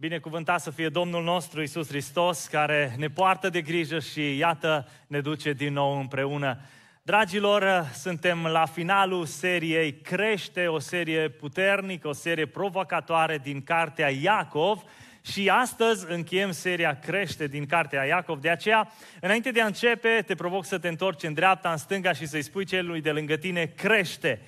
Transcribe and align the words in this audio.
Binecuvântat 0.00 0.60
să 0.60 0.70
fie 0.70 0.88
Domnul 0.88 1.22
nostru 1.22 1.62
Isus 1.62 1.88
Hristos, 1.88 2.46
care 2.46 2.94
ne 2.98 3.08
poartă 3.08 3.48
de 3.48 3.60
grijă 3.60 3.98
și 3.98 4.36
iată 4.36 4.88
ne 5.06 5.20
duce 5.20 5.52
din 5.52 5.72
nou 5.72 5.98
împreună. 5.98 6.58
Dragilor, 7.02 7.90
suntem 7.94 8.46
la 8.46 8.66
finalul 8.66 9.26
seriei 9.26 9.92
Crește, 9.92 10.66
o 10.66 10.78
serie 10.78 11.28
puternică, 11.28 12.08
o 12.08 12.12
serie 12.12 12.46
provocatoare 12.46 13.38
din 13.38 13.62
cartea 13.62 14.08
Iacov 14.08 14.82
și 15.22 15.48
astăzi 15.48 16.06
încheiem 16.08 16.50
seria 16.50 16.98
Crește 16.98 17.46
din 17.46 17.66
cartea 17.66 18.04
Iacov. 18.04 18.40
De 18.40 18.50
aceea, 18.50 18.92
înainte 19.20 19.50
de 19.50 19.60
a 19.60 19.66
începe, 19.66 20.22
te 20.26 20.34
provoc 20.34 20.64
să 20.64 20.78
te 20.78 20.88
întorci 20.88 21.22
în 21.22 21.34
dreapta, 21.34 21.70
în 21.70 21.76
stânga 21.76 22.12
și 22.12 22.26
să-i 22.26 22.42
spui 22.42 22.64
celui 22.64 23.00
de 23.00 23.10
lângă 23.10 23.36
tine, 23.36 23.64
crește 23.64 24.40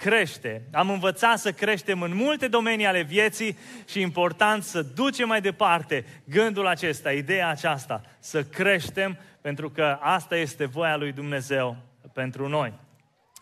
crește. 0.00 0.62
Am 0.72 0.90
învățat 0.90 1.38
să 1.38 1.52
creștem 1.52 2.02
în 2.02 2.14
multe 2.14 2.48
domenii 2.48 2.86
ale 2.86 3.02
vieții 3.02 3.58
și 3.88 4.00
important 4.00 4.62
să 4.62 4.82
ducem 4.82 5.28
mai 5.28 5.40
departe 5.40 6.04
gândul 6.24 6.66
acesta, 6.66 7.12
ideea 7.12 7.48
aceasta, 7.48 8.02
să 8.18 8.44
creștem 8.44 9.18
pentru 9.40 9.70
că 9.70 9.98
asta 10.00 10.36
este 10.36 10.64
voia 10.64 10.96
lui 10.96 11.12
Dumnezeu 11.12 11.76
pentru 12.12 12.48
noi. 12.48 12.72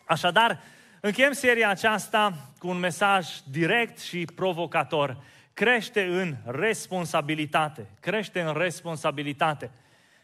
Așadar, 0.05 0.61
încheiem 1.01 1.33
seria 1.33 1.69
aceasta 1.69 2.53
cu 2.59 2.69
un 2.69 2.79
mesaj 2.79 3.29
direct 3.51 3.98
și 3.98 4.25
provocator. 4.34 5.17
Crește 5.53 6.05
în 6.05 6.34
responsabilitate. 6.45 7.87
Crește 8.01 8.41
în 8.41 8.55
responsabilitate. 8.56 9.70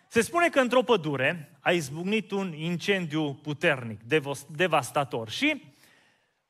Se 0.09 0.21
spune 0.21 0.49
că 0.49 0.61
într-o 0.61 0.83
pădure 0.83 1.51
a 1.61 1.71
izbucnit 1.71 2.31
un 2.31 2.53
incendiu 2.57 3.35
puternic, 3.35 4.01
devastator 4.49 5.29
și 5.29 5.74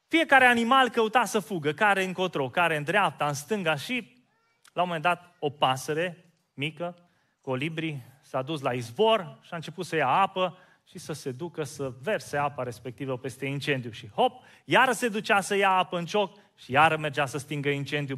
fiecare 0.09 0.45
animal 0.45 0.89
căuta 0.89 1.25
să 1.25 1.39
fugă, 1.39 1.73
care 1.73 2.05
încotro, 2.05 2.49
care 2.49 2.77
în 2.77 2.83
dreapta, 2.83 3.27
în 3.27 3.35
stânga 3.35 3.75
și 3.75 4.25
la 4.73 4.83
un 4.83 4.87
moment 4.87 5.05
dat 5.05 5.37
o 5.39 5.51
pasăre 5.51 6.25
mică, 6.55 7.09
colibri, 7.41 8.03
s-a 8.21 8.43
dus 8.43 8.61
la 8.61 8.73
izvor 8.73 9.39
și 9.43 9.49
a 9.53 9.57
început 9.57 9.87
să 9.87 9.97
ia 9.97 10.09
apă 10.09 10.59
și 10.89 10.99
să 10.99 11.13
se 11.13 11.31
ducă 11.31 11.63
să 11.63 11.93
verse 12.03 12.37
apa 12.37 12.63
respectivă 12.63 13.19
peste 13.19 13.47
incendiu. 13.47 13.91
Și 13.91 14.09
hop, 14.09 14.43
iară 14.65 14.93
se 14.93 15.09
ducea 15.09 15.41
să 15.41 15.57
ia 15.57 15.71
apă 15.71 15.99
în 15.99 16.05
cioc 16.05 16.39
și 16.57 16.73
iară 16.73 16.97
mergea 16.97 17.27
să 17.27 17.39
stingă 17.39 17.69
incendiu. 17.69 18.17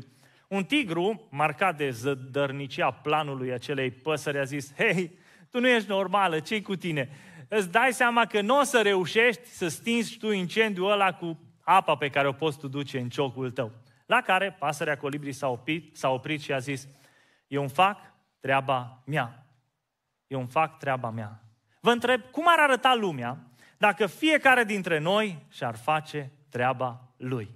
Un 0.48 0.64
tigru, 0.64 1.28
marcat 1.30 1.76
de 1.76 1.90
zădărnicia 1.90 2.90
planului 2.90 3.52
acelei 3.52 3.90
păsări, 3.90 4.38
a 4.38 4.44
zis, 4.44 4.74
hei, 4.74 5.18
tu 5.50 5.60
nu 5.60 5.68
ești 5.68 5.88
normală, 5.88 6.40
ce 6.40 6.62
cu 6.62 6.76
tine? 6.76 7.10
Îți 7.48 7.70
dai 7.70 7.92
seama 7.92 8.24
că 8.24 8.40
nu 8.40 8.58
o 8.58 8.62
să 8.62 8.82
reușești 8.82 9.48
să 9.48 9.68
stingi 9.68 10.18
tu 10.18 10.30
incendiul 10.30 10.90
ăla 10.90 11.12
cu 11.12 11.38
apa 11.68 11.96
pe 11.96 12.08
care 12.08 12.28
o 12.28 12.32
poți 12.32 12.58
tu 12.58 12.68
duce 12.68 12.98
în 12.98 13.08
ciocul 13.08 13.50
tău. 13.50 13.72
La 14.06 14.20
care 14.20 14.56
pasărea 14.58 14.96
colibrii 14.96 15.32
s-a 15.32 15.48
oprit, 15.48 15.96
s-a 15.96 16.08
oprit 16.08 16.40
și 16.40 16.52
a 16.52 16.58
zis, 16.58 16.88
eu 17.46 17.60
îmi 17.60 17.70
fac 17.70 17.98
treaba 18.40 19.02
mea. 19.04 19.46
Eu 20.26 20.38
îmi 20.38 20.48
fac 20.48 20.78
treaba 20.78 21.10
mea. 21.10 21.42
Vă 21.80 21.90
întreb, 21.90 22.20
cum 22.30 22.44
ar 22.48 22.58
arăta 22.58 22.94
lumea 22.94 23.38
dacă 23.78 24.06
fiecare 24.06 24.64
dintre 24.64 24.98
noi 24.98 25.46
și-ar 25.50 25.76
face 25.76 26.32
treaba 26.48 27.12
lui? 27.16 27.50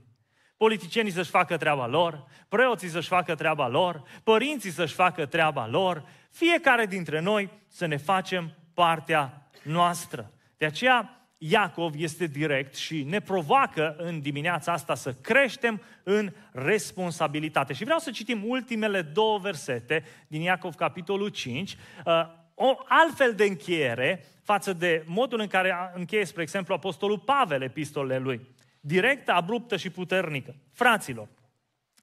Politicienii 0.57 1.13
să-și 1.13 1.31
facă 1.31 1.57
treaba 1.57 1.87
lor, 1.87 2.25
preoții 2.49 2.89
să-și 2.89 3.09
facă 3.09 3.35
treaba 3.35 3.69
lor, 3.69 4.03
părinții 4.23 4.71
să-și 4.71 4.95
facă 4.95 5.27
treaba 5.27 5.67
lor, 5.67 6.05
fiecare 6.31 6.87
dintre 6.87 7.21
noi 7.21 7.51
să 7.69 7.87
ne 7.87 7.97
facem 7.97 8.55
partea 8.75 9.51
noastră. 9.63 10.33
De 10.57 10.65
aceea, 10.65 11.20
Iacov 11.43 11.95
este 11.97 12.27
direct 12.27 12.75
și 12.75 13.03
ne 13.03 13.21
provoacă 13.21 13.95
în 13.99 14.21
dimineața 14.21 14.73
asta 14.73 14.95
să 14.95 15.15
creștem 15.15 15.83
în 16.03 16.33
responsabilitate. 16.53 17.73
Și 17.73 17.85
vreau 17.85 17.99
să 17.99 18.11
citim 18.11 18.43
ultimele 18.47 19.03
două 19.03 19.39
versete 19.39 20.05
din 20.27 20.41
Iacov, 20.41 20.75
capitolul 20.75 21.29
5, 21.29 21.77
uh, 22.05 22.13
o 22.55 22.77
altfel 22.89 23.35
de 23.35 23.45
încheiere 23.45 24.25
față 24.43 24.73
de 24.73 25.05
modul 25.07 25.41
în 25.41 25.47
care 25.47 25.75
încheie, 25.95 26.25
spre 26.25 26.43
exemplu, 26.43 26.75
Apostolul 26.75 27.19
Pavel 27.19 27.63
epistolele 27.63 28.19
lui. 28.19 28.47
Directă, 28.81 29.33
abruptă 29.33 29.77
și 29.77 29.91
puternică. 29.91 30.55
Fraților, 30.73 31.29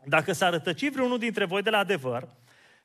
dacă 0.06 0.32
s-ar 0.32 0.52
rătăci 0.52 0.90
vreunul 0.90 1.18
dintre 1.18 1.46
voi 1.46 1.62
de 1.62 1.70
la 1.70 1.78
adevăr, 1.78 2.28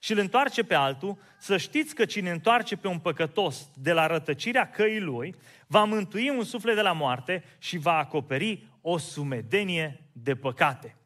și 0.02 0.12
îl 0.12 0.18
întoarce 0.18 0.64
pe 0.64 0.74
altul, 0.74 1.18
să 1.38 1.56
știți 1.56 1.94
că 1.94 2.04
cine 2.04 2.30
întoarce 2.30 2.76
pe 2.76 2.88
un 2.88 2.98
păcătos 2.98 3.70
de 3.74 3.92
la 3.92 4.06
rătăcirea 4.06 4.70
căii 4.70 5.00
lui, 5.00 5.34
va 5.66 5.84
mântui 5.84 6.28
un 6.28 6.44
suflet 6.44 6.74
de 6.74 6.80
la 6.80 6.92
moarte 6.92 7.44
și 7.58 7.76
va 7.76 7.96
acoperi 7.96 8.66
o 8.80 8.98
sumedenie 8.98 10.10
de 10.12 10.34
păcate. 10.34 10.96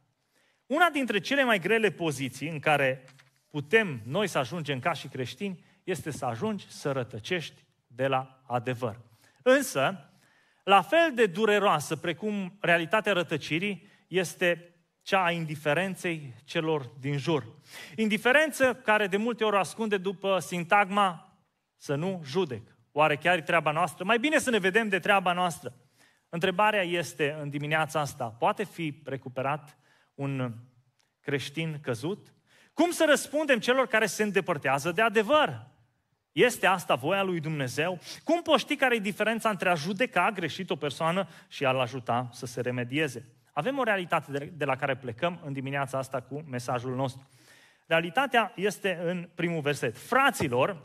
Una 0.66 0.90
dintre 0.90 1.20
cele 1.20 1.44
mai 1.44 1.58
grele 1.58 1.90
poziții 1.90 2.48
în 2.48 2.58
care 2.58 3.04
putem 3.50 4.00
noi 4.04 4.26
să 4.26 4.38
ajungem 4.38 4.78
ca 4.78 4.92
și 4.92 5.08
creștini 5.08 5.64
este 5.84 6.10
să 6.10 6.24
ajungi 6.24 6.66
să 6.68 6.92
rătăcești 6.92 7.64
de 7.86 8.06
la 8.06 8.42
adevăr. 8.46 9.00
Însă, 9.42 10.10
la 10.64 10.82
fel 10.82 11.12
de 11.14 11.26
dureroasă 11.26 11.96
precum 11.96 12.56
realitatea 12.60 13.12
rătăcirii 13.12 13.88
este 14.08 14.75
cea 15.06 15.24
a 15.24 15.30
indiferenței 15.30 16.34
celor 16.44 16.90
din 17.00 17.18
jur. 17.18 17.46
Indiferență 17.96 18.74
care 18.74 19.06
de 19.06 19.16
multe 19.16 19.44
ori 19.44 19.56
ascunde 19.56 19.96
după 19.96 20.38
sintagma 20.38 21.38
să 21.76 21.94
nu 21.94 22.20
judec. 22.24 22.76
Oare 22.92 23.16
chiar 23.16 23.36
e 23.36 23.40
treaba 23.40 23.70
noastră? 23.70 24.04
Mai 24.04 24.18
bine 24.18 24.38
să 24.38 24.50
ne 24.50 24.58
vedem 24.58 24.88
de 24.88 24.98
treaba 24.98 25.32
noastră. 25.32 25.74
Întrebarea 26.28 26.82
este 26.82 27.36
în 27.40 27.50
dimineața 27.50 28.00
asta, 28.00 28.24
poate 28.24 28.64
fi 28.64 29.02
recuperat 29.04 29.78
un 30.14 30.54
creștin 31.20 31.78
căzut? 31.82 32.34
Cum 32.72 32.90
să 32.90 33.04
răspundem 33.08 33.58
celor 33.58 33.86
care 33.86 34.06
se 34.06 34.22
îndepărtează 34.22 34.92
de 34.92 35.02
adevăr? 35.02 35.66
Este 36.32 36.66
asta 36.66 36.94
voia 36.94 37.22
lui 37.22 37.40
Dumnezeu? 37.40 37.98
Cum 38.24 38.42
poți 38.42 38.62
ști 38.62 38.76
care 38.76 38.94
e 38.94 38.98
diferența 38.98 39.48
între 39.48 39.68
a 39.68 39.74
judeca 39.74 40.30
greșit 40.30 40.70
o 40.70 40.76
persoană 40.76 41.28
și 41.48 41.64
a-l 41.64 41.80
ajuta 41.80 42.28
să 42.32 42.46
se 42.46 42.60
remedieze? 42.60 43.36
Avem 43.58 43.78
o 43.78 43.82
realitate 43.82 44.52
de 44.56 44.64
la 44.64 44.76
care 44.76 44.96
plecăm 44.96 45.40
în 45.44 45.52
dimineața 45.52 45.98
asta 45.98 46.20
cu 46.20 46.44
mesajul 46.48 46.94
nostru. 46.94 47.28
Realitatea 47.86 48.52
este 48.56 48.98
în 49.02 49.28
primul 49.34 49.60
verset. 49.60 49.98
Fraților, 49.98 50.82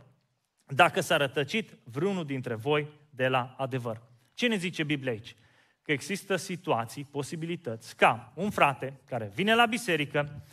dacă 0.66 1.02
s-a 1.02 1.18
rătăcit 1.18 1.78
vreunul 1.84 2.26
dintre 2.26 2.56
voi 2.56 2.88
de 3.10 3.28
la 3.28 3.56
adevăr. 3.58 4.02
Ce 4.34 4.48
ne 4.48 4.56
zice 4.56 4.84
Biblia 4.84 5.12
aici? 5.12 5.36
Că 5.82 5.92
există 5.92 6.36
situații, 6.36 7.04
posibilități, 7.04 7.96
ca 7.96 8.32
un 8.36 8.50
frate 8.50 9.00
care 9.06 9.32
vine 9.34 9.56
la 9.56 9.66
biserică, 9.66 10.44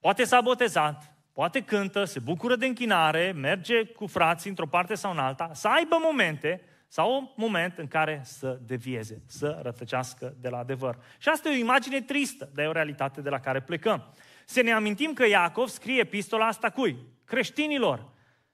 poate 0.00 0.24
s-a 0.24 0.40
botezat, 0.40 1.16
poate 1.32 1.62
cântă, 1.62 2.04
se 2.04 2.18
bucură 2.18 2.56
de 2.56 2.66
închinare, 2.66 3.32
merge 3.32 3.84
cu 3.84 4.06
frații 4.06 4.50
într-o 4.50 4.66
parte 4.66 4.94
sau 4.94 5.10
în 5.10 5.18
alta, 5.18 5.50
să 5.54 5.68
aibă 5.68 5.96
momente 6.02 6.60
sau 6.88 7.16
un 7.16 7.28
moment 7.34 7.78
în 7.78 7.86
care 7.86 8.20
să 8.24 8.58
devieze, 8.66 9.22
să 9.26 9.60
rătăcească 9.62 10.34
de 10.40 10.48
la 10.48 10.58
adevăr. 10.58 10.98
Și 11.18 11.28
asta 11.28 11.48
e 11.48 11.52
o 11.52 11.58
imagine 11.58 12.00
tristă, 12.00 12.48
dar 12.54 12.64
e 12.64 12.68
o 12.68 12.72
realitate 12.72 13.20
de 13.20 13.28
la 13.28 13.40
care 13.40 13.60
plecăm. 13.60 14.12
Să 14.44 14.62
ne 14.62 14.72
amintim 14.72 15.12
că 15.12 15.26
Iacov 15.26 15.68
scrie 15.68 16.00
epistola 16.00 16.46
asta 16.46 16.70
cui? 16.70 16.96
Creștinilor. 17.24 18.08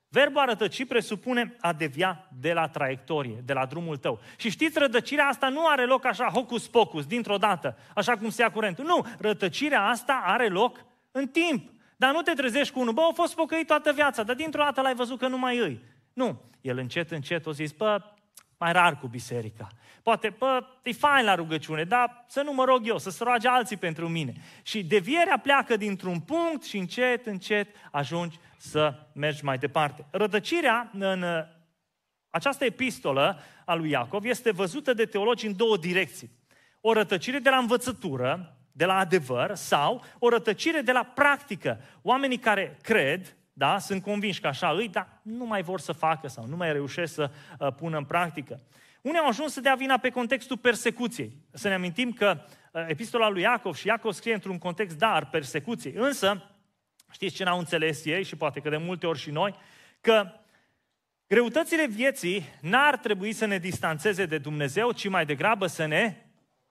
Verbul 0.09 0.41
a 0.41 0.45
rătăci 0.45 0.87
presupune 0.87 1.57
a 1.61 1.73
devia 1.73 2.29
de 2.41 2.53
la 2.53 2.69
traiectorie, 2.69 3.43
de 3.45 3.53
la 3.53 3.67
drumul 3.67 3.97
tău. 3.97 4.21
Și 4.37 4.51
știți, 4.51 4.79
rătăcirea 4.79 5.27
asta 5.27 5.49
nu 5.49 5.67
are 5.67 5.85
loc 5.85 6.05
așa 6.05 6.29
hocus-pocus, 6.29 7.07
dintr-o 7.07 7.37
dată, 7.37 7.79
așa 7.95 8.17
cum 8.17 8.31
se 8.31 8.43
ia 8.43 8.51
curentul. 8.51 8.85
Nu, 8.85 9.07
rătăcirea 9.19 9.85
asta 9.85 10.23
are 10.25 10.49
loc 10.49 10.85
în 11.11 11.27
timp. 11.29 11.71
Dar 11.97 12.13
nu 12.13 12.23
te 12.23 12.33
trezești 12.33 12.73
cu 12.73 12.81
unul, 12.81 12.93
bă, 12.93 13.01
a 13.11 13.13
fost 13.13 13.35
pocăit 13.35 13.67
toată 13.67 13.93
viața, 13.93 14.23
dar 14.23 14.37
dintr-o 14.37 14.63
dată 14.63 14.81
l-ai 14.81 14.95
văzut 14.95 15.19
că 15.19 15.29
nu 15.29 15.39
mai 15.39 15.59
îi. 15.59 15.81
Nu, 16.13 16.41
el 16.61 16.79
încet, 16.79 17.11
încet 17.11 17.47
o 17.47 17.53
zis, 17.53 17.73
bă, 17.73 18.03
mai 18.65 18.73
rar 18.73 18.99
cu 18.99 19.07
biserica. 19.07 19.69
Poate, 20.03 20.35
bă, 20.39 20.65
e 20.83 20.93
fain 20.93 21.25
la 21.25 21.35
rugăciune, 21.35 21.85
dar 21.85 22.25
să 22.29 22.43
nu 22.43 22.53
mă 22.53 22.65
rog 22.65 22.87
eu, 22.87 22.99
să 22.99 23.11
se 23.11 23.25
roage 23.25 23.49
alții 23.49 23.77
pentru 23.77 24.09
mine. 24.09 24.35
Și 24.63 24.85
devierea 24.85 25.39
pleacă 25.39 25.77
dintr-un 25.77 26.21
punct 26.21 26.63
și 26.63 26.77
încet, 26.77 27.27
încet 27.27 27.69
ajungi 27.91 28.39
să 28.57 28.95
mergi 29.13 29.45
mai 29.45 29.59
departe. 29.59 30.07
Rădăcirea 30.11 30.91
în 30.93 31.23
uh, 31.23 31.45
această 32.31 32.65
epistolă 32.65 33.39
a 33.65 33.75
lui 33.75 33.91
Iacov 33.91 34.25
este 34.25 34.51
văzută 34.51 34.95
de 34.95 35.05
teologi 35.05 35.47
în 35.47 35.57
două 35.57 35.77
direcții. 35.77 36.31
O 36.81 36.93
rătăcire 36.93 37.39
de 37.39 37.51
la 37.51 37.57
învățătură, 37.57 38.57
de 38.73 38.85
la 38.85 38.97
adevăr, 38.97 39.55
sau 39.55 40.05
o 40.19 40.29
rătăcire 40.29 40.81
de 40.81 40.93
la 40.93 41.03
practică. 41.03 41.81
Oamenii 42.03 42.39
care 42.39 42.79
cred, 42.83 43.37
da? 43.57 43.79
Sunt 43.79 44.03
convinși 44.03 44.41
că 44.41 44.47
așa 44.47 44.71
îi, 44.71 44.89
dar 44.89 45.21
nu 45.23 45.45
mai 45.45 45.63
vor 45.63 45.81
să 45.81 45.93
facă 45.93 46.29
sau 46.29 46.47
nu 46.47 46.57
mai 46.57 46.73
reușesc 46.73 47.15
să 47.15 47.31
uh, 47.59 47.73
pună 47.73 47.97
în 47.97 48.05
practică. 48.05 48.61
Unii 49.03 49.19
au 49.19 49.27
ajuns 49.27 49.53
să 49.53 49.61
dea 49.61 49.75
vina 49.75 49.99
pe 49.99 50.11
contextul 50.11 50.57
persecuției. 50.57 51.37
Să 51.53 51.69
ne 51.69 51.75
amintim 51.75 52.13
că 52.13 52.45
uh, 52.73 52.85
epistola 52.89 53.29
lui 53.29 53.43
Iacov 53.43 53.75
și 53.75 53.87
Iacov 53.87 54.13
scrie 54.13 54.35
într-un 54.35 54.59
context, 54.59 54.99
da, 54.99 55.15
al 55.15 55.29
persecuției. 55.31 55.95
Însă, 55.97 56.51
știți 57.13 57.35
ce 57.35 57.45
n-au 57.45 57.59
înțeles 57.59 58.05
ei 58.05 58.25
și 58.25 58.37
poate 58.37 58.61
că 58.61 58.69
de 58.69 58.77
multe 58.77 59.07
ori 59.07 59.19
și 59.19 59.31
noi, 59.31 59.55
că 60.01 60.27
greutățile 61.27 61.87
vieții 61.87 62.45
n-ar 62.61 62.97
trebui 62.97 63.33
să 63.33 63.45
ne 63.47 63.59
distanțeze 63.59 64.27
de 64.27 64.39
Dumnezeu, 64.39 64.93
ci 64.93 65.09
mai 65.09 65.27
degrabă 65.27 65.67
să 65.67 65.87
ne 65.87 66.24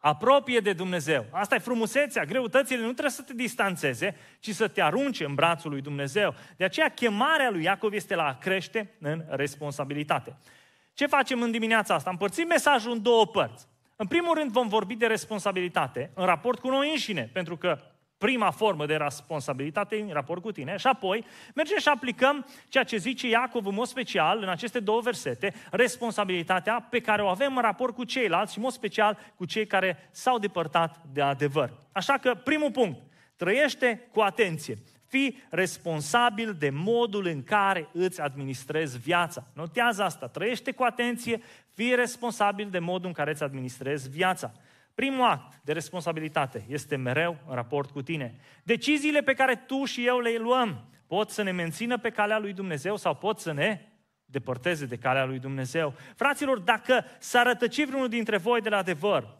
apropie 0.03 0.59
de 0.59 0.73
Dumnezeu. 0.73 1.25
Asta 1.31 1.55
e 1.55 1.59
frumusețea, 1.59 2.23
greutățile 2.23 2.79
nu 2.79 2.91
trebuie 2.91 3.09
să 3.09 3.21
te 3.21 3.33
distanțeze, 3.33 4.15
ci 4.39 4.49
să 4.49 4.67
te 4.67 4.81
arunce 4.81 5.25
în 5.25 5.35
brațul 5.35 5.71
lui 5.71 5.81
Dumnezeu. 5.81 6.35
De 6.57 6.63
aceea 6.63 6.89
chemarea 6.89 7.49
lui 7.49 7.63
Iacov 7.63 7.93
este 7.93 8.15
la 8.15 8.27
a 8.27 8.37
crește 8.37 8.95
în 8.99 9.23
responsabilitate. 9.29 10.37
Ce 10.93 11.05
facem 11.05 11.41
în 11.41 11.51
dimineața 11.51 11.93
asta? 11.93 12.09
Împărțim 12.09 12.47
mesajul 12.47 12.91
în 12.91 13.01
două 13.01 13.27
părți. 13.27 13.67
În 13.95 14.07
primul 14.07 14.33
rând 14.33 14.51
vom 14.51 14.67
vorbi 14.67 14.95
de 14.95 15.05
responsabilitate 15.05 16.11
în 16.13 16.25
raport 16.25 16.59
cu 16.59 16.69
noi 16.69 16.89
înșine, 16.89 17.29
pentru 17.33 17.57
că 17.57 17.79
prima 18.23 18.51
formă 18.51 18.85
de 18.85 18.95
responsabilitate 18.95 19.99
în 19.99 20.09
raport 20.13 20.41
cu 20.41 20.51
tine 20.51 20.77
și 20.77 20.87
apoi 20.87 21.25
mergem 21.55 21.77
și 21.77 21.87
aplicăm 21.87 22.45
ceea 22.67 22.83
ce 22.83 22.97
zice 22.97 23.27
Iacov 23.27 23.65
în 23.65 23.73
mod 23.73 23.87
special 23.87 24.41
în 24.41 24.49
aceste 24.49 24.79
două 24.79 25.01
versete, 25.01 25.53
responsabilitatea 25.71 26.87
pe 26.89 26.99
care 26.99 27.21
o 27.21 27.27
avem 27.27 27.55
în 27.55 27.61
raport 27.61 27.95
cu 27.95 28.03
ceilalți 28.03 28.51
și 28.51 28.57
în 28.57 28.63
mod 28.63 28.73
special 28.73 29.17
cu 29.35 29.45
cei 29.45 29.67
care 29.67 30.09
s-au 30.11 30.39
depărtat 30.39 31.01
de 31.13 31.21
adevăr. 31.21 31.73
Așa 31.91 32.17
că 32.17 32.33
primul 32.33 32.71
punct, 32.71 32.99
trăiește 33.35 34.09
cu 34.11 34.19
atenție. 34.19 34.77
Fii 35.07 35.43
responsabil 35.49 36.55
de 36.59 36.69
modul 36.69 37.25
în 37.25 37.43
care 37.43 37.89
îți 37.93 38.21
administrezi 38.21 38.97
viața. 38.97 39.47
Notează 39.53 40.03
asta, 40.03 40.27
trăiește 40.27 40.71
cu 40.71 40.83
atenție, 40.83 41.41
fii 41.73 41.95
responsabil 41.95 42.69
de 42.69 42.79
modul 42.79 43.07
în 43.07 43.13
care 43.13 43.31
îți 43.31 43.43
administrezi 43.43 44.09
viața. 44.09 44.51
Primul 44.93 45.25
act 45.25 45.59
de 45.63 45.71
responsabilitate 45.71 46.65
este 46.67 46.95
mereu 46.95 47.37
în 47.47 47.55
raport 47.55 47.91
cu 47.91 48.01
tine. 48.01 48.39
Deciziile 48.63 49.21
pe 49.21 49.33
care 49.33 49.55
tu 49.55 49.85
și 49.85 50.05
eu 50.05 50.19
le 50.19 50.37
luăm 50.37 50.89
pot 51.07 51.29
să 51.29 51.41
ne 51.41 51.51
mențină 51.51 51.97
pe 51.97 52.09
calea 52.09 52.39
lui 52.39 52.53
Dumnezeu 52.53 52.95
sau 52.95 53.15
pot 53.15 53.39
să 53.39 53.51
ne 53.51 53.81
depărteze 54.25 54.85
de 54.85 54.97
calea 54.97 55.25
lui 55.25 55.39
Dumnezeu. 55.39 55.93
Fraților, 56.15 56.59
dacă 56.59 57.05
s-ar 57.19 57.45
rătăci 57.45 57.85
vreunul 57.85 58.09
dintre 58.09 58.37
voi 58.37 58.61
de 58.61 58.69
la 58.69 58.77
adevăr 58.77 59.37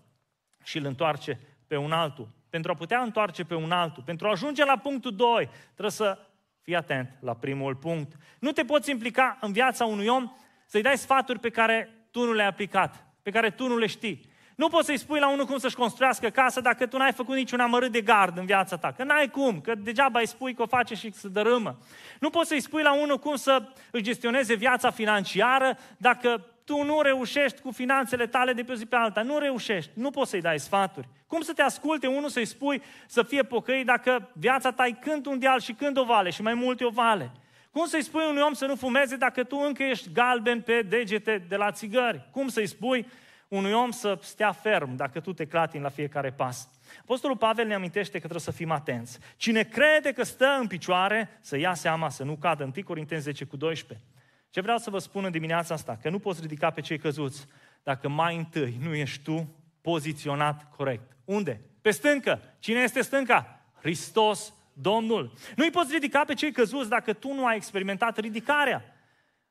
și 0.63 0.77
îl 0.77 0.85
întoarce 0.85 1.39
pe 1.67 1.77
un 1.77 1.91
altul, 1.91 2.29
pentru 2.49 2.71
a 2.71 2.75
putea 2.75 3.01
întoarce 3.01 3.43
pe 3.43 3.55
un 3.55 3.71
altul, 3.71 4.03
pentru 4.03 4.27
a 4.27 4.31
ajunge 4.31 4.65
la 4.65 4.77
punctul 4.77 5.15
2, 5.15 5.49
trebuie 5.71 5.91
să 5.91 6.17
fii 6.61 6.75
atent 6.75 7.17
la 7.19 7.35
primul 7.35 7.75
punct. 7.75 8.15
Nu 8.39 8.51
te 8.51 8.63
poți 8.63 8.89
implica 8.89 9.37
în 9.41 9.51
viața 9.51 9.85
unui 9.85 10.07
om 10.07 10.31
să-i 10.65 10.81
dai 10.81 10.97
sfaturi 10.97 11.39
pe 11.39 11.49
care 11.49 12.07
tu 12.11 12.25
nu 12.25 12.33
le-ai 12.33 12.47
aplicat, 12.47 13.05
pe 13.21 13.31
care 13.31 13.49
tu 13.49 13.67
nu 13.67 13.77
le 13.77 13.85
știi. 13.85 14.31
Nu 14.55 14.67
poți 14.67 14.85
să-i 14.85 14.97
spui 14.97 15.19
la 15.19 15.31
unul 15.31 15.45
cum 15.45 15.57
să-și 15.57 15.75
construiască 15.75 16.29
casă 16.29 16.61
dacă 16.61 16.85
tu 16.85 16.97
n-ai 16.97 17.11
făcut 17.11 17.35
niciun 17.35 17.59
amărât 17.59 17.91
de 17.91 18.01
gard 18.01 18.37
în 18.37 18.45
viața 18.45 18.77
ta. 18.77 18.91
Că 18.91 19.03
n-ai 19.03 19.29
cum, 19.29 19.61
că 19.61 19.75
degeaba 19.75 20.19
îi 20.19 20.27
spui 20.27 20.53
că 20.53 20.61
o 20.61 20.65
face 20.65 20.95
și 20.95 21.11
să 21.11 21.27
dărâmă. 21.27 21.77
Nu 22.19 22.29
poți 22.29 22.47
să-i 22.47 22.59
spui 22.59 22.81
la 22.81 22.93
unul 22.93 23.17
cum 23.17 23.35
să 23.35 23.63
își 23.91 24.03
gestioneze 24.03 24.55
viața 24.55 24.89
financiară 24.89 25.77
dacă 25.97 26.45
tu 26.65 26.83
nu 26.83 27.01
reușești 27.01 27.61
cu 27.61 27.71
finanțele 27.71 28.27
tale 28.27 28.53
de 28.53 28.63
pe 28.63 28.71
o 28.71 28.75
zi 28.75 28.85
pe 28.85 28.95
alta. 28.95 29.21
Nu 29.21 29.37
reușești, 29.37 29.91
nu 29.93 30.09
poți 30.09 30.29
să-i 30.29 30.41
dai 30.41 30.59
sfaturi. 30.59 31.07
Cum 31.27 31.41
să 31.41 31.53
te 31.53 31.61
asculte 31.61 32.07
unul 32.07 32.29
să-i 32.29 32.45
spui 32.45 32.81
să 33.07 33.23
fie 33.23 33.43
pocăit 33.43 33.85
dacă 33.85 34.29
viața 34.33 34.71
ta 34.71 34.85
e 34.85 34.91
când 34.91 35.25
un 35.25 35.39
deal 35.39 35.59
și 35.59 35.73
când 35.73 35.97
o 35.97 36.03
vale 36.03 36.29
și 36.29 36.41
mai 36.41 36.53
multe 36.53 36.85
o 36.85 36.89
vale? 36.89 37.31
Cum 37.71 37.85
să-i 37.85 38.03
spui 38.03 38.25
unui 38.29 38.41
om 38.41 38.53
să 38.53 38.65
nu 38.65 38.75
fumeze 38.75 39.15
dacă 39.15 39.43
tu 39.43 39.57
încă 39.57 39.83
ești 39.83 40.11
galben 40.11 40.61
pe 40.61 40.81
degete 40.81 41.45
de 41.49 41.55
la 41.55 41.71
țigări? 41.71 42.27
Cum 42.31 42.47
să-i 42.47 42.67
spui 42.67 43.07
unui 43.55 43.71
om 43.71 43.91
să 43.91 44.17
stea 44.21 44.51
ferm 44.51 44.95
dacă 44.95 45.19
tu 45.19 45.33
te 45.33 45.45
clatini 45.45 45.83
la 45.83 45.89
fiecare 45.89 46.31
pas. 46.31 46.69
Apostolul 47.01 47.37
Pavel 47.37 47.67
ne 47.67 47.73
amintește 47.73 48.11
că 48.11 48.17
trebuie 48.17 48.39
să 48.39 48.51
fim 48.51 48.71
atenți. 48.71 49.19
Cine 49.37 49.63
crede 49.63 50.11
că 50.11 50.23
stă 50.23 50.57
în 50.59 50.67
picioare, 50.67 51.37
să 51.41 51.57
ia 51.57 51.73
seama 51.73 52.09
să 52.09 52.23
nu 52.23 52.35
cadă. 52.35 52.63
1 52.63 52.83
Corinteni 52.83 53.21
10 53.21 53.45
cu 53.45 53.57
12. 53.57 54.07
Ce 54.49 54.61
vreau 54.61 54.77
să 54.77 54.89
vă 54.89 54.99
spun 54.99 55.23
în 55.23 55.31
dimineața 55.31 55.73
asta? 55.73 55.97
Că 56.01 56.09
nu 56.09 56.19
poți 56.19 56.41
ridica 56.41 56.69
pe 56.69 56.81
cei 56.81 56.97
căzuți 56.97 57.45
dacă 57.83 58.09
mai 58.09 58.35
întâi 58.35 58.77
nu 58.81 58.93
ești 58.93 59.23
tu 59.23 59.55
poziționat 59.81 60.69
corect. 60.75 61.11
Unde? 61.25 61.61
Pe 61.81 61.91
stâncă. 61.91 62.41
Cine 62.59 62.79
este 62.79 63.01
stânca? 63.01 63.65
Hristos, 63.79 64.53
Domnul. 64.73 65.33
Nu-i 65.55 65.71
poți 65.71 65.93
ridica 65.93 66.23
pe 66.23 66.33
cei 66.33 66.51
căzuți 66.51 66.89
dacă 66.89 67.13
tu 67.13 67.33
nu 67.33 67.45
ai 67.45 67.55
experimentat 67.55 68.17
ridicarea. 68.17 68.83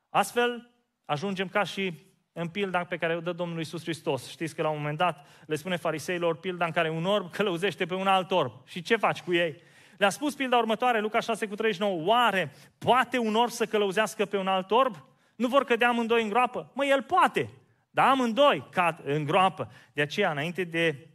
Astfel, 0.08 0.70
ajungem 1.04 1.48
ca 1.48 1.62
și 1.62 2.11
în 2.32 2.48
pilda 2.48 2.84
pe 2.84 2.96
care 2.96 3.16
o 3.16 3.20
dă 3.20 3.32
Domnul 3.32 3.58
Iisus 3.58 3.82
Hristos. 3.82 4.28
Știți 4.28 4.54
că 4.54 4.62
la 4.62 4.68
un 4.68 4.76
moment 4.76 4.98
dat 4.98 5.26
le 5.46 5.56
spune 5.56 5.76
fariseilor 5.76 6.36
pilda 6.36 6.64
în 6.64 6.70
care 6.70 6.90
un 6.90 7.04
orb 7.04 7.30
călăuzește 7.30 7.86
pe 7.86 7.94
un 7.94 8.06
alt 8.06 8.30
orb. 8.30 8.52
Și 8.64 8.82
ce 8.82 8.96
faci 8.96 9.22
cu 9.22 9.34
ei? 9.34 9.62
Le-a 9.96 10.10
spus 10.10 10.34
pilda 10.34 10.56
următoare, 10.56 11.00
Luca 11.00 11.20
6 11.20 11.46
cu 11.46 11.54
39, 11.54 12.02
oare 12.04 12.52
poate 12.78 13.18
un 13.18 13.34
orb 13.34 13.50
să 13.50 13.66
călăuzească 13.66 14.24
pe 14.24 14.36
un 14.36 14.46
alt 14.46 14.70
orb? 14.70 15.04
Nu 15.36 15.48
vor 15.48 15.64
cădea 15.64 15.88
amândoi 15.88 16.22
în 16.22 16.28
groapă? 16.28 16.70
Măi, 16.74 16.88
el 16.88 17.02
poate, 17.02 17.50
dar 17.90 18.08
amândoi 18.08 18.66
cad 18.70 19.00
în 19.04 19.24
groapă. 19.24 19.72
De 19.92 20.02
aceea, 20.02 20.30
înainte 20.30 20.64
de 20.64 21.08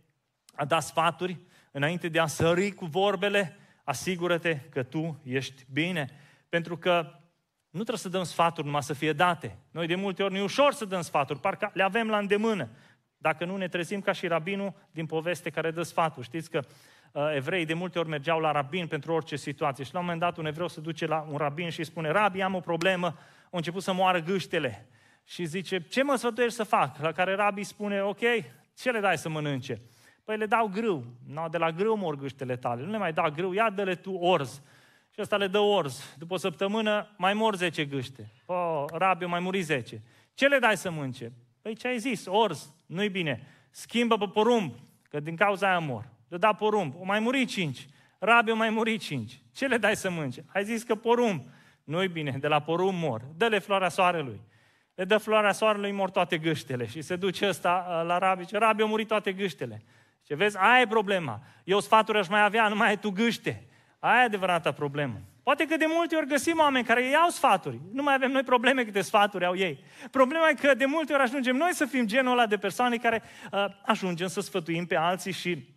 a 0.55 0.65
da 0.65 0.79
sfaturi, 0.79 1.39
înainte 1.71 2.07
de 2.07 2.19
a 2.19 2.25
sări 2.25 2.71
cu 2.71 2.85
vorbele, 2.85 3.57
asigură-te 3.83 4.55
că 4.55 4.83
tu 4.83 5.19
ești 5.23 5.65
bine. 5.71 6.09
Pentru 6.49 6.77
că 6.77 7.11
nu 7.69 7.83
trebuie 7.83 7.97
să 7.97 8.09
dăm 8.09 8.23
sfaturi 8.23 8.65
numai 8.65 8.83
să 8.83 8.93
fie 8.93 9.13
date. 9.13 9.57
Noi 9.71 9.87
de 9.87 9.95
multe 9.95 10.23
ori 10.23 10.33
nu 10.33 10.39
e 10.39 10.43
ușor 10.43 10.73
să 10.73 10.85
dăm 10.85 11.01
sfaturi, 11.01 11.39
parcă 11.39 11.71
le 11.73 11.83
avem 11.83 12.09
la 12.09 12.17
îndemână. 12.17 12.69
Dacă 13.17 13.45
nu 13.45 13.57
ne 13.57 13.67
trezim 13.67 14.01
ca 14.01 14.11
și 14.11 14.27
rabinul 14.27 14.73
din 14.91 15.05
poveste 15.05 15.49
care 15.49 15.71
dă 15.71 15.81
sfaturi. 15.81 16.25
Știți 16.25 16.49
că 16.49 16.59
uh, 17.11 17.31
evrei 17.35 17.65
de 17.65 17.73
multe 17.73 17.99
ori 17.99 18.09
mergeau 18.09 18.39
la 18.39 18.51
rabin 18.51 18.87
pentru 18.87 19.13
orice 19.13 19.35
situație 19.35 19.83
și 19.83 19.93
la 19.93 19.99
un 19.99 20.05
moment 20.05 20.23
dat 20.23 20.37
un 20.37 20.45
evreu 20.45 20.67
se 20.67 20.81
duce 20.81 21.05
la 21.05 21.27
un 21.31 21.37
rabin 21.37 21.69
și 21.69 21.79
îi 21.79 21.85
spune, 21.85 22.09
rabi, 22.09 22.41
am 22.41 22.55
o 22.55 22.59
problemă, 22.59 23.05
au 23.43 23.57
început 23.57 23.83
să 23.83 23.93
moară 23.93 24.19
gâștele. 24.19 24.87
Și 25.23 25.45
zice, 25.45 25.79
ce 25.79 26.03
mă 26.03 26.15
sfătuiești 26.15 26.55
să 26.55 26.63
fac? 26.63 26.97
La 26.97 27.11
care 27.11 27.35
rabi 27.35 27.63
spune, 27.63 28.01
ok, 28.01 28.19
ce 28.75 28.91
le 28.91 28.99
dai 28.99 29.17
să 29.17 29.29
mănânce? 29.29 29.81
Păi 30.23 30.37
le 30.37 30.45
dau 30.45 30.67
grâu. 30.67 31.05
No, 31.27 31.47
de 31.47 31.57
la 31.57 31.71
grâu 31.71 31.95
mor 31.95 32.15
gâștele 32.15 32.55
tale. 32.55 32.83
Nu 32.83 32.91
le 32.91 32.97
mai 32.97 33.13
da 33.13 33.29
grâu, 33.29 33.53
ia 33.53 33.69
dă-le 33.69 33.95
tu 33.95 34.13
orz. 34.13 34.61
Și 35.17 35.23
ăsta 35.23 35.37
le 35.37 35.47
dă 35.47 35.59
orz. 35.59 36.15
După 36.17 36.33
o 36.33 36.37
săptămână 36.37 37.07
mai 37.17 37.33
mor 37.33 37.55
10 37.55 37.85
gâște. 37.85 38.31
Oh, 38.45 38.85
rabiu, 38.91 39.27
mai 39.27 39.39
muri 39.39 39.61
10. 39.61 40.01
Ce 40.33 40.47
le 40.47 40.59
dai 40.59 40.77
să 40.77 40.91
mânce? 40.91 41.31
Păi 41.61 41.75
ce 41.75 41.87
ai 41.87 41.97
zis? 41.97 42.25
Orz. 42.25 42.73
Nu-i 42.85 43.09
bine. 43.09 43.47
Schimbă 43.69 44.17
pe 44.17 44.25
porumb, 44.33 44.73
că 45.09 45.19
din 45.19 45.35
cauza 45.35 45.67
aia 45.67 45.79
mor. 45.79 46.09
Le 46.27 46.37
da 46.37 46.53
porumb. 46.53 46.93
O 46.99 47.03
mai 47.03 47.19
muri 47.19 47.45
5. 47.45 47.87
Rabiu 48.19 48.55
mai 48.55 48.69
muri 48.69 48.97
5. 48.97 49.41
Ce 49.51 49.67
le 49.67 49.77
dai 49.77 49.95
să 49.95 50.09
mânce? 50.09 50.45
Ai 50.47 50.63
zis 50.63 50.83
că 50.83 50.95
porumb. 50.95 51.45
Nu-i 51.83 52.07
bine, 52.07 52.37
de 52.39 52.47
la 52.47 52.59
porumb 52.59 52.97
mor. 52.97 53.21
Dă-le 53.37 53.59
floarea 53.59 53.89
soarelui. 53.89 54.41
Le 54.95 55.05
dă 55.05 55.17
floarea 55.17 55.51
soarelui, 55.51 55.91
mor 55.91 56.09
toate 56.09 56.37
gâștele. 56.37 56.85
Și 56.85 57.01
se 57.01 57.15
duce 57.15 57.47
ăsta 57.47 57.85
uh, 57.89 58.07
la 58.07 58.17
rabi, 58.17 58.45
ce 58.45 58.57
rabi, 58.57 58.81
au 58.81 58.87
murit 58.87 59.07
toate 59.07 59.33
gâștele. 59.33 59.83
Și 60.25 60.33
vezi, 60.33 60.57
aia 60.57 60.81
e 60.81 60.87
problema. 60.87 61.41
Eu 61.63 61.79
sfaturi 61.79 62.17
aș 62.17 62.27
mai 62.27 62.43
avea, 62.43 62.67
nu 62.67 62.75
mai 62.75 62.87
ai 62.87 62.97
tu 62.99 63.09
gâște. 63.09 63.66
Aia 63.99 64.21
e 64.21 64.25
adevărata 64.25 64.71
problemă. 64.71 65.21
Poate 65.43 65.65
că 65.65 65.77
de 65.77 65.85
multe 65.87 66.15
ori 66.15 66.27
găsim 66.27 66.59
oameni 66.59 66.85
care 66.85 67.09
iau 67.09 67.29
sfaturi. 67.29 67.79
Nu 67.91 68.03
mai 68.03 68.13
avem 68.13 68.31
noi 68.31 68.43
probleme 68.43 68.83
câte 68.83 69.01
sfaturi 69.01 69.45
au 69.45 69.55
ei. 69.55 69.83
Problema 70.11 70.49
e 70.49 70.53
că 70.53 70.73
de 70.73 70.85
multe 70.85 71.13
ori 71.13 71.21
ajungem 71.21 71.55
noi 71.55 71.73
să 71.73 71.85
fim 71.85 72.05
genul 72.05 72.31
ăla 72.31 72.45
de 72.45 72.57
persoane 72.57 72.97
care 72.97 73.21
uh, 73.51 73.65
ajungem 73.85 74.27
să 74.27 74.41
sfătuim 74.41 74.85
pe 74.85 74.95
alții 74.95 75.31
și 75.31 75.75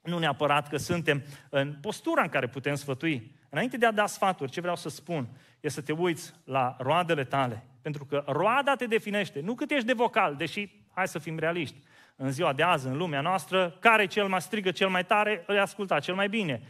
nu 0.00 0.18
neapărat 0.18 0.68
că 0.68 0.76
suntem 0.76 1.22
în 1.50 1.74
postura 1.80 2.22
în 2.22 2.28
care 2.28 2.46
putem 2.46 2.74
sfătui. 2.74 3.36
Înainte 3.50 3.76
de 3.76 3.86
a 3.86 3.92
da 3.92 4.06
sfaturi, 4.06 4.50
ce 4.50 4.60
vreau 4.60 4.76
să 4.76 4.88
spun 4.88 5.28
e 5.60 5.68
să 5.68 5.80
te 5.80 5.92
uiți 5.92 6.32
la 6.44 6.76
roadele 6.78 7.24
tale. 7.24 7.64
Pentru 7.82 8.04
că 8.04 8.24
roada 8.26 8.74
te 8.74 8.86
definește, 8.86 9.40
nu 9.40 9.54
cât 9.54 9.70
ești 9.70 9.86
de 9.86 9.92
vocal, 9.92 10.34
deși, 10.36 10.68
hai 10.94 11.08
să 11.08 11.18
fim 11.18 11.38
realiști, 11.38 11.76
în 12.16 12.32
ziua 12.32 12.52
de 12.52 12.62
azi, 12.62 12.86
în 12.86 12.96
lumea 12.96 13.20
noastră, 13.20 13.76
care 13.80 14.06
cel 14.06 14.28
mai 14.28 14.40
strigă 14.40 14.70
cel 14.70 14.88
mai 14.88 15.04
tare, 15.04 15.44
îl 15.46 15.58
asculta 15.58 16.00
cel 16.00 16.14
mai 16.14 16.28
bine 16.28 16.62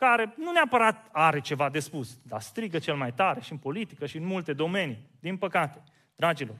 care 0.00 0.34
nu 0.36 0.52
neapărat 0.52 1.08
are 1.12 1.40
ceva 1.40 1.68
de 1.68 1.78
spus, 1.78 2.18
dar 2.22 2.40
strigă 2.40 2.78
cel 2.78 2.94
mai 2.94 3.12
tare 3.12 3.40
și 3.40 3.52
în 3.52 3.58
politică 3.58 4.06
și 4.06 4.16
în 4.16 4.24
multe 4.24 4.52
domenii, 4.52 4.98
din 5.20 5.36
păcate. 5.36 5.82
Dragilor, 6.16 6.56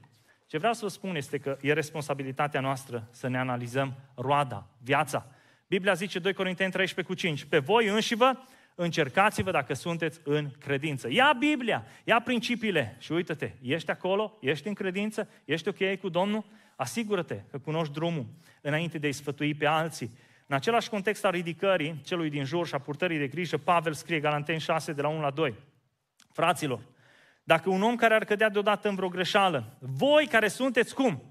ce 0.47 0.57
vreau 0.57 0.73
să 0.73 0.79
vă 0.83 0.89
spun 0.89 1.15
este 1.15 1.37
că 1.37 1.57
e 1.61 1.73
responsabilitatea 1.73 2.59
noastră 2.59 3.07
să 3.11 3.27
ne 3.27 3.37
analizăm 3.37 3.93
roada, 4.15 4.67
viața. 4.83 5.25
Biblia 5.67 5.93
zice 5.93 6.19
2 6.19 6.33
Corinteni 6.33 6.71
13 6.71 7.13
cu 7.13 7.19
5, 7.19 7.43
pe 7.43 7.59
voi 7.59 7.87
înși 7.87 8.15
vă 8.15 8.37
încercați-vă 8.75 9.51
dacă 9.51 9.73
sunteți 9.73 10.19
în 10.23 10.49
credință. 10.59 11.07
Ia 11.11 11.35
Biblia, 11.39 11.85
ia 12.03 12.19
principiile 12.19 12.95
și 12.99 13.11
uită-te, 13.11 13.51
ești 13.61 13.91
acolo, 13.91 14.37
ești 14.41 14.67
în 14.67 14.73
credință, 14.73 15.27
ești 15.45 15.67
ok 15.67 15.99
cu 15.99 16.09
Domnul, 16.09 16.45
asigură-te 16.75 17.41
că 17.51 17.57
cunoști 17.57 17.93
drumul 17.93 18.25
înainte 18.61 18.97
de 18.97 19.05
a-i 19.05 19.11
sfătui 19.11 19.53
pe 19.53 19.65
alții 19.65 20.11
în 20.51 20.57
același 20.57 20.89
context 20.89 21.25
al 21.25 21.31
ridicării 21.31 22.01
celui 22.03 22.29
din 22.29 22.43
jur 22.43 22.67
și 22.67 22.75
a 22.75 22.79
purtării 22.79 23.17
de 23.17 23.27
grijă, 23.27 23.57
Pavel 23.57 23.93
scrie 23.93 24.19
Galanteni 24.19 24.59
6 24.59 24.93
de 24.93 25.01
la 25.01 25.07
1 25.07 25.21
la 25.21 25.29
2. 25.29 25.55
Fraților, 26.31 26.79
dacă 27.43 27.69
un 27.69 27.81
om 27.81 27.95
care 27.95 28.13
ar 28.13 28.25
cădea 28.25 28.49
deodată 28.49 28.89
în 28.89 28.95
vreo 28.95 29.07
greșeală, 29.07 29.77
voi 29.79 30.27
care 30.27 30.47
sunteți 30.47 30.93
cum? 30.93 31.23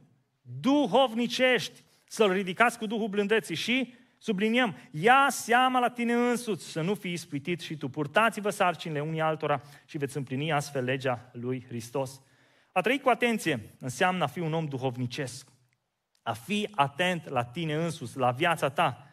Duhovnicești, 0.61 1.83
să-l 2.05 2.33
ridicați 2.33 2.79
cu 2.79 2.87
Duhul 2.87 3.09
blândeții 3.09 3.55
și 3.55 3.95
subliniem, 4.19 4.77
ia 4.91 5.27
seama 5.31 5.79
la 5.79 5.91
tine 5.91 6.13
însuți 6.13 6.71
să 6.71 6.81
nu 6.81 6.95
fii 6.95 7.13
ispitit 7.13 7.61
și 7.61 7.77
tu. 7.77 7.89
Purtați-vă 7.89 8.51
sarcinile 8.51 9.01
unii 9.01 9.21
altora 9.21 9.63
și 9.85 9.99
veți 9.99 10.17
împlini 10.17 10.53
astfel 10.53 10.85
legea 10.85 11.31
lui 11.33 11.65
Hristos. 11.69 12.21
A 12.73 12.81
trăi 12.81 13.01
cu 13.01 13.09
atenție 13.09 13.61
înseamnă 13.79 14.25
a 14.25 14.27
fi 14.27 14.39
un 14.39 14.53
om 14.53 14.67
duhovnicesc. 14.67 15.49
A 16.23 16.33
fi 16.33 16.69
atent 16.75 17.29
la 17.29 17.45
tine 17.45 17.75
însuți, 17.75 18.19
la 18.19 18.31
viața 18.31 18.69
ta. 18.69 19.05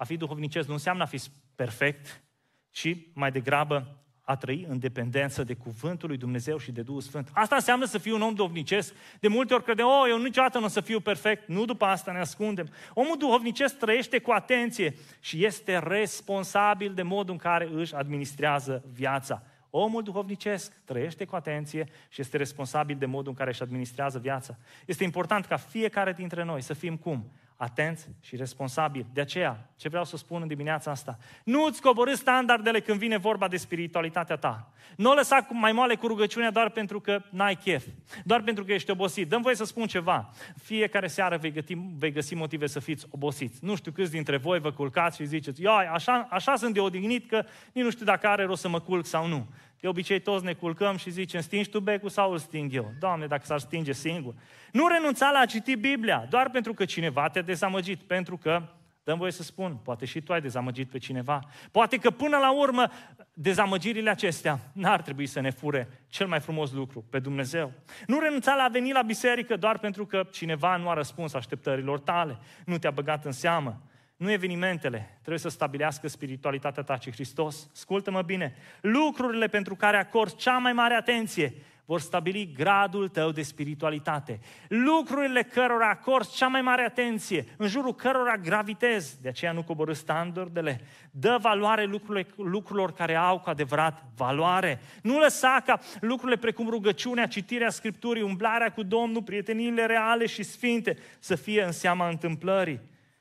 A 0.00 0.04
fi 0.04 0.16
duhovnicesc 0.16 0.66
nu 0.66 0.72
înseamnă 0.72 1.02
a 1.02 1.06
fi 1.06 1.20
perfect, 1.54 2.22
ci 2.70 2.96
mai 3.12 3.30
degrabă 3.30 4.04
a 4.20 4.36
trăi 4.36 4.66
în 4.68 4.78
dependență 4.78 5.44
de 5.44 5.54
cuvântul 5.54 6.08
lui 6.08 6.16
Dumnezeu 6.16 6.58
și 6.58 6.72
de 6.72 6.82
Duhul 6.82 7.00
Sfânt. 7.00 7.28
Asta 7.32 7.54
înseamnă 7.54 7.84
să 7.84 7.98
fii 7.98 8.12
un 8.12 8.22
om 8.22 8.34
duhovnicesc. 8.34 8.94
De 9.20 9.28
multe 9.28 9.54
ori 9.54 9.64
credem, 9.64 9.86
oh, 9.86 10.06
eu 10.08 10.22
niciodată 10.22 10.58
nu 10.58 10.64
o 10.64 10.68
să 10.68 10.80
fiu 10.80 11.00
perfect. 11.00 11.48
Nu 11.48 11.64
după 11.64 11.84
asta 11.84 12.12
ne 12.12 12.18
ascundem. 12.18 12.68
Omul 12.94 13.16
duhovnicesc 13.18 13.78
trăiește 13.78 14.18
cu 14.18 14.30
atenție 14.30 14.94
și 15.18 15.44
este 15.44 15.78
responsabil 15.78 16.94
de 16.94 17.02
modul 17.02 17.32
în 17.32 17.38
care 17.38 17.68
își 17.72 17.94
administrează 17.94 18.84
viața. 18.92 19.42
Omul 19.70 20.02
duhovnicesc 20.02 20.84
trăiește 20.84 21.24
cu 21.24 21.36
atenție 21.36 21.88
și 22.08 22.20
este 22.20 22.36
responsabil 22.36 22.96
de 22.96 23.06
modul 23.06 23.30
în 23.30 23.36
care 23.36 23.50
își 23.50 23.62
administrează 23.62 24.18
viața. 24.18 24.56
Este 24.86 25.04
important 25.04 25.46
ca 25.46 25.56
fiecare 25.56 26.12
dintre 26.12 26.44
noi 26.44 26.60
să 26.60 26.74
fim 26.74 26.96
cum? 26.96 27.32
Atenți 27.60 28.08
și 28.20 28.36
responsabili. 28.36 29.06
De 29.12 29.20
aceea, 29.20 29.70
ce 29.76 29.88
vreau 29.88 30.04
să 30.04 30.16
spun 30.16 30.42
în 30.42 30.48
dimineața 30.48 30.90
asta, 30.90 31.18
nu 31.44 31.64
îți 31.64 31.80
coborâ 31.80 32.14
standardele 32.14 32.80
când 32.80 32.98
vine 32.98 33.16
vorba 33.16 33.48
de 33.48 33.56
spiritualitatea 33.56 34.36
ta. 34.36 34.72
Nu 34.96 35.10
o 35.10 35.14
lăsa 35.14 35.46
mai 35.50 35.72
moale 35.72 35.94
cu 35.94 36.06
rugăciunea 36.06 36.50
doar 36.50 36.70
pentru 36.70 37.00
că 37.00 37.22
n-ai 37.30 37.54
chef, 37.54 37.86
doar 38.24 38.42
pentru 38.42 38.64
că 38.64 38.72
ești 38.72 38.90
obosit. 38.90 39.28
Dăm 39.28 39.42
voie 39.42 39.54
să 39.54 39.64
spun 39.64 39.86
ceva. 39.86 40.30
Fiecare 40.62 41.06
seară 41.06 41.36
vei, 41.36 41.52
găti, 41.52 41.74
vei 41.74 42.12
găsi 42.12 42.34
motive 42.34 42.66
să 42.66 42.80
fiți 42.80 43.06
obosiți. 43.10 43.64
Nu 43.64 43.76
știu 43.76 43.92
câți 43.92 44.10
dintre 44.10 44.36
voi 44.36 44.60
vă 44.60 44.72
culcați 44.72 45.16
și 45.16 45.26
ziceți, 45.26 45.62
ia, 45.62 45.70
așa, 45.70 46.26
așa 46.30 46.56
sunt 46.56 46.74
de 46.74 46.80
odihnit 46.80 47.28
că 47.28 47.44
nici 47.72 47.84
nu 47.84 47.90
știu 47.90 48.04
dacă 48.04 48.26
are 48.26 48.44
rost 48.44 48.60
să 48.60 48.68
mă 48.68 48.80
culc 48.80 49.06
sau 49.06 49.26
nu. 49.26 49.46
De 49.80 49.88
obicei 49.88 50.20
toți 50.20 50.44
ne 50.44 50.52
culcăm 50.52 50.96
și 50.96 51.10
zicem, 51.10 51.40
stingi 51.40 51.70
tu 51.70 51.80
becul 51.80 52.08
sau 52.08 52.32
îl 52.32 52.38
sting 52.38 52.74
eu? 52.74 52.92
Doamne, 52.98 53.26
dacă 53.26 53.42
s-ar 53.44 53.58
stinge 53.58 53.92
singur. 53.92 54.34
Nu 54.72 54.86
renunța 54.86 55.30
la 55.30 55.38
a 55.38 55.46
citi 55.46 55.76
Biblia, 55.76 56.26
doar 56.30 56.50
pentru 56.50 56.74
că 56.74 56.84
cineva 56.84 57.28
te-a 57.28 57.42
dezamăgit, 57.42 58.02
pentru 58.02 58.36
că, 58.36 58.62
dăm 59.04 59.18
voie 59.18 59.30
să 59.30 59.42
spun, 59.42 59.76
poate 59.84 60.04
și 60.04 60.20
tu 60.20 60.32
ai 60.32 60.40
dezamăgit 60.40 60.90
pe 60.90 60.98
cineva. 60.98 61.40
Poate 61.70 61.96
că 61.96 62.10
până 62.10 62.36
la 62.36 62.52
urmă 62.52 62.90
dezamăgirile 63.32 64.10
acestea 64.10 64.58
n-ar 64.72 65.02
trebui 65.02 65.26
să 65.26 65.40
ne 65.40 65.50
fure 65.50 66.04
cel 66.08 66.26
mai 66.26 66.40
frumos 66.40 66.72
lucru, 66.72 67.04
pe 67.10 67.18
Dumnezeu. 67.18 67.72
Nu 68.06 68.18
renunța 68.18 68.54
la 68.54 68.62
a 68.62 68.68
veni 68.68 68.92
la 68.92 69.02
biserică 69.02 69.56
doar 69.56 69.78
pentru 69.78 70.06
că 70.06 70.26
cineva 70.30 70.76
nu 70.76 70.88
a 70.88 70.94
răspuns 70.94 71.34
așteptărilor 71.34 71.98
tale, 71.98 72.38
nu 72.64 72.78
te-a 72.78 72.90
băgat 72.90 73.24
în 73.24 73.32
seamă. 73.32 73.82
Nu 74.20 74.30
evenimentele 74.30 75.10
trebuie 75.18 75.38
să 75.38 75.48
stabilească 75.48 76.08
spiritualitatea 76.08 76.82
ta, 76.82 76.96
ci 76.96 77.10
Hristos. 77.10 77.68
Ascultă-mă 77.72 78.22
bine. 78.22 78.54
Lucrurile 78.80 79.46
pentru 79.46 79.74
care 79.74 79.96
acorzi 79.96 80.36
cea 80.36 80.58
mai 80.58 80.72
mare 80.72 80.94
atenție 80.94 81.54
vor 81.84 82.00
stabili 82.00 82.52
gradul 82.56 83.08
tău 83.08 83.30
de 83.30 83.42
spiritualitate. 83.42 84.40
Lucrurile 84.68 85.42
cărora 85.42 85.88
acorzi 85.88 86.36
cea 86.36 86.46
mai 86.46 86.60
mare 86.60 86.82
atenție, 86.82 87.44
în 87.56 87.68
jurul 87.68 87.94
cărora 87.94 88.36
gravitezi, 88.36 89.22
de 89.22 89.28
aceea 89.28 89.52
nu 89.52 89.62
coborâ 89.62 89.92
standardele, 89.92 90.80
dă 91.10 91.38
valoare 91.40 91.84
lucrurile, 91.84 92.26
lucrurilor 92.36 92.92
care 92.92 93.14
au 93.14 93.38
cu 93.38 93.50
adevărat 93.50 94.04
valoare. 94.16 94.80
Nu 95.02 95.18
lăsa 95.18 95.62
ca 95.66 95.80
lucrurile 96.00 96.38
precum 96.38 96.68
rugăciunea, 96.68 97.26
citirea 97.26 97.70
Scripturii, 97.70 98.22
umblarea 98.22 98.72
cu 98.72 98.82
Domnul, 98.82 99.22
prieteniile 99.22 99.86
reale 99.86 100.26
și 100.26 100.42
sfinte 100.42 100.96
să 101.18 101.34
fie 101.34 101.62
în 101.62 101.72
seama 101.72 102.08
întâmplării. 102.08 102.80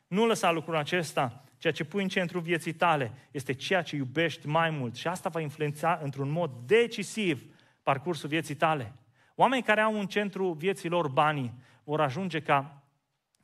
Nu 0.10 0.26
lăsa 0.26 0.52
lucrul 0.52 0.76
acesta. 0.76 1.44
Ceea 1.58 1.74
ce 1.74 1.84
pui 1.84 2.02
în 2.02 2.08
centru 2.08 2.40
vieții 2.40 2.74
tale 2.74 3.12
este 3.32 3.54
ceea 3.54 3.82
ce 3.82 3.96
iubești 3.96 4.48
mai 4.48 4.70
mult 4.70 4.96
și 4.96 5.08
asta 5.08 5.30
va 5.30 5.40
influența 5.40 6.00
într-un 6.04 6.30
mod 6.30 6.52
decisiv 6.66 7.44
parcursul 7.84 8.30
vieții 8.30 8.56
tale. 8.56 8.94
Oamenii 9.36 9.64
care 9.64 9.82
au 9.82 10.00
în 10.00 10.08
centru 10.08 10.52
vieții 10.52 10.90
lor 10.90 11.08
banii 11.08 11.54
vor 11.84 12.02
ajunge 12.02 12.40
ca 12.40 12.84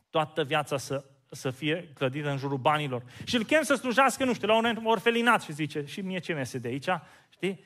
toată 0.09 0.43
viața 0.43 0.77
să, 0.77 1.05
să 1.31 1.49
fie 1.49 1.91
clădită 1.93 2.29
în 2.29 2.37
jurul 2.37 2.57
banilor. 2.57 3.03
Și 3.23 3.35
îl 3.35 3.43
chem 3.43 3.61
să 3.61 3.75
slujească, 3.75 4.25
nu 4.25 4.33
știu, 4.33 4.47
la 4.47 4.55
un 4.55 4.81
orfelinat 4.83 5.41
și 5.41 5.53
zice, 5.53 5.83
și 5.85 6.01
mie 6.01 6.19
ce 6.19 6.33
mi 6.33 6.59
de 6.59 6.67
aici, 6.67 6.89
știi? 7.29 7.63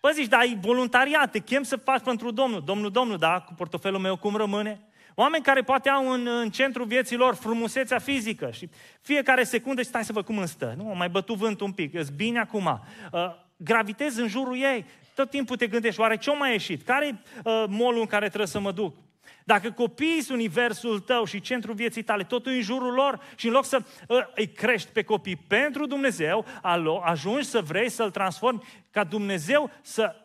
Păi 0.00 0.12
zici, 0.14 0.28
dar 0.28 0.42
e 0.42 0.58
voluntariat, 0.60 1.30
te 1.30 1.38
chem 1.38 1.62
să 1.62 1.76
faci 1.76 2.02
pentru 2.02 2.30
Domnul. 2.30 2.64
Domnul, 2.64 2.90
Domnul, 2.90 3.18
da, 3.18 3.40
cu 3.40 3.54
portofelul 3.54 4.00
meu 4.00 4.16
cum 4.16 4.36
rămâne? 4.36 4.80
Oameni 5.14 5.44
care 5.44 5.62
poate 5.62 5.88
au 5.88 6.10
în, 6.10 6.26
în 6.26 6.50
centru 6.50 6.84
vieții 6.84 7.16
lor 7.16 7.34
frumusețea 7.34 7.98
fizică 7.98 8.50
și 8.50 8.68
fiecare 9.00 9.44
secundă 9.44 9.82
stai 9.82 10.04
să 10.04 10.12
văd 10.12 10.24
cum 10.24 10.38
îmi 10.38 10.48
stă. 10.48 10.74
Nu, 10.76 10.84
mai 10.84 11.08
bătut 11.08 11.36
vânt 11.36 11.60
un 11.60 11.72
pic, 11.72 11.94
îți 11.94 12.12
bine 12.12 12.38
acum. 12.38 12.80
Uh, 13.12 13.20
gravitezi 13.56 14.20
în 14.20 14.28
jurul 14.28 14.56
ei. 14.56 14.84
Tot 15.14 15.30
timpul 15.30 15.56
te 15.56 15.66
gândești, 15.66 16.00
oare 16.00 16.16
ce-o 16.16 16.36
mai 16.36 16.50
ieșit? 16.50 16.82
Care 16.82 17.06
e 17.06 17.14
uh, 17.44 17.64
molul 17.68 18.00
în 18.00 18.06
care 18.06 18.26
trebuie 18.26 18.46
să 18.46 18.60
mă 18.60 18.72
duc? 18.72 18.96
Dacă 19.44 19.70
copiii 19.70 20.22
sunt 20.22 20.38
universul 20.38 21.00
tău 21.00 21.24
și 21.24 21.40
centrul 21.40 21.74
vieții 21.74 22.02
tale, 22.02 22.24
totul 22.24 22.52
în 22.52 22.60
jurul 22.60 22.92
lor 22.92 23.20
și 23.36 23.46
în 23.46 23.52
loc 23.52 23.64
să 23.64 23.82
uh, 24.08 24.18
îi 24.34 24.48
crești 24.48 24.90
pe 24.90 25.02
copii 25.02 25.36
pentru 25.36 25.86
Dumnezeu, 25.86 26.44
alo, 26.62 27.00
ajungi 27.04 27.46
să 27.46 27.60
vrei 27.60 27.88
să-l 27.88 28.10
transformi 28.10 28.62
ca 28.90 29.04
Dumnezeu 29.04 29.70
să 29.82 30.16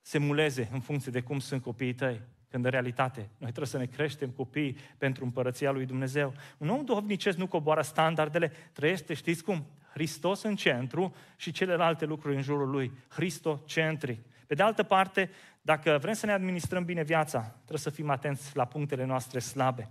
se 0.00 0.18
muleze 0.18 0.68
în 0.72 0.80
funcție 0.80 1.12
de 1.12 1.20
cum 1.20 1.38
sunt 1.38 1.62
copiii 1.62 1.94
tăi. 1.94 2.20
Când 2.50 2.64
în 2.64 2.70
realitate 2.70 3.18
noi 3.18 3.48
trebuie 3.50 3.66
să 3.66 3.78
ne 3.78 3.86
creștem 3.86 4.30
copiii 4.30 4.76
pentru 4.98 5.24
împărăția 5.24 5.70
lui 5.70 5.86
Dumnezeu. 5.86 6.34
Un 6.58 6.68
om 6.68 6.84
duhovnicesc 6.84 7.36
nu 7.36 7.46
coboară 7.46 7.82
standardele, 7.82 8.52
trăiește, 8.72 9.14
știți 9.14 9.44
cum? 9.44 9.66
Hristos 9.92 10.42
în 10.42 10.56
centru 10.56 11.14
și 11.36 11.52
celelalte 11.52 12.04
lucruri 12.04 12.36
în 12.36 12.42
jurul 12.42 12.70
lui. 12.70 12.92
Hristocentric. 13.08 14.20
Pe 14.46 14.54
de 14.54 14.62
altă 14.62 14.82
parte, 14.82 15.30
dacă 15.62 15.98
vrem 16.00 16.14
să 16.14 16.26
ne 16.26 16.32
administrăm 16.32 16.84
bine 16.84 17.02
viața, 17.02 17.40
trebuie 17.40 17.78
să 17.78 17.90
fim 17.90 18.10
atenți 18.10 18.56
la 18.56 18.64
punctele 18.64 19.04
noastre 19.04 19.38
slabe. 19.38 19.90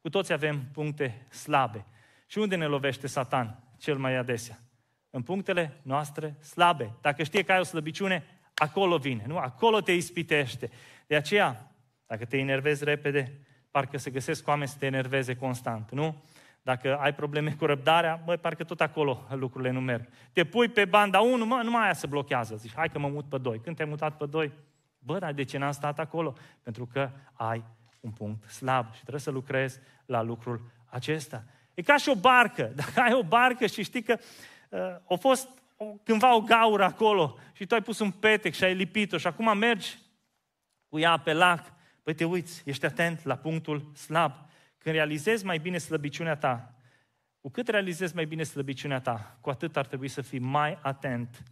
Cu 0.00 0.08
toți 0.08 0.32
avem 0.32 0.68
puncte 0.72 1.26
slabe. 1.28 1.84
Și 2.26 2.38
unde 2.38 2.56
ne 2.56 2.66
lovește 2.66 3.06
Satan 3.06 3.62
cel 3.78 3.96
mai 3.96 4.16
adesea? 4.16 4.58
În 5.10 5.22
punctele 5.22 5.80
noastre 5.82 6.36
slabe. 6.40 6.92
Dacă 7.00 7.22
știe 7.22 7.42
că 7.42 7.52
ai 7.52 7.58
o 7.58 7.62
slăbiciune, 7.62 8.24
acolo 8.54 8.98
vine, 8.98 9.24
nu? 9.26 9.36
Acolo 9.36 9.80
te 9.80 9.92
ispitește. 9.92 10.70
De 11.06 11.16
aceea, 11.16 11.69
dacă 12.10 12.24
te 12.24 12.38
enervezi 12.38 12.84
repede, 12.84 13.40
parcă 13.70 13.98
se 13.98 14.10
găsesc 14.10 14.48
oameni 14.48 14.68
să 14.68 14.76
te 14.78 14.86
enerveze 14.86 15.36
constant, 15.36 15.90
nu? 15.90 16.22
Dacă 16.62 16.96
ai 16.96 17.14
probleme 17.14 17.52
cu 17.52 17.64
răbdarea, 17.64 18.22
băi, 18.24 18.36
parcă 18.36 18.64
tot 18.64 18.80
acolo 18.80 19.26
lucrurile 19.30 19.70
nu 19.70 19.80
merg. 19.80 20.08
Te 20.32 20.44
pui 20.44 20.68
pe 20.68 20.84
banda 20.84 21.20
1, 21.20 21.44
mă, 21.44 21.60
numai 21.64 21.82
aia 21.82 21.92
se 21.92 22.06
blochează. 22.06 22.56
Zici, 22.56 22.74
hai 22.74 22.88
că 22.88 22.98
mă 22.98 23.08
mut 23.08 23.28
pe 23.28 23.38
2. 23.38 23.60
Când 23.60 23.76
te-ai 23.76 23.88
mutat 23.88 24.16
pe 24.16 24.26
2, 24.26 24.52
bă, 24.98 25.18
dar 25.18 25.32
de 25.32 25.44
ce 25.44 25.58
n-am 25.58 25.72
stat 25.72 25.98
acolo? 25.98 26.34
Pentru 26.62 26.86
că 26.86 27.10
ai 27.32 27.64
un 28.00 28.10
punct 28.10 28.48
slab 28.48 28.92
și 28.92 29.00
trebuie 29.00 29.20
să 29.20 29.30
lucrezi 29.30 29.78
la 30.06 30.22
lucrul 30.22 30.60
acesta. 30.86 31.44
E 31.74 31.82
ca 31.82 31.96
și 31.96 32.08
o 32.08 32.14
barcă. 32.14 32.72
Dacă 32.76 33.00
ai 33.00 33.12
o 33.12 33.22
barcă 33.22 33.66
și 33.66 33.82
știi 33.82 34.02
că 34.02 34.18
uh, 34.68 35.14
a 35.14 35.14
fost 35.20 35.48
o, 35.76 35.84
cândva 35.84 36.34
o 36.34 36.40
gaură 36.40 36.84
acolo 36.84 37.38
și 37.52 37.66
tu 37.66 37.74
ai 37.74 37.82
pus 37.82 37.98
un 37.98 38.10
petec 38.10 38.54
și 38.54 38.64
ai 38.64 38.74
lipit-o 38.74 39.18
și 39.18 39.26
acum 39.26 39.58
mergi 39.58 39.98
cu 40.88 40.98
ea 40.98 41.16
pe 41.16 41.32
lac, 41.32 41.78
Păi 42.10 42.18
te 42.18 42.24
uiți, 42.24 42.62
ești 42.64 42.86
atent 42.86 43.24
la 43.24 43.36
punctul 43.36 43.90
slab. 43.94 44.32
Când 44.78 44.94
realizezi 44.94 45.44
mai 45.44 45.58
bine 45.58 45.78
slăbiciunea 45.78 46.36
ta, 46.36 46.74
cu 47.40 47.50
cât 47.50 47.68
realizezi 47.68 48.14
mai 48.14 48.24
bine 48.24 48.42
slăbiciunea 48.42 49.00
ta, 49.00 49.36
cu 49.40 49.50
atât 49.50 49.76
ar 49.76 49.86
trebui 49.86 50.08
să 50.08 50.20
fii 50.20 50.38
mai 50.38 50.78
atent 50.82 51.42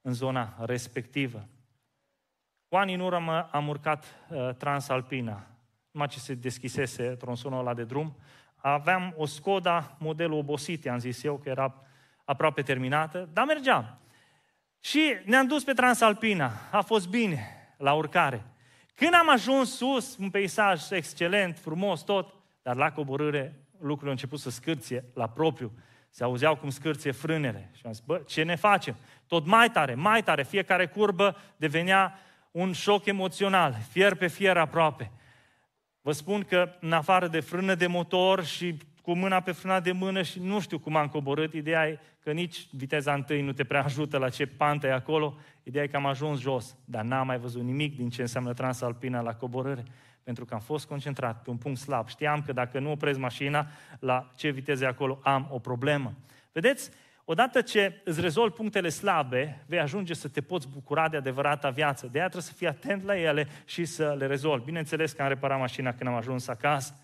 în 0.00 0.12
zona 0.12 0.56
respectivă. 0.64 1.48
Cu 2.68 2.76
ani 2.76 2.94
în 2.94 3.00
urmă 3.00 3.48
am 3.52 3.68
urcat 3.68 4.04
uh, 4.04 4.54
Transalpina, 4.54 5.46
numai 5.90 6.08
ce 6.08 6.18
se 6.18 6.34
deschisese 6.34 7.08
tronsonul 7.08 7.58
ăla 7.58 7.74
de 7.74 7.84
drum. 7.84 8.16
Aveam 8.56 9.14
o 9.16 9.26
Skoda 9.26 9.96
modelul 9.98 10.38
obosit, 10.38 10.88
am 10.88 10.98
zis 10.98 11.22
eu, 11.22 11.36
că 11.36 11.48
era 11.48 11.74
aproape 12.24 12.62
terminată, 12.62 13.28
dar 13.32 13.44
mergeam. 13.44 13.98
Și 14.80 15.16
ne-am 15.24 15.46
dus 15.46 15.64
pe 15.64 15.72
Transalpina, 15.72 16.52
a 16.70 16.80
fost 16.80 17.08
bine 17.08 17.46
la 17.76 17.92
urcare. 17.92 18.46
Când 19.02 19.14
am 19.14 19.30
ajuns 19.30 19.76
sus, 19.76 20.16
un 20.16 20.30
peisaj 20.30 20.90
excelent, 20.90 21.58
frumos, 21.58 22.00
tot, 22.00 22.34
dar 22.62 22.76
la 22.76 22.92
coborâre 22.92 23.64
lucrurile 23.70 24.06
au 24.06 24.10
început 24.10 24.38
să 24.38 24.50
scârție 24.50 25.04
la 25.14 25.28
propriu. 25.28 25.72
Se 26.10 26.24
auzeau 26.24 26.56
cum 26.56 26.70
scârție 26.70 27.10
frânele. 27.10 27.70
Și 27.74 27.82
am 27.84 27.92
zis, 27.92 28.02
bă, 28.06 28.22
ce 28.26 28.42
ne 28.42 28.56
facem? 28.56 28.96
Tot 29.26 29.46
mai 29.46 29.70
tare, 29.70 29.94
mai 29.94 30.22
tare. 30.22 30.42
Fiecare 30.42 30.86
curbă 30.86 31.36
devenea 31.56 32.18
un 32.50 32.72
șoc 32.72 33.06
emoțional, 33.06 33.76
fier 33.90 34.14
pe 34.14 34.26
fier 34.26 34.56
aproape. 34.56 35.10
Vă 36.00 36.12
spun 36.12 36.42
că 36.42 36.72
în 36.80 36.92
afară 36.92 37.28
de 37.28 37.40
frână 37.40 37.74
de 37.74 37.86
motor 37.86 38.44
și 38.44 38.76
cu 39.02 39.12
mâna 39.12 39.40
pe 39.40 39.52
frâna 39.52 39.80
de 39.80 39.92
mână 39.92 40.22
și 40.22 40.40
nu 40.40 40.60
știu 40.60 40.78
cum 40.78 40.96
am 40.96 41.08
coborât, 41.08 41.52
ideea 41.52 41.88
e 41.88 41.98
că 42.22 42.32
nici 42.32 42.66
viteza 42.70 43.14
întâi 43.14 43.42
nu 43.42 43.52
te 43.52 43.64
prea 43.64 43.84
ajută 43.84 44.18
la 44.18 44.28
ce 44.28 44.46
pantă 44.46 44.86
e 44.86 44.92
acolo, 44.92 45.38
ideea 45.62 45.84
e 45.84 45.86
că 45.86 45.96
am 45.96 46.06
ajuns 46.06 46.40
jos, 46.40 46.76
dar 46.84 47.04
n-am 47.04 47.26
mai 47.26 47.38
văzut 47.38 47.62
nimic 47.62 47.96
din 47.96 48.08
ce 48.08 48.20
înseamnă 48.20 48.52
transalpina 48.52 49.20
la 49.20 49.34
coborâre, 49.34 49.84
pentru 50.22 50.44
că 50.44 50.54
am 50.54 50.60
fost 50.60 50.86
concentrat 50.86 51.42
pe 51.42 51.50
un 51.50 51.56
punct 51.56 51.78
slab. 51.78 52.08
Știam 52.08 52.42
că 52.42 52.52
dacă 52.52 52.78
nu 52.78 52.90
opresc 52.90 53.18
mașina, 53.18 53.66
la 53.98 54.32
ce 54.36 54.50
viteză 54.50 54.84
e 54.84 54.86
acolo, 54.86 55.20
am 55.22 55.48
o 55.50 55.58
problemă. 55.58 56.12
Vedeți? 56.52 56.90
Odată 57.24 57.60
ce 57.60 58.00
îți 58.04 58.20
rezolvi 58.20 58.54
punctele 58.54 58.88
slabe, 58.88 59.64
vei 59.66 59.80
ajunge 59.80 60.14
să 60.14 60.28
te 60.28 60.40
poți 60.40 60.68
bucura 60.68 61.08
de 61.08 61.16
adevărata 61.16 61.70
viață. 61.70 62.06
De 62.06 62.18
aia 62.18 62.28
trebuie 62.28 62.50
să 62.50 62.56
fii 62.56 62.66
atent 62.66 63.04
la 63.04 63.18
ele 63.18 63.48
și 63.64 63.84
să 63.84 64.14
le 64.18 64.26
rezolvi. 64.26 64.64
Bineînțeles 64.64 65.12
că 65.12 65.22
am 65.22 65.28
reparat 65.28 65.58
mașina 65.58 65.92
când 65.92 66.10
am 66.10 66.16
ajuns 66.16 66.48
acasă. 66.48 66.94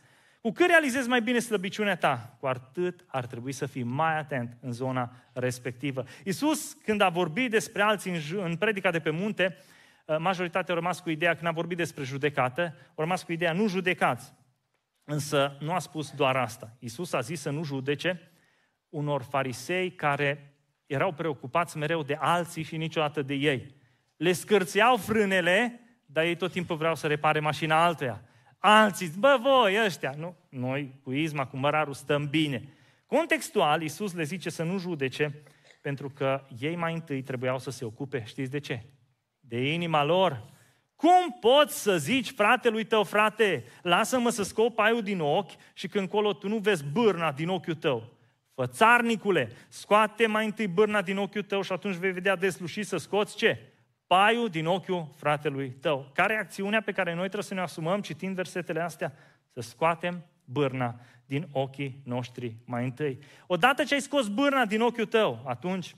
Cu 0.41 0.51
cât 0.53 0.67
realizezi 0.67 1.09
mai 1.09 1.23
bine 1.23 1.39
slăbiciunea 1.39 1.97
ta, 1.97 2.37
cu 2.41 2.47
atât 2.47 3.05
ar 3.07 3.27
trebui 3.27 3.53
să 3.53 3.67
fii 3.67 3.83
mai 3.83 4.19
atent 4.19 4.57
în 4.61 4.73
zona 4.73 5.13
respectivă. 5.33 6.05
Iisus, 6.25 6.73
când 6.73 7.01
a 7.01 7.09
vorbit 7.09 7.51
despre 7.51 7.83
alții 7.83 8.11
în, 8.11 8.41
în 8.43 8.57
predica 8.57 8.91
de 8.91 9.01
pe 9.01 9.11
munte, 9.11 9.57
uh, 10.07 10.17
majoritatea 10.19 10.75
au 10.75 10.81
rămas 10.81 11.01
cu 11.01 11.11
ideea, 11.11 11.35
când 11.35 11.47
a 11.47 11.51
vorbit 11.51 11.77
despre 11.77 12.05
judecată, 12.05 12.63
au 12.89 12.95
rămas 12.97 13.23
cu 13.23 13.33
ideea, 13.33 13.53
nu 13.53 13.69
judecați. 13.69 14.33
Însă 15.05 15.57
nu 15.61 15.73
a 15.73 15.79
spus 15.79 16.11
doar 16.11 16.37
asta. 16.37 16.77
Iisus 16.79 17.13
a 17.13 17.21
zis 17.21 17.41
să 17.41 17.51
nu 17.51 17.65
judece 17.65 18.31
unor 18.89 19.23
farisei 19.23 19.91
care 19.91 20.53
erau 20.87 21.13
preocupați 21.13 21.77
mereu 21.77 22.03
de 22.03 22.17
alții 22.21 22.63
și 22.63 22.77
niciodată 22.77 23.23
de 23.23 23.35
ei. 23.35 23.75
Le 24.17 24.33
scârțeau 24.33 24.97
frânele, 24.97 25.81
dar 26.07 26.25
ei 26.25 26.37
tot 26.37 26.51
timpul 26.51 26.77
vreau 26.77 26.95
să 26.95 27.07
repare 27.07 27.41
mașina 27.41 27.85
altuia. 27.85 28.23
Alții, 28.59 29.13
bă, 29.19 29.39
voi 29.43 29.85
ăștia, 29.85 30.15
nu, 30.17 30.37
noi 30.49 30.95
cu 31.03 31.13
Izma, 31.13 31.47
cu 31.47 31.57
Măraru 31.57 31.93
stăm 31.93 32.29
bine. 32.29 32.73
Contextual, 33.07 33.83
Iisus 33.83 34.15
le 34.15 34.23
zice 34.23 34.51
să 34.51 34.63
nu 34.63 34.79
judece, 34.79 35.43
pentru 35.83 36.11
că 36.11 36.47
ei 36.61 36.77
mai 36.77 36.95
întâi 36.95 37.23
trebuiau 37.23 37.59
să 37.59 37.71
se 37.71 37.85
ocupe, 37.85 38.23
știți 38.27 38.51
de 38.51 38.59
ce? 38.59 38.83
De 39.41 39.73
inima 39.73 40.05
lor. 40.05 40.57
Cum 40.97 41.37
poți 41.41 41.83
să 41.83 41.99
zici 41.99 42.31
fratelui 42.31 42.85
tău, 42.85 43.05
frate, 43.05 43.65
lasă-mă 43.83 44.31
să 44.31 44.43
scop 44.43 44.75
paiul 44.75 45.03
din 45.03 45.21
ochi 45.21 45.51
și 45.73 45.89
când 45.89 46.09
colo 46.09 46.33
tu 46.33 46.49
nu 46.49 46.59
vezi 46.59 46.85
bârna 46.85 47.33
din 47.33 47.49
ochiul 47.49 47.75
tău? 47.75 48.13
Fățarnicule, 48.55 49.51
scoate 49.69 50.27
mai 50.27 50.45
întâi 50.45 50.67
bârna 50.67 51.03
din 51.03 51.17
ochiul 51.17 51.43
tău 51.43 51.63
și 51.63 51.73
atunci 51.73 51.95
vei 51.95 52.13
vedea 52.13 52.37
deslușit 52.37 52.87
să 52.87 52.97
scoți 52.97 53.37
ce? 53.37 53.73
Paiul 54.09 54.49
din 54.49 54.67
ochiul 54.67 55.09
fratelui 55.17 55.71
tău. 55.71 56.11
Care 56.15 56.35
e 56.35 56.39
acțiunea 56.39 56.83
pe 56.83 56.93
care 56.93 57.11
noi 57.11 57.23
trebuie 57.23 57.43
să 57.43 57.55
ne 57.55 57.61
asumăm 57.61 58.01
citind 58.01 58.35
versetele 58.35 58.81
astea? 58.81 59.13
Să 59.53 59.61
scoatem 59.61 60.25
bârna 60.45 61.01
din 61.27 61.49
ochii 61.53 62.01
noștri 62.05 62.57
mai 62.65 62.85
întâi. 62.85 63.19
Odată 63.47 63.85
ce 63.85 63.95
ai 63.95 64.01
scos 64.01 64.29
bârna 64.29 64.65
din 64.65 64.81
ochiul 64.81 65.07
tău, 65.07 65.43
atunci 65.47 65.95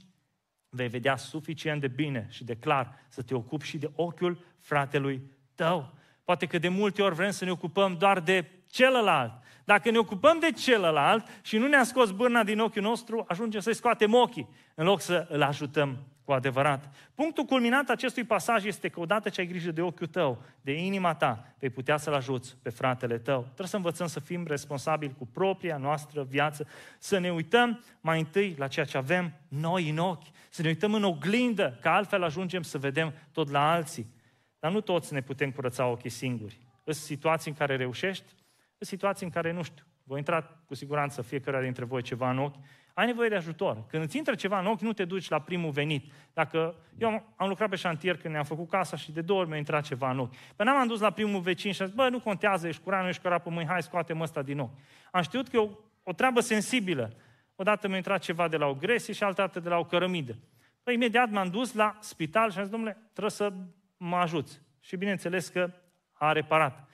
vei 0.68 0.88
vedea 0.88 1.16
suficient 1.16 1.80
de 1.80 1.88
bine 1.88 2.26
și 2.30 2.44
de 2.44 2.54
clar 2.54 2.98
să 3.08 3.22
te 3.22 3.34
ocupi 3.34 3.66
și 3.66 3.78
de 3.78 3.90
ochiul 3.94 4.44
fratelui 4.58 5.22
tău. 5.54 5.94
Poate 6.24 6.46
că 6.46 6.58
de 6.58 6.68
multe 6.68 7.02
ori 7.02 7.14
vrem 7.14 7.30
să 7.30 7.44
ne 7.44 7.50
ocupăm 7.50 7.96
doar 7.98 8.20
de 8.20 8.50
celălalt. 8.66 9.32
Dacă 9.64 9.90
ne 9.90 9.98
ocupăm 9.98 10.38
de 10.38 10.52
celălalt 10.52 11.26
și 11.42 11.58
nu 11.58 11.66
ne-a 11.66 11.84
scos 11.84 12.10
bârna 12.10 12.44
din 12.44 12.60
ochiul 12.60 12.82
nostru, 12.82 13.24
ajungem 13.28 13.60
să-i 13.60 13.74
scoatem 13.74 14.14
ochii, 14.14 14.48
în 14.74 14.84
loc 14.84 15.00
să 15.00 15.26
îl 15.28 15.42
ajutăm 15.42 16.06
cu 16.30 16.36
adevărat. 16.36 16.94
Punctul 17.14 17.44
culminant 17.44 17.88
acestui 17.88 18.24
pasaj 18.24 18.64
este 18.64 18.88
că 18.88 19.00
odată 19.00 19.28
ce 19.28 19.40
ai 19.40 19.46
grijă 19.46 19.70
de 19.70 19.82
ochiul 19.82 20.06
tău, 20.06 20.42
de 20.60 20.72
inima 20.72 21.14
ta, 21.14 21.54
vei 21.58 21.70
putea 21.70 21.96
să-l 21.96 22.14
ajuți 22.14 22.56
pe 22.62 22.68
fratele 22.68 23.18
tău. 23.18 23.40
Trebuie 23.42 23.66
să 23.66 23.76
învățăm 23.76 24.06
să 24.06 24.20
fim 24.20 24.46
responsabili 24.46 25.14
cu 25.18 25.26
propria 25.26 25.76
noastră 25.76 26.22
viață, 26.22 26.66
să 26.98 27.18
ne 27.18 27.32
uităm 27.32 27.84
mai 28.00 28.18
întâi 28.18 28.54
la 28.58 28.68
ceea 28.68 28.84
ce 28.84 28.96
avem 28.96 29.32
noi 29.48 29.88
în 29.88 29.98
ochi, 29.98 30.26
să 30.50 30.62
ne 30.62 30.68
uităm 30.68 30.94
în 30.94 31.04
oglindă, 31.04 31.78
că 31.80 31.88
altfel 31.88 32.22
ajungem 32.22 32.62
să 32.62 32.78
vedem 32.78 33.12
tot 33.32 33.50
la 33.50 33.72
alții. 33.72 34.12
Dar 34.58 34.72
nu 34.72 34.80
toți 34.80 35.12
ne 35.12 35.20
putem 35.20 35.50
curăța 35.50 35.86
ochii 35.86 36.10
singuri. 36.10 36.60
Sunt 36.84 36.96
situații 36.96 37.50
în 37.50 37.56
care 37.56 37.76
reușești, 37.76 38.28
sunt 38.76 38.88
situații 38.88 39.26
în 39.26 39.32
care 39.32 39.52
nu 39.52 39.62
știu. 39.62 39.84
Voi 40.02 40.18
intra 40.18 40.42
cu 40.42 40.74
siguranță 40.74 41.22
fiecare 41.22 41.62
dintre 41.62 41.84
voi 41.84 42.02
ceva 42.02 42.30
în 42.30 42.38
ochi 42.38 42.56
ai 42.94 43.06
nevoie 43.06 43.28
de 43.28 43.34
ajutor. 43.34 43.86
Când 43.86 44.02
îți 44.02 44.16
intră 44.16 44.34
ceva 44.34 44.58
în 44.58 44.66
ochi, 44.66 44.80
nu 44.80 44.92
te 44.92 45.04
duci 45.04 45.28
la 45.28 45.38
primul 45.38 45.70
venit. 45.70 46.12
Dacă 46.32 46.74
eu 46.98 47.22
am 47.36 47.48
lucrat 47.48 47.68
pe 47.68 47.76
șantier 47.76 48.16
când 48.16 48.32
ne-am 48.32 48.44
făcut 48.44 48.68
casa 48.68 48.96
și 48.96 49.12
de 49.12 49.20
două 49.20 49.40
ori 49.40 49.48
mi-a 49.48 49.58
intrat 49.58 49.84
ceva 49.84 50.10
în 50.10 50.18
ochi. 50.18 50.34
Păi 50.56 50.66
n-am 50.66 50.86
dus 50.86 51.00
la 51.00 51.10
primul 51.10 51.40
vecin 51.40 51.72
și 51.72 51.82
a 51.82 51.84
zis, 51.84 51.94
bă, 51.94 52.08
nu 52.08 52.20
contează, 52.20 52.68
ești 52.68 52.82
curat, 52.82 53.02
nu 53.02 53.08
ești 53.08 53.22
curat 53.22 53.42
pe 53.42 53.50
mâini, 53.50 53.68
hai, 53.68 53.82
scoatem 53.82 54.20
ăsta 54.20 54.42
din 54.42 54.58
ochi. 54.58 54.78
Am 55.10 55.22
știut 55.22 55.48
că 55.48 55.56
e 55.56 55.60
o, 55.60 55.68
o 56.02 56.12
treabă 56.12 56.40
sensibilă. 56.40 57.12
Odată 57.56 57.88
mi-a 57.88 57.96
intrat 57.96 58.20
ceva 58.20 58.48
de 58.48 58.56
la 58.56 58.66
o 58.66 58.74
gresie 58.74 59.14
și 59.14 59.22
altă 59.22 59.40
dată 59.40 59.60
de 59.60 59.68
la 59.68 59.78
o 59.78 59.84
cărămidă. 59.84 60.36
Păi 60.82 60.94
imediat 60.94 61.30
m-am 61.30 61.48
dus 61.48 61.72
la 61.72 61.96
spital 62.00 62.50
și 62.50 62.56
am 62.56 62.62
zis, 62.62 62.72
domnule, 62.72 62.98
trebuie 63.12 63.30
să 63.30 63.52
mă 63.96 64.16
ajuți. 64.16 64.60
Și 64.80 64.96
bineînțeles 64.96 65.48
că 65.48 65.70
a 66.12 66.32
reparat. 66.32 66.88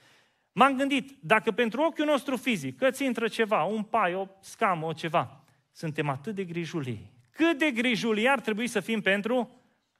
M-am 0.53 0.77
gândit, 0.77 1.19
dacă 1.21 1.51
pentru 1.51 1.83
ochiul 1.83 2.05
nostru 2.05 2.37
fizic, 2.37 2.79
că 2.79 2.91
ți 2.91 3.05
intră 3.05 3.29
ceva, 3.29 3.63
un 3.63 3.83
pai, 3.83 4.15
o 4.15 4.27
scamă, 4.41 4.87
o 4.87 4.93
ceva, 4.93 5.45
suntem 5.77 6.09
atât 6.09 6.35
de 6.35 6.45
grijulii. 6.45 7.13
Cât 7.31 7.59
de 7.59 7.71
grijulii 7.71 8.29
ar 8.29 8.41
trebui 8.41 8.67
să 8.67 8.81
fim 8.81 9.01
pentru 9.01 9.51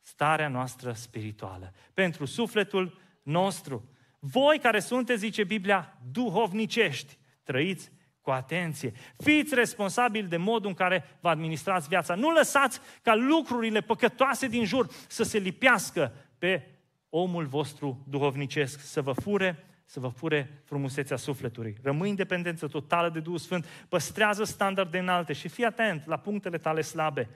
starea 0.01 0.49
noastră 0.49 0.93
spirituală, 0.93 1.73
pentru 1.95 2.25
sufletul 2.25 2.99
nostru. 3.23 3.89
Voi 4.19 4.59
care 4.59 4.81
sunteți, 4.81 5.21
zice 5.21 5.45
Biblia, 5.45 5.99
duhovnicești, 6.13 7.19
trăiți 7.43 7.91
cu 8.21 8.31
atenție. 8.31 8.93
Fiți 9.17 9.55
responsabili 9.55 10.29
de 10.29 10.37
modul 10.37 10.69
în 10.69 10.75
care 10.75 11.19
vă 11.21 11.29
administrați 11.29 11.89
viața. 11.89 12.15
Nu 12.15 12.31
lăsați 12.31 12.81
ca 13.03 13.15
lucrurile 13.15 13.81
păcătoase 13.81 14.49
din 14.49 14.65
jur 14.65 14.89
să 15.09 15.23
se 15.23 15.39
lipească 15.39 16.13
pe 16.39 16.69
omul 17.09 17.47
vostru 17.47 18.05
duhovnicesc, 18.09 18.81
să 18.81 19.03
vă 19.03 19.13
fure 19.13 19.65
să 19.87 20.01
vă 20.01 20.09
fure 20.09 20.63
frumusețea 20.65 21.17
sufletului. 21.17 21.77
Rămâi 21.83 22.11
în 22.11 22.17
dependență 22.17 22.67
totală 22.67 23.09
de 23.11 23.21
Duhul 23.21 23.39
Sfânt, 23.39 23.67
păstrează 23.89 24.45
standarde 24.45 24.99
înalte 24.99 25.33
și 25.33 25.49
fii 25.49 25.65
atent 25.65 26.07
la 26.07 26.17
punctele 26.17 26.59
tale 26.59 26.81
slabe. 26.81 27.29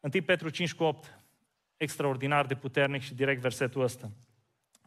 1 0.00 0.22
Petru 0.22 0.48
5 0.48 0.74
cu 0.74 0.82
8, 0.82 1.20
extraordinar 1.76 2.46
de 2.46 2.54
puternic 2.54 3.02
și 3.02 3.14
direct 3.14 3.40
versetul 3.40 3.82
ăsta. 3.82 4.10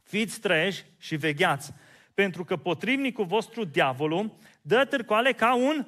Fiți 0.04 0.40
treji 0.40 0.86
și 0.98 1.16
vegheați, 1.16 1.74
pentru 2.14 2.44
că 2.44 2.58
potrivnicul 2.58 3.26
vostru, 3.26 3.64
diavolul, 3.64 4.38
dă 4.62 4.86
târcoale 4.86 5.32
ca 5.32 5.56
un 5.56 5.88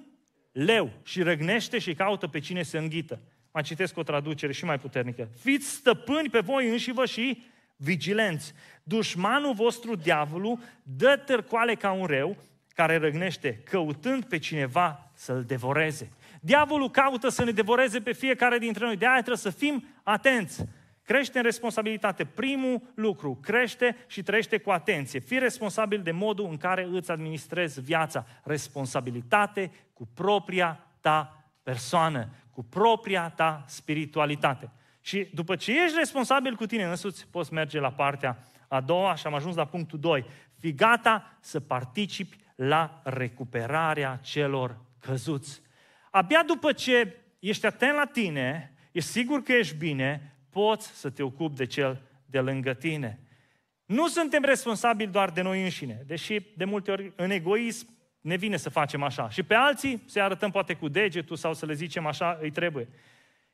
leu 0.51 0.91
și 1.04 1.21
răgnește 1.21 1.80
și 1.80 1.93
caută 1.93 2.28
pe 2.28 2.39
cine 2.39 2.63
să 2.63 2.78
înghită. 2.78 3.21
Mai 3.51 3.63
citesc 3.63 3.97
o 3.97 4.04
traducere 4.04 4.51
și 4.51 4.65
mai 4.65 4.80
puternică. 4.80 5.30
Fiți 5.39 5.69
stăpâni 5.69 6.30
pe 6.30 6.39
voi 6.39 6.69
înși 6.69 6.91
vă 6.91 7.06
și 7.06 7.43
vigilenți. 7.75 8.53
Dușmanul 8.83 9.53
vostru, 9.53 9.95
diavolul, 9.95 10.59
dă 10.83 11.21
târcoale 11.25 11.75
ca 11.75 11.91
un 11.91 12.05
reu 12.05 12.38
care 12.75 12.97
răgnește, 12.97 13.61
căutând 13.63 14.25
pe 14.25 14.38
cineva 14.38 15.11
să-l 15.13 15.43
devoreze. 15.43 16.11
Diavolul 16.41 16.89
caută 16.89 17.29
să 17.29 17.43
ne 17.43 17.51
devoreze 17.51 17.99
pe 17.99 18.11
fiecare 18.11 18.57
dintre 18.57 18.85
noi. 18.85 18.97
De 18.97 19.05
aia 19.05 19.15
trebuie 19.15 19.38
să 19.38 19.49
fim 19.49 19.85
atenți. 20.03 20.65
Crește 21.03 21.38
în 21.38 21.43
responsabilitate. 21.43 22.25
Primul 22.25 22.81
lucru, 22.95 23.39
crește 23.41 23.95
și 24.07 24.23
trăiește 24.23 24.57
cu 24.57 24.71
atenție. 24.71 25.19
Fii 25.19 25.39
responsabil 25.39 26.01
de 26.01 26.11
modul 26.11 26.47
în 26.49 26.57
care 26.57 26.88
îți 26.91 27.11
administrezi 27.11 27.81
viața. 27.81 28.25
Responsabilitate 28.43 29.71
cu 29.93 30.07
propria 30.13 30.88
ta 31.01 31.43
persoană, 31.63 32.29
cu 32.51 32.63
propria 32.63 33.29
ta 33.29 33.63
spiritualitate. 33.67 34.69
Și 35.05 35.27
după 35.33 35.55
ce 35.55 35.83
ești 35.83 35.97
responsabil 35.97 36.55
cu 36.55 36.65
tine 36.65 36.83
însuți, 36.83 37.27
poți 37.27 37.53
merge 37.53 37.79
la 37.79 37.91
partea 37.91 38.37
a 38.67 38.81
doua 38.81 39.15
și 39.15 39.27
am 39.27 39.33
ajuns 39.33 39.55
la 39.55 39.65
punctul 39.65 39.99
2. 39.99 40.25
Fii 40.59 40.73
gata 40.73 41.37
să 41.41 41.59
participi 41.59 42.37
la 42.55 43.01
recuperarea 43.03 44.19
celor 44.23 44.77
căzuți. 44.99 45.61
Abia 46.11 46.43
după 46.43 46.71
ce 46.71 47.15
ești 47.39 47.65
atent 47.65 47.95
la 47.95 48.05
tine, 48.05 48.73
ești 48.91 49.09
sigur 49.09 49.41
că 49.41 49.51
ești 49.51 49.75
bine, 49.75 50.35
poți 50.49 50.87
să 50.87 51.09
te 51.09 51.23
ocupi 51.23 51.55
de 51.55 51.65
cel 51.65 52.01
de 52.25 52.39
lângă 52.39 52.73
tine. 52.73 53.19
Nu 53.85 54.07
suntem 54.07 54.43
responsabili 54.43 55.11
doar 55.11 55.29
de 55.29 55.41
noi 55.41 55.63
înșine, 55.63 56.03
deși 56.05 56.41
de 56.55 56.65
multe 56.65 56.91
ori 56.91 57.13
în 57.15 57.29
egoism 57.29 57.87
ne 58.21 58.35
vine 58.35 58.57
să 58.57 58.69
facem 58.69 59.03
așa. 59.03 59.29
Și 59.29 59.43
pe 59.43 59.53
alții 59.53 60.03
să 60.05 60.21
arătăm 60.21 60.51
poate 60.51 60.73
cu 60.73 60.87
degetul 60.87 61.35
sau 61.35 61.53
să 61.53 61.65
le 61.65 61.73
zicem 61.73 62.05
așa, 62.05 62.37
îi 62.41 62.51
trebuie. 62.51 62.87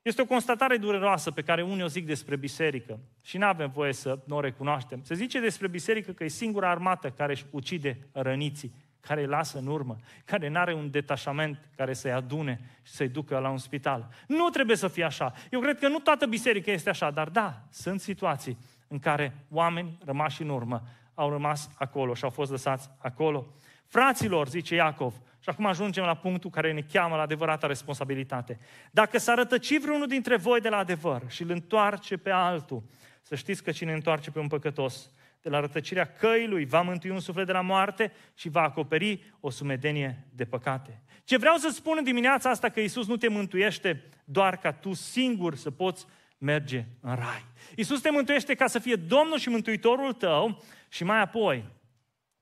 Este 0.01 0.21
o 0.21 0.25
constatare 0.25 0.77
dureroasă 0.77 1.31
pe 1.31 1.41
care 1.41 1.61
unii 1.61 1.83
o 1.83 1.87
zic 1.87 2.05
despre 2.05 2.35
biserică 2.35 2.99
și 3.21 3.37
nu 3.37 3.45
avem 3.45 3.69
voie 3.69 3.93
să 3.93 4.19
nu 4.25 4.35
o 4.35 4.39
recunoaștem. 4.39 5.03
Se 5.03 5.13
zice 5.13 5.39
despre 5.39 5.67
biserică 5.67 6.11
că 6.11 6.23
e 6.23 6.27
singura 6.27 6.69
armată 6.69 7.09
care 7.09 7.31
își 7.31 7.45
ucide 7.49 8.07
răniții, 8.11 8.73
care 8.99 9.21
îi 9.21 9.27
lasă 9.27 9.57
în 9.57 9.67
urmă, 9.67 9.97
care 10.25 10.47
nu 10.47 10.59
are 10.59 10.73
un 10.73 10.91
detașament 10.91 11.69
care 11.75 11.93
să-i 11.93 12.11
adune 12.11 12.59
și 12.83 12.91
să-i 12.91 13.09
ducă 13.09 13.37
la 13.37 13.49
un 13.49 13.57
spital. 13.57 14.09
Nu 14.27 14.49
trebuie 14.49 14.75
să 14.75 14.87
fie 14.87 15.03
așa. 15.03 15.33
Eu 15.51 15.59
cred 15.59 15.79
că 15.79 15.87
nu 15.87 15.99
toată 15.99 16.25
biserica 16.25 16.71
este 16.71 16.89
așa, 16.89 17.11
dar 17.11 17.29
da, 17.29 17.61
sunt 17.69 17.99
situații 18.01 18.57
în 18.87 18.99
care 18.99 19.45
oameni 19.49 19.97
rămași 20.05 20.41
în 20.41 20.49
urmă 20.49 20.83
au 21.13 21.30
rămas 21.30 21.69
acolo 21.78 22.13
și 22.13 22.24
au 22.24 22.30
fost 22.30 22.52
lăsați 22.52 22.89
acolo. 22.97 23.47
Fraților, 23.88 24.47
zice 24.47 24.76
Iacov, 24.76 25.13
și 25.39 25.50
acum 25.50 25.65
ajungem 25.65 26.04
la 26.04 26.15
punctul 26.15 26.50
care 26.50 26.74
ne 26.74 26.82
cheamă 26.82 27.15
la 27.15 27.21
adevărata 27.21 27.67
responsabilitate. 27.67 28.60
Dacă 28.91 29.17
s-a 29.17 29.34
rătăci 29.34 29.80
vreunul 29.80 30.08
dintre 30.08 30.38
voi 30.38 30.60
de 30.60 30.69
la 30.69 30.78
adevăr 30.78 31.21
și 31.28 31.41
îl 31.41 31.50
întoarce 31.50 32.17
pe 32.17 32.30
altul, 32.30 32.84
să 33.21 33.36
știți 33.36 33.63
că 33.63 33.71
cine 33.71 33.93
întoarce 33.93 34.32
pe 34.32 34.39
un 34.39 34.47
păcătos, 34.47 35.12
de 35.41 35.50
la 35.50 35.60
rătăcirea 35.60 36.13
căii 36.13 36.47
lui 36.47 36.65
va 36.65 36.82
mântui 36.82 37.10
un 37.10 37.19
suflet 37.19 37.45
de 37.45 37.52
la 37.52 37.62
moarte 37.62 38.12
și 38.36 38.50
va 38.50 38.62
acoperi 38.62 39.34
o 39.39 39.50
sumedenie 39.50 40.28
de 40.36 40.45
păcate. 40.45 41.02
Ce 41.24 41.38
vreau 41.38 41.56
să 41.56 41.69
spun 41.69 41.95
în 41.97 42.04
dimineața 42.04 42.50
asta 42.50 42.69
că 42.69 42.80
Isus 42.80 43.08
nu 43.08 43.17
te 43.17 43.28
mântuiește 43.28 44.10
doar 44.26 44.58
ca 44.58 44.71
tu 44.71 44.93
singur 44.93 45.56
să 45.56 45.71
poți 45.71 46.06
merge 46.41 46.86
în 46.99 47.15
rai. 47.15 47.45
Isus 47.75 48.01
te 48.01 48.10
mântuiește 48.10 48.54
ca 48.54 48.67
să 48.67 48.80
fie 48.80 48.95
Domnul 48.95 49.38
și 49.38 49.49
Mântuitorul 49.49 50.13
tău 50.13 50.63
și 50.89 51.04
mai 51.04 51.21
apoi 51.21 51.65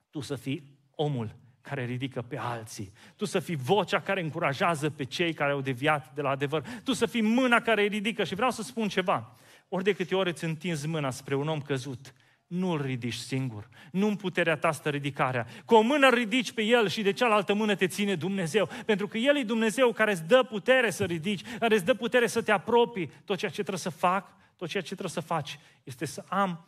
tu 0.10 0.20
să 0.20 0.36
fii 0.36 0.78
omul 0.96 1.36
care 1.62 1.86
ridică 1.86 2.22
pe 2.22 2.38
alții. 2.38 2.92
Tu 3.16 3.26
să 3.26 3.40
fii 3.40 3.56
vocea 3.56 4.02
care 4.02 4.22
încurajează 4.22 4.90
pe 4.90 5.04
cei 5.04 5.34
care 5.34 5.52
au 5.52 5.62
deviat 5.62 6.14
de 6.14 6.22
la 6.22 6.30
adevăr. 6.30 6.64
Tu 6.84 6.94
să 6.94 7.06
fii 7.06 7.22
mâna 7.22 7.62
care 7.62 7.84
ridică. 7.84 8.24
Și 8.24 8.36
vreau 8.36 8.52
să 8.52 8.62
spun 8.62 8.88
ceva. 8.88 9.36
Ori 9.70 9.84
de 9.84 9.94
câte 9.94 10.16
ori 10.16 10.30
îți 10.30 10.44
întinzi 10.44 10.88
mâna 10.88 11.10
spre 11.10 11.36
un 11.36 11.48
om 11.48 11.62
căzut, 11.62 12.14
nu-l 12.50 12.82
ridici 12.82 13.14
singur. 13.14 13.70
Nu 13.92 14.08
în 14.08 14.16
puterea 14.16 14.58
ta 14.58 14.72
stă 14.72 14.90
ridicarea. 14.90 15.48
Cu 15.66 15.76
o 15.76 15.82
mână 15.82 16.10
ridici 16.10 16.52
pe 16.52 16.62
el 16.62 16.88
și 16.88 17.02
de 17.02 17.12
cealaltă 17.12 17.54
mână 17.54 17.76
te 17.76 17.88
ține 17.88 18.16
Dumnezeu. 18.16 18.70
Pentru 18.86 19.08
că 19.08 19.18
El 19.18 19.38
e 19.38 19.44
Dumnezeu 19.44 19.92
care 19.92 20.12
îți 20.12 20.24
dă 20.24 20.44
putere 20.44 20.90
să 20.90 21.06
ridici, 21.06 21.44
care 21.60 21.76
îți 21.76 21.86
dă 21.86 21.94
putere 21.94 22.28
să 22.28 22.42
te 22.42 22.52
apropii. 22.52 23.12
Tot 23.26 23.38
ceea 23.38 23.52
ce 23.52 23.62
trebuie 23.62 23.78
să 23.78 23.90
fac, 23.90 24.34
tot 24.56 24.68
ceea 24.68 24.84
ce 24.84 24.96
trebuie 24.96 25.10
să 25.10 25.20
faci, 25.20 25.60
este 25.84 26.06
să 26.06 26.24
am 26.28 26.68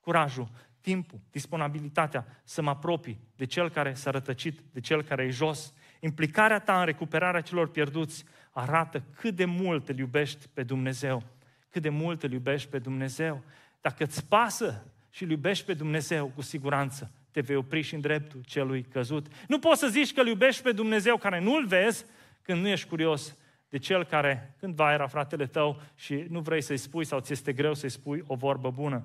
curajul, 0.00 0.48
timpul, 0.80 1.20
disponibilitatea 1.30 2.26
să 2.44 2.62
mă 2.62 2.70
apropii 2.70 3.20
de 3.36 3.44
cel 3.44 3.70
care 3.70 3.94
s-a 3.94 4.10
rătăcit, 4.10 4.60
de 4.72 4.80
cel 4.80 5.02
care 5.02 5.24
e 5.24 5.30
jos. 5.30 5.72
Implicarea 6.00 6.58
ta 6.58 6.78
în 6.78 6.84
recuperarea 6.84 7.40
celor 7.40 7.68
pierduți 7.68 8.24
arată 8.50 9.02
cât 9.16 9.34
de 9.34 9.44
mult 9.44 9.88
îl 9.88 9.98
iubești 9.98 10.48
pe 10.52 10.62
Dumnezeu. 10.62 11.22
Cât 11.68 11.82
de 11.82 11.88
mult 11.88 12.22
îl 12.22 12.32
iubești 12.32 12.68
pe 12.68 12.78
Dumnezeu. 12.78 13.42
Dacă 13.80 14.04
îți 14.04 14.26
pasă 14.26 14.91
și 15.12 15.22
îl 15.22 15.30
iubești 15.30 15.64
pe 15.64 15.74
Dumnezeu, 15.74 16.32
cu 16.34 16.40
siguranță 16.40 17.10
te 17.30 17.40
vei 17.40 17.56
opri 17.56 17.80
și 17.80 17.94
în 17.94 18.00
dreptul 18.00 18.40
celui 18.46 18.82
căzut. 18.82 19.26
Nu 19.48 19.58
poți 19.58 19.80
să 19.80 19.88
zici 19.88 20.12
că 20.12 20.20
îl 20.20 20.26
iubești 20.26 20.62
pe 20.62 20.72
Dumnezeu 20.72 21.16
care 21.16 21.40
nu-l 21.40 21.66
vezi 21.66 22.04
când 22.42 22.60
nu 22.60 22.68
ești 22.68 22.88
curios 22.88 23.36
de 23.68 23.78
cel 23.78 24.04
care 24.04 24.54
cândva 24.58 24.92
era 24.92 25.06
fratele 25.06 25.46
tău 25.46 25.82
și 25.94 26.24
nu 26.28 26.40
vrei 26.40 26.62
să-i 26.62 26.76
spui 26.76 27.04
sau 27.04 27.20
ți 27.20 27.32
este 27.32 27.52
greu 27.52 27.74
să-i 27.74 27.90
spui 27.90 28.24
o 28.26 28.34
vorbă 28.34 28.70
bună. 28.70 29.02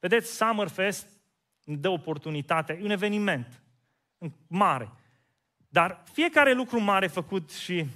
Vedeți, 0.00 0.36
Summerfest 0.36 1.08
dă 1.64 1.88
oportunitatea, 1.88 2.74
e 2.74 2.84
un 2.84 2.90
eveniment 2.90 3.62
mare. 4.46 4.90
Dar 5.68 6.02
fiecare 6.12 6.52
lucru 6.52 6.80
mare 6.80 7.06
făcut 7.06 7.52
și 7.52 7.86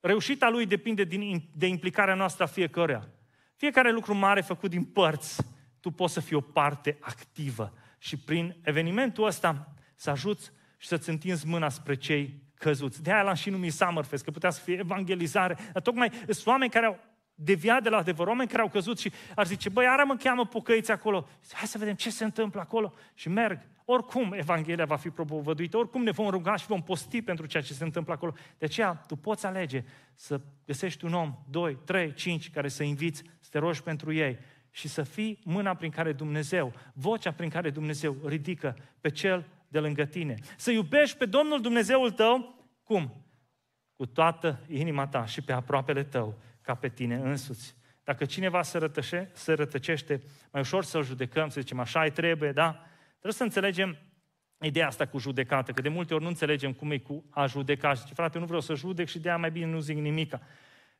reușita 0.00 0.48
lui 0.48 0.66
depinde 0.66 1.04
din, 1.04 1.42
de 1.56 1.66
implicarea 1.66 2.14
noastră 2.14 2.44
a 2.44 2.46
fiecăruia. 2.46 3.08
Fiecare 3.56 3.92
lucru 3.92 4.14
mare 4.14 4.40
făcut 4.40 4.70
din 4.70 4.84
părți, 4.84 5.44
tu 5.80 5.90
poți 5.90 6.12
să 6.12 6.20
fii 6.20 6.36
o 6.36 6.40
parte 6.40 6.96
activă 7.00 7.72
și 7.98 8.16
prin 8.16 8.56
evenimentul 8.62 9.26
ăsta 9.26 9.74
să 9.94 10.10
ajuți 10.10 10.52
și 10.76 10.88
să-ți 10.88 11.08
întinzi 11.08 11.46
mâna 11.46 11.68
spre 11.68 11.94
cei 11.94 12.42
căzuți. 12.54 13.02
De 13.02 13.12
aia 13.12 13.22
l-am 13.22 13.34
și 13.34 13.50
numit 13.50 13.72
Summerfest, 13.72 14.24
că 14.24 14.30
putea 14.30 14.50
să 14.50 14.60
fie 14.60 14.78
evangelizare. 14.78 15.56
Dar 15.72 15.82
tocmai 15.82 16.10
sunt 16.24 16.46
oameni 16.46 16.70
care 16.70 16.86
au 16.86 16.98
deviat 17.34 17.82
de 17.82 17.88
la 17.88 17.96
adevăr, 17.96 18.26
oameni 18.26 18.48
care 18.48 18.62
au 18.62 18.68
căzut 18.68 18.98
și 18.98 19.12
ar 19.34 19.46
zice, 19.46 19.68
băi, 19.68 19.86
ara 19.86 20.04
mă 20.04 20.16
cheamă 20.16 20.46
pocăiți 20.46 20.90
acolo. 20.90 21.28
Hai 21.52 21.66
să 21.66 21.78
vedem 21.78 21.94
ce 21.94 22.10
se 22.10 22.24
întâmplă 22.24 22.60
acolo. 22.60 22.92
Și 23.14 23.28
merg. 23.28 23.60
Oricum 23.84 24.32
Evanghelia 24.32 24.84
va 24.84 24.96
fi 24.96 25.10
propovăduită, 25.10 25.76
oricum 25.76 26.02
ne 26.02 26.10
vom 26.10 26.28
ruga 26.28 26.56
și 26.56 26.66
vom 26.66 26.82
posti 26.82 27.22
pentru 27.22 27.46
ceea 27.46 27.62
ce 27.62 27.72
se 27.72 27.84
întâmplă 27.84 28.12
acolo. 28.12 28.34
De 28.58 28.64
aceea, 28.64 28.94
tu 29.06 29.16
poți 29.16 29.46
alege 29.46 29.84
să 30.14 30.40
găsești 30.66 31.04
un 31.04 31.14
om, 31.14 31.38
doi, 31.50 31.78
trei, 31.84 32.12
cinci, 32.12 32.50
care 32.50 32.68
să 32.68 32.82
inviți, 32.82 33.22
să 33.40 33.48
te 33.50 33.58
rogi 33.58 33.82
pentru 33.82 34.12
ei 34.12 34.38
și 34.78 34.88
să 34.88 35.02
fii 35.02 35.38
mâna 35.44 35.74
prin 35.74 35.90
care 35.90 36.12
Dumnezeu, 36.12 36.72
vocea 36.92 37.32
prin 37.32 37.48
care 37.48 37.70
Dumnezeu 37.70 38.16
ridică 38.24 38.76
pe 39.00 39.08
cel 39.08 39.46
de 39.68 39.78
lângă 39.78 40.04
tine. 40.04 40.34
Să 40.56 40.70
iubești 40.70 41.16
pe 41.16 41.26
Domnul 41.26 41.60
Dumnezeul 41.60 42.10
tău, 42.10 42.64
cum? 42.82 43.24
Cu 43.96 44.06
toată 44.06 44.60
inima 44.68 45.06
ta 45.06 45.24
și 45.26 45.40
pe 45.40 45.52
aproapele 45.52 46.04
tău, 46.04 46.38
ca 46.60 46.74
pe 46.74 46.88
tine 46.88 47.14
însuți. 47.14 47.76
Dacă 48.04 48.24
cineva 48.24 48.62
se, 48.62 48.78
rătășe, 48.78 49.30
se 49.32 49.52
rătăcește, 49.52 50.22
mai 50.50 50.60
ușor 50.60 50.84
să-l 50.84 51.04
judecăm, 51.04 51.48
să 51.48 51.60
zicem 51.60 51.78
așa 51.78 52.08
trebuie, 52.08 52.52
da? 52.52 52.72
Trebuie 53.10 53.32
să 53.32 53.42
înțelegem 53.42 53.98
ideea 54.60 54.86
asta 54.86 55.06
cu 55.06 55.18
judecată, 55.18 55.72
că 55.72 55.80
de 55.80 55.88
multe 55.88 56.14
ori 56.14 56.22
nu 56.22 56.28
înțelegem 56.28 56.72
cum 56.72 56.90
e 56.90 56.98
cu 56.98 57.24
a 57.30 57.46
judeca. 57.46 57.94
Și 57.94 58.14
frate, 58.14 58.34
eu 58.34 58.40
nu 58.40 58.46
vreau 58.46 58.60
să 58.60 58.74
judec 58.74 59.08
și 59.08 59.18
de 59.18 59.28
aia 59.28 59.38
mai 59.38 59.50
bine 59.50 59.66
nu 59.66 59.78
zic 59.78 59.96
nimica. 59.96 60.40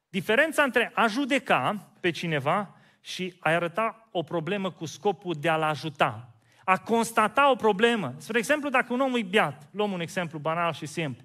Diferența 0.09 0.63
între 0.63 0.91
a 0.95 1.07
judeca 1.07 1.93
pe 2.01 2.11
cineva 2.11 2.78
și 3.01 3.35
a 3.39 3.51
arăta 3.51 4.09
o 4.11 4.23
problemă 4.23 4.71
cu 4.71 4.85
scopul 4.85 5.35
de 5.41 5.49
a-l 5.49 5.63
ajuta. 5.63 6.33
A 6.65 6.77
constata 6.77 7.51
o 7.51 7.55
problemă. 7.55 8.15
Spre 8.17 8.39
exemplu, 8.39 8.69
dacă 8.69 8.93
un 8.93 9.01
om 9.01 9.17
e 9.17 9.23
biat, 9.23 9.69
luăm 9.71 9.93
un 9.93 10.01
exemplu 10.01 10.39
banal 10.39 10.73
și 10.73 10.87
simplu. 10.87 11.25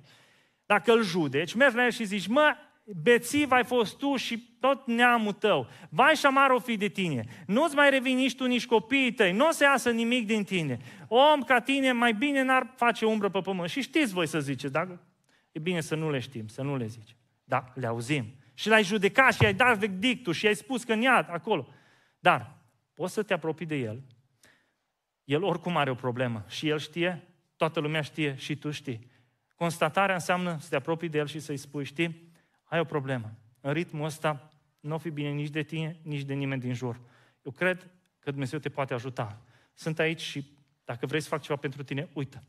Dacă 0.65 0.91
îl 0.91 1.03
judeci, 1.03 1.53
mergi 1.53 1.75
la 1.75 1.83
el 1.83 1.91
și 1.91 2.03
zici, 2.03 2.27
mă, 2.27 2.55
bețiv 3.03 3.51
ai 3.51 3.63
fost 3.63 3.97
tu 3.97 4.15
și 4.15 4.55
tot 4.59 4.87
neamul 4.87 5.31
tău. 5.31 5.67
Vai 5.89 6.13
și 6.13 6.19
șamar 6.19 6.49
o 6.49 6.59
fi 6.59 6.77
de 6.77 6.87
tine. 6.87 7.25
Nu-ți 7.47 7.75
mai 7.75 7.89
revin 7.89 8.15
nici 8.15 8.35
tu, 8.35 8.45
nici 8.45 8.65
copiii 8.65 9.13
tăi. 9.13 9.31
Nu 9.31 9.47
o 9.47 9.51
să 9.51 9.63
iasă 9.63 9.89
nimic 9.89 10.25
din 10.25 10.43
tine. 10.43 10.79
Om 11.07 11.41
ca 11.41 11.59
tine 11.59 11.91
mai 11.91 12.13
bine 12.13 12.43
n-ar 12.43 12.73
face 12.75 13.05
umbră 13.05 13.29
pe 13.29 13.39
pământ. 13.39 13.69
Și 13.69 13.81
știți 13.81 14.13
voi 14.13 14.27
să 14.27 14.39
ziceți, 14.39 14.73
dar 14.73 14.99
e 15.51 15.59
bine 15.59 15.81
să 15.81 15.95
nu 15.95 16.09
le 16.11 16.19
știm, 16.19 16.47
să 16.47 16.61
nu 16.61 16.77
le 16.77 16.85
zici. 16.85 17.15
Da, 17.43 17.71
le 17.75 17.87
auzim. 17.87 18.25
Și 18.63 18.69
l-ai 18.69 18.83
judecat 18.83 19.33
și 19.33 19.45
ai 19.45 19.53
dat 19.53 19.77
verdictul 19.77 20.33
și 20.33 20.47
ai 20.47 20.55
spus 20.55 20.83
că 20.83 20.93
în 20.93 21.01
iad 21.01 21.29
acolo. 21.29 21.67
Dar 22.19 22.57
poți 22.93 23.13
să 23.13 23.23
te 23.23 23.33
apropii 23.33 23.65
de 23.65 23.75
el. 23.75 24.03
El 25.23 25.43
oricum 25.43 25.77
are 25.77 25.89
o 25.89 25.95
problemă. 25.95 26.45
Și 26.47 26.69
el 26.69 26.79
știe, 26.79 27.27
toată 27.55 27.79
lumea 27.79 28.01
știe 28.01 28.35
și 28.35 28.55
tu 28.55 28.71
știi. 28.71 29.11
Constatarea 29.55 30.15
înseamnă 30.15 30.57
să 30.59 30.69
te 30.69 30.75
apropii 30.75 31.09
de 31.09 31.17
el 31.17 31.27
și 31.27 31.39
să-i 31.39 31.57
spui, 31.57 31.83
știi, 31.83 32.31
ai 32.63 32.79
o 32.79 32.83
problemă. 32.83 33.31
În 33.61 33.73
ritmul 33.73 34.05
ăsta 34.05 34.49
nu 34.79 34.93
o 34.93 34.97
fi 34.97 35.09
bine 35.09 35.29
nici 35.29 35.49
de 35.49 35.63
tine, 35.63 35.99
nici 36.01 36.23
de 36.23 36.33
nimeni 36.33 36.61
din 36.61 36.73
jur. 36.73 36.99
Eu 37.41 37.51
cred 37.51 37.89
că 38.19 38.29
Dumnezeu 38.31 38.59
te 38.59 38.69
poate 38.69 38.93
ajuta. 38.93 39.41
Sunt 39.73 39.99
aici 39.99 40.21
și 40.21 40.45
dacă 40.85 41.05
vrei 41.05 41.21
să 41.21 41.27
fac 41.27 41.41
ceva 41.41 41.59
pentru 41.59 41.83
tine, 41.83 42.09
uită. 42.13 42.43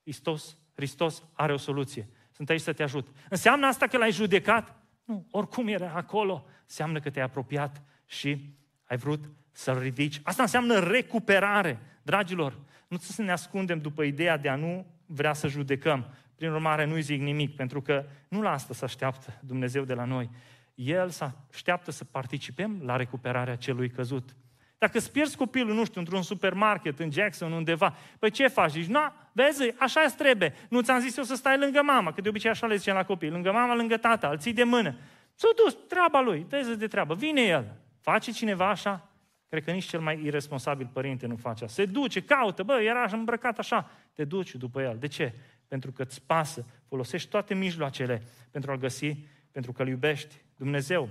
Hristos, 0.00 0.56
Hristos 0.74 1.22
are 1.32 1.52
o 1.52 1.56
soluție. 1.56 2.08
Sunt 2.30 2.50
aici 2.50 2.60
să 2.60 2.72
te 2.72 2.82
ajut. 2.82 3.08
Înseamnă 3.28 3.66
asta 3.66 3.86
că 3.86 3.96
l-ai 3.96 4.12
judecat? 4.12 4.77
Nu, 5.08 5.26
oricum 5.30 5.68
era 5.68 5.92
acolo. 5.94 6.44
Înseamnă 6.62 7.00
că 7.00 7.10
te-ai 7.10 7.24
apropiat 7.24 7.82
și 8.06 8.54
ai 8.84 8.96
vrut 8.96 9.30
să-l 9.52 9.78
ridici. 9.78 10.20
Asta 10.22 10.42
înseamnă 10.42 10.78
recuperare. 10.78 11.78
Dragilor, 12.02 12.58
nu 12.88 12.96
să 12.96 13.22
ne 13.22 13.32
ascundem 13.32 13.78
după 13.78 14.02
ideea 14.02 14.36
de 14.36 14.48
a 14.48 14.56
nu 14.56 14.86
vrea 15.06 15.32
să 15.32 15.48
judecăm. 15.48 16.06
Prin 16.34 16.50
urmare, 16.50 16.84
nu-i 16.84 17.02
zic 17.02 17.20
nimic, 17.20 17.56
pentru 17.56 17.82
că 17.82 18.04
nu 18.28 18.42
la 18.42 18.50
asta 18.50 18.74
se 18.74 18.84
așteaptă 18.84 19.40
Dumnezeu 19.40 19.84
de 19.84 19.94
la 19.94 20.04
noi. 20.04 20.30
El 20.74 21.08
se 21.08 21.32
așteaptă 21.50 21.90
să 21.90 22.04
participăm 22.04 22.80
la 22.84 22.96
recuperarea 22.96 23.56
celui 23.56 23.90
căzut. 23.90 24.36
Dacă 24.78 24.98
îți 24.98 25.12
pierzi 25.12 25.36
copilul, 25.36 25.74
nu 25.74 25.84
știu, 25.84 26.00
într-un 26.00 26.22
supermarket, 26.22 26.98
în 26.98 27.10
Jackson, 27.10 27.52
undeva, 27.52 27.96
păi 28.18 28.30
ce 28.30 28.48
faci? 28.48 28.70
Zici, 28.70 28.86
nu, 28.86 29.00
vezi, 29.32 29.74
așa 29.78 30.00
îți 30.00 30.16
trebuie. 30.16 30.54
Nu 30.68 30.80
ți-am 30.80 31.00
zis 31.00 31.16
eu 31.16 31.24
să 31.24 31.34
stai 31.34 31.58
lângă 31.58 31.82
mama, 31.82 32.12
că 32.12 32.20
de 32.20 32.28
obicei 32.28 32.50
așa 32.50 32.66
le 32.66 32.76
zicem 32.76 32.94
la 32.94 33.04
copii, 33.04 33.30
lângă 33.30 33.52
mama, 33.52 33.74
lângă 33.74 33.96
tata, 33.96 34.28
îl 34.28 34.38
ții 34.38 34.52
de 34.52 34.64
mână. 34.64 34.94
S-a 35.34 35.48
dus, 35.64 35.76
treaba 35.88 36.20
lui, 36.20 36.46
vezi 36.48 36.78
de 36.78 36.86
treabă, 36.86 37.14
vine 37.14 37.40
el. 37.40 37.76
Face 38.00 38.30
cineva 38.30 38.68
așa? 38.70 39.08
Cred 39.48 39.64
că 39.64 39.70
nici 39.70 39.84
cel 39.84 40.00
mai 40.00 40.24
irresponsabil 40.24 40.90
părinte 40.92 41.26
nu 41.26 41.36
face 41.36 41.64
asta. 41.64 41.82
Se 41.82 41.90
duce, 41.90 42.22
caută, 42.22 42.62
bă, 42.62 42.80
era 42.80 43.02
așa 43.02 43.16
îmbrăcat 43.16 43.58
așa. 43.58 43.90
Te 44.12 44.24
duci 44.24 44.54
după 44.54 44.82
el. 44.82 44.96
De 44.98 45.06
ce? 45.06 45.32
Pentru 45.68 45.92
că 45.92 46.02
îți 46.02 46.22
pasă. 46.26 46.66
Folosești 46.88 47.28
toate 47.28 47.54
mijloacele 47.54 48.22
pentru 48.50 48.70
a-L 48.70 48.78
găsi, 48.78 49.16
pentru 49.52 49.72
că 49.72 49.82
îl 49.82 49.88
iubești. 49.88 50.34
Dumnezeu 50.56 51.08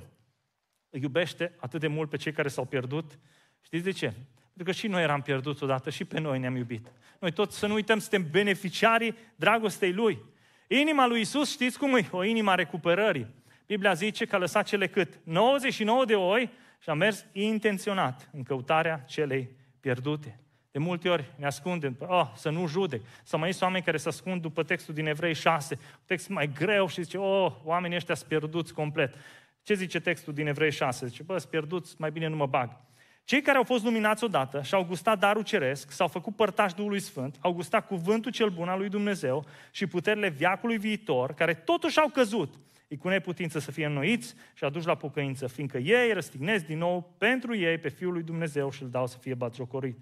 îi 0.89 0.99
iubește 1.01 1.55
atât 1.59 1.79
de 1.79 1.87
mult 1.87 2.09
pe 2.09 2.17
cei 2.17 2.31
care 2.31 2.47
s-au 2.47 2.65
pierdut. 2.65 3.19
Știți 3.67 3.83
de 3.83 3.91
ce? 3.91 4.05
Pentru 4.53 4.63
că 4.63 4.71
și 4.71 4.87
noi 4.87 5.01
eram 5.01 5.21
pierduți 5.21 5.63
odată, 5.63 5.89
și 5.89 6.05
pe 6.05 6.19
noi 6.19 6.39
ne-am 6.39 6.55
iubit. 6.55 6.91
Noi 7.19 7.31
toți, 7.31 7.57
să 7.57 7.67
nu 7.67 7.73
uităm, 7.73 7.99
suntem 7.99 8.27
beneficiarii 8.31 9.15
dragostei 9.35 9.93
Lui. 9.93 10.19
Inima 10.67 11.07
lui 11.07 11.21
Isus, 11.21 11.51
știți 11.51 11.77
cum 11.77 11.95
e? 11.95 12.07
O 12.11 12.23
inima 12.23 12.55
recuperării. 12.55 13.27
Biblia 13.65 13.93
zice 13.93 14.25
că 14.25 14.35
a 14.35 14.39
lăsat 14.39 14.65
cele 14.65 14.87
cât? 14.87 15.19
99 15.23 16.05
de 16.05 16.15
oi 16.15 16.49
și 16.79 16.89
a 16.89 16.93
mers 16.93 17.25
intenționat 17.31 18.29
în 18.33 18.43
căutarea 18.43 19.03
celei 19.07 19.49
pierdute. 19.79 20.39
De 20.71 20.79
multe 20.79 21.09
ori 21.09 21.31
ne 21.35 21.45
ascundem, 21.45 21.95
oh, 21.99 22.31
să 22.35 22.49
nu 22.49 22.67
judec. 22.67 23.01
Sau 23.23 23.39
mai 23.39 23.51
sunt 23.51 23.63
oameni 23.63 23.83
care 23.83 23.97
se 23.97 24.07
ascund 24.07 24.41
după 24.41 24.63
textul 24.63 24.93
din 24.93 25.07
Evrei 25.07 25.33
6, 25.33 25.77
un 25.79 26.03
text 26.05 26.29
mai 26.29 26.51
greu 26.53 26.87
și 26.87 27.03
zice, 27.03 27.17
oh, 27.17 27.51
oamenii 27.63 27.95
ăștia 27.95 28.15
sunt 28.15 28.27
pierduți 28.27 28.73
complet. 28.73 29.15
Ce 29.63 29.73
zice 29.73 29.99
textul 29.99 30.33
din 30.33 30.47
Evrei 30.47 30.71
6? 30.71 31.07
Zice, 31.07 31.23
bă, 31.23 31.37
sunt 31.37 31.51
pierduți, 31.51 31.95
mai 31.97 32.11
bine 32.11 32.27
nu 32.27 32.35
mă 32.35 32.45
bag. 32.45 32.85
Cei 33.27 33.41
care 33.41 33.57
au 33.57 33.63
fost 33.63 33.83
luminați 33.83 34.23
odată 34.23 34.61
și 34.61 34.73
au 34.73 34.83
gustat 34.83 35.19
darul 35.19 35.43
ceresc, 35.43 35.91
s-au 35.91 36.07
făcut 36.07 36.35
părtași 36.35 36.75
Duhului 36.75 36.99
Sfânt, 36.99 37.37
au 37.39 37.53
gustat 37.53 37.87
cuvântul 37.87 38.31
cel 38.31 38.49
bun 38.49 38.67
al 38.67 38.77
lui 38.77 38.89
Dumnezeu 38.89 39.45
și 39.71 39.87
puterile 39.87 40.29
viacului 40.29 40.77
viitor, 40.77 41.33
care 41.33 41.53
totuși 41.53 41.99
au 41.99 42.07
căzut, 42.07 42.53
îi 42.87 42.97
cu 42.97 43.07
neputință 43.07 43.59
să 43.59 43.71
fie 43.71 43.85
înnoiți 43.85 44.35
și 44.53 44.63
aduși 44.63 44.85
la 44.85 44.95
pocăință, 44.95 45.47
fiindcă 45.47 45.77
ei 45.77 46.13
răstignesc 46.13 46.65
din 46.65 46.77
nou 46.77 47.15
pentru 47.17 47.55
ei 47.55 47.77
pe 47.77 47.89
Fiul 47.89 48.13
lui 48.13 48.23
Dumnezeu 48.23 48.71
și 48.71 48.83
îl 48.83 48.89
dau 48.89 49.07
să 49.07 49.17
fie 49.17 49.33
batjocorit. 49.33 49.97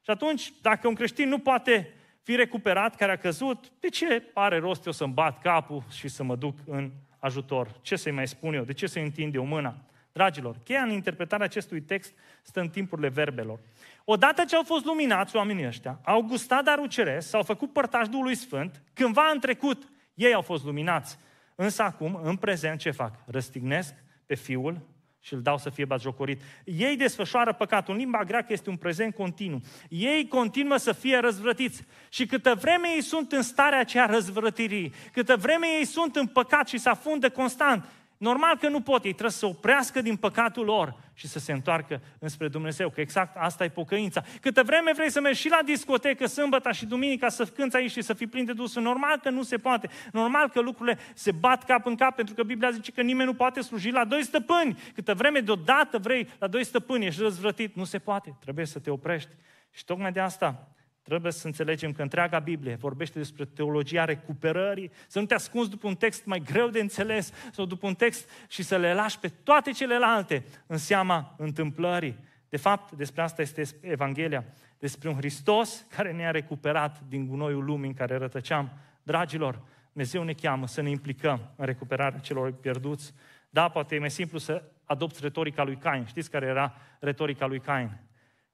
Și 0.00 0.10
atunci, 0.10 0.52
dacă 0.62 0.88
un 0.88 0.94
creștin 0.94 1.28
nu 1.28 1.38
poate 1.38 1.94
fi 2.22 2.34
recuperat, 2.34 2.96
care 2.96 3.12
a 3.12 3.16
căzut, 3.16 3.72
de 3.80 3.88
ce 3.88 4.22
are 4.34 4.58
rost 4.58 4.86
eu 4.86 4.92
să-mi 4.92 5.12
bat 5.12 5.40
capul 5.40 5.84
și 5.90 6.08
să 6.08 6.22
mă 6.22 6.36
duc 6.36 6.58
în 6.66 6.90
ajutor? 7.18 7.78
Ce 7.82 7.96
să-i 7.96 8.12
mai 8.12 8.28
spun 8.28 8.54
eu? 8.54 8.64
De 8.64 8.72
ce 8.72 8.86
să-i 8.86 9.02
întind 9.02 9.34
eu 9.34 9.44
mâna? 9.44 9.84
Dragilor, 10.12 10.56
cheia 10.64 10.82
în 10.82 10.90
interpretarea 10.90 11.44
acestui 11.44 11.80
text 11.80 12.12
stă 12.42 12.60
în 12.60 12.68
timpurile 12.68 13.08
verbelor. 13.08 13.58
Odată 14.04 14.44
ce 14.44 14.56
au 14.56 14.62
fost 14.62 14.84
luminați 14.84 15.36
oamenii 15.36 15.66
ăștia, 15.66 16.00
au 16.04 16.22
gustat 16.22 16.64
darul 16.64 16.88
ceresc, 16.88 17.28
s-au 17.28 17.42
făcut 17.42 17.72
părtași 17.72 18.10
Duhului 18.10 18.34
Sfânt, 18.34 18.82
cândva 18.92 19.30
în 19.32 19.40
trecut 19.40 19.88
ei 20.14 20.34
au 20.34 20.42
fost 20.42 20.64
luminați. 20.64 21.18
Însă 21.54 21.82
acum, 21.82 22.20
în 22.22 22.36
prezent, 22.36 22.78
ce 22.78 22.90
fac? 22.90 23.14
Răstignesc 23.26 23.94
pe 24.26 24.34
Fiul 24.34 24.80
și 25.20 25.34
îl 25.34 25.42
dau 25.42 25.58
să 25.58 25.70
fie 25.70 25.84
batjocorit. 25.84 26.42
Ei 26.64 26.96
desfășoară 26.96 27.52
păcatul. 27.52 27.94
În 27.94 28.00
limba 28.00 28.24
greacă 28.24 28.52
este 28.52 28.70
un 28.70 28.76
prezent 28.76 29.14
continuu. 29.14 29.60
Ei 29.88 30.28
continuă 30.28 30.76
să 30.76 30.92
fie 30.92 31.18
răzvrătiți. 31.18 31.84
Și 32.08 32.26
câtă 32.26 32.54
vreme 32.54 32.88
ei 32.94 33.02
sunt 33.02 33.32
în 33.32 33.42
starea 33.42 33.78
aceea 33.78 34.06
răzvrătirii, 34.06 34.92
câtă 35.12 35.36
vreme 35.36 35.66
ei 35.78 35.84
sunt 35.84 36.16
în 36.16 36.26
păcat 36.26 36.68
și 36.68 36.78
se 36.78 36.88
afundă 36.88 37.30
constant, 37.30 37.84
Normal 38.20 38.56
că 38.56 38.68
nu 38.68 38.80
pot, 38.80 39.04
ei 39.04 39.10
trebuie 39.10 39.30
să 39.30 39.38
se 39.38 39.46
oprească 39.46 40.02
din 40.02 40.16
păcatul 40.16 40.64
lor 40.64 40.94
și 41.14 41.28
să 41.28 41.38
se 41.38 41.52
întoarcă 41.52 42.00
înspre 42.18 42.48
Dumnezeu, 42.48 42.90
că 42.90 43.00
exact 43.00 43.36
asta 43.36 43.64
e 43.64 43.68
pocăința. 43.68 44.24
Câtă 44.40 44.62
vreme 44.62 44.92
vrei 44.94 45.10
să 45.10 45.20
mergi 45.20 45.40
și 45.40 45.48
la 45.48 45.58
discotecă 45.64 46.26
sâmbătă 46.26 46.72
și 46.72 46.86
duminica 46.86 47.28
să 47.28 47.44
cânți 47.44 47.76
aici 47.76 47.90
și 47.90 48.02
să 48.02 48.14
fii 48.14 48.26
plin 48.26 48.44
de 48.44 48.52
Duhul, 48.52 48.82
normal 48.82 49.18
că 49.22 49.30
nu 49.30 49.42
se 49.42 49.56
poate. 49.56 49.88
Normal 50.12 50.48
că 50.48 50.60
lucrurile 50.60 50.98
se 51.14 51.32
bat 51.32 51.64
cap 51.64 51.86
în 51.86 51.94
cap, 51.94 52.14
pentru 52.14 52.34
că 52.34 52.42
Biblia 52.42 52.70
zice 52.70 52.92
că 52.92 53.02
nimeni 53.02 53.28
nu 53.28 53.34
poate 53.34 53.60
sluji 53.60 53.90
la 53.90 54.04
doi 54.04 54.24
stăpâni. 54.24 54.78
Câtă 54.94 55.14
vreme 55.14 55.40
deodată 55.40 55.98
vrei 55.98 56.28
la 56.38 56.46
doi 56.46 56.64
stăpâni, 56.64 57.06
ești 57.06 57.22
răzvrătit, 57.22 57.74
nu 57.74 57.84
se 57.84 57.98
poate, 57.98 58.36
trebuie 58.40 58.66
să 58.66 58.78
te 58.78 58.90
oprești. 58.90 59.30
Și 59.70 59.84
tocmai 59.84 60.12
de 60.12 60.20
asta 60.20 60.68
Trebuie 61.10 61.32
să 61.32 61.46
înțelegem 61.46 61.92
că 61.92 62.02
întreaga 62.02 62.38
Biblie 62.38 62.74
vorbește 62.74 63.18
despre 63.18 63.44
teologia 63.44 64.04
recuperării, 64.04 64.90
să 65.08 65.18
nu 65.20 65.26
te 65.26 65.34
ascunzi 65.34 65.70
după 65.70 65.86
un 65.86 65.94
text 65.94 66.24
mai 66.24 66.38
greu 66.38 66.68
de 66.68 66.80
înțeles 66.80 67.32
sau 67.52 67.64
după 67.64 67.86
un 67.86 67.94
text 67.94 68.30
și 68.48 68.62
să 68.62 68.76
le 68.76 68.94
lași 68.94 69.18
pe 69.18 69.28
toate 69.28 69.70
celelalte 69.70 70.44
în 70.66 70.76
seama 70.76 71.34
întâmplării. 71.38 72.18
De 72.48 72.56
fapt, 72.56 72.92
despre 72.92 73.22
asta 73.22 73.42
este 73.42 73.62
Evanghelia, 73.80 74.44
despre 74.78 75.08
un 75.08 75.14
Hristos 75.14 75.86
care 75.96 76.12
ne-a 76.12 76.30
recuperat 76.30 77.00
din 77.08 77.26
gunoiul 77.26 77.64
lumii 77.64 77.88
în 77.88 77.94
care 77.94 78.16
rătăceam. 78.16 78.70
Dragilor, 79.02 79.60
Dumnezeu 79.92 80.22
ne 80.22 80.32
cheamă 80.32 80.66
să 80.66 80.80
ne 80.80 80.90
implicăm 80.90 81.52
în 81.56 81.66
recuperarea 81.66 82.18
celor 82.18 82.52
pierduți. 82.52 83.14
Da, 83.48 83.68
poate 83.68 83.94
e 83.94 83.98
mai 83.98 84.10
simplu 84.10 84.38
să 84.38 84.62
adopți 84.84 85.20
retorica 85.22 85.62
lui 85.62 85.76
Cain. 85.76 86.04
Știți 86.06 86.30
care 86.30 86.46
era 86.46 86.74
retorica 87.00 87.46
lui 87.46 87.60
Cain? 87.60 88.00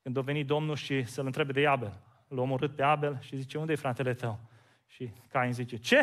Când 0.03 0.16
a 0.16 0.21
venit 0.21 0.47
Domnul 0.47 0.77
și 0.77 1.05
să-l 1.05 1.27
întrebe 1.27 1.53
de 1.53 1.66
Abel 1.66 2.05
l-a 2.29 2.41
omorât 2.41 2.77
pe 2.77 2.83
Abel 2.83 3.19
și 3.21 3.37
zice, 3.37 3.59
unde 3.59 3.73
e 3.73 3.77
fratele 3.77 4.15
tău? 4.15 4.41
Și 4.87 5.11
Cain 5.29 5.53
zice, 5.53 5.77
ce? 5.77 6.03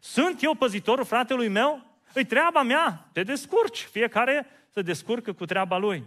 Sunt 0.00 0.42
eu 0.42 0.54
păzitorul 0.54 1.04
fratelui 1.04 1.48
meu? 1.48 1.86
Îi 2.14 2.24
treaba 2.24 2.62
mea, 2.62 3.08
te 3.12 3.22
descurci, 3.22 3.82
fiecare 3.82 4.46
să 4.68 4.82
descurcă 4.82 5.32
cu 5.32 5.44
treaba 5.44 5.76
lui. 5.76 6.04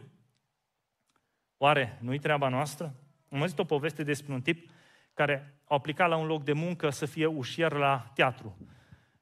Oare 1.57 1.97
nu-i 2.01 2.19
treaba 2.19 2.47
noastră? 2.47 2.95
Am 3.31 3.41
auzit 3.41 3.59
o 3.59 3.63
poveste 3.63 4.03
despre 4.03 4.33
un 4.33 4.41
tip 4.41 4.69
care 5.13 5.59
a 5.63 5.75
aplicat 5.75 6.09
la 6.09 6.15
un 6.15 6.25
loc 6.25 6.43
de 6.43 6.53
muncă 6.53 6.89
să 6.89 7.05
fie 7.05 7.25
ușier 7.25 7.71
la 7.71 8.11
teatru. 8.13 8.57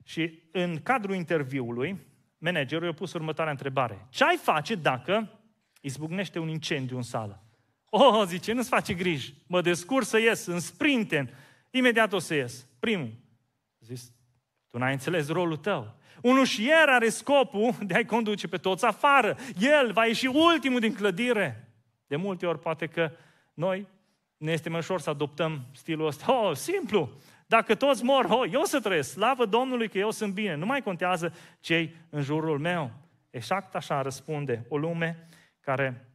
Și 0.04 0.44
în 0.52 0.82
cadrul 0.82 1.16
interviului, 1.16 2.00
managerul 2.38 2.86
i-a 2.86 2.94
pus 2.94 3.14
următoarea 3.14 3.52
întrebare. 3.52 4.06
Ce 4.10 4.24
ai 4.24 4.38
face 4.38 4.76
dacă 4.76 5.40
izbucnește 5.82 6.40
un 6.40 6.48
incendiu 6.48 6.96
în 6.96 7.02
sală? 7.02 7.45
Oh, 7.98 8.26
zice, 8.26 8.54
nu-ți 8.54 8.70
face 8.70 8.94
griji, 8.94 9.34
mă 9.48 9.62
descurc 9.62 10.06
să 10.06 10.20
ies 10.20 10.46
în 10.46 10.60
sprinten, 10.60 11.30
imediat 11.72 12.14
o 12.14 12.20
să 12.20 12.34
ies. 12.34 12.68
Primul. 12.80 13.12
Zis, 13.80 14.12
tu 14.70 14.78
n-ai 14.78 14.92
înțeles 14.92 15.28
rolul 15.28 15.58
tău. 15.58 15.96
Un 16.22 16.38
ușier 16.38 16.90
are 16.90 17.10
scopul 17.10 17.76
de 17.82 17.94
a-i 17.94 18.06
conduce 18.06 18.48
pe 18.48 18.58
toți 18.58 18.86
afară. 18.86 19.38
El 19.60 19.92
va 19.92 20.06
ieși 20.06 20.26
ultimul 20.26 20.80
din 20.80 20.94
clădire. 20.94 21.74
De 22.08 22.16
multe 22.16 22.46
ori 22.46 22.60
poate 22.60 22.88
că 22.88 23.12
noi 23.54 23.88
ne 24.38 24.52
este 24.52 24.70
mai 24.70 24.80
ușor 24.80 25.02
să 25.02 25.10
adoptăm 25.10 25.66
stilul 25.74 26.08
ăsta. 26.08 26.48
Oh, 26.48 26.56
simplu. 26.56 27.10
Dacă 27.48 27.76
toți 27.76 28.04
mor, 28.04 28.26
oh, 28.30 28.50
eu 28.52 28.64
să 28.64 28.80
trăiesc. 28.80 29.12
Slavă 29.12 29.46
Domnului 29.46 29.90
că 29.90 29.98
eu 29.98 30.12
sunt 30.12 30.34
bine. 30.34 30.56
Nu 30.56 30.66
mai 30.66 30.82
contează 30.82 31.34
cei 31.60 31.96
în 32.10 32.22
jurul 32.22 32.60
meu. 32.60 32.92
Exact 33.30 33.76
așa 33.76 34.02
răspunde 34.02 34.66
o 34.70 34.78
lume 34.78 35.28
care 35.60 36.10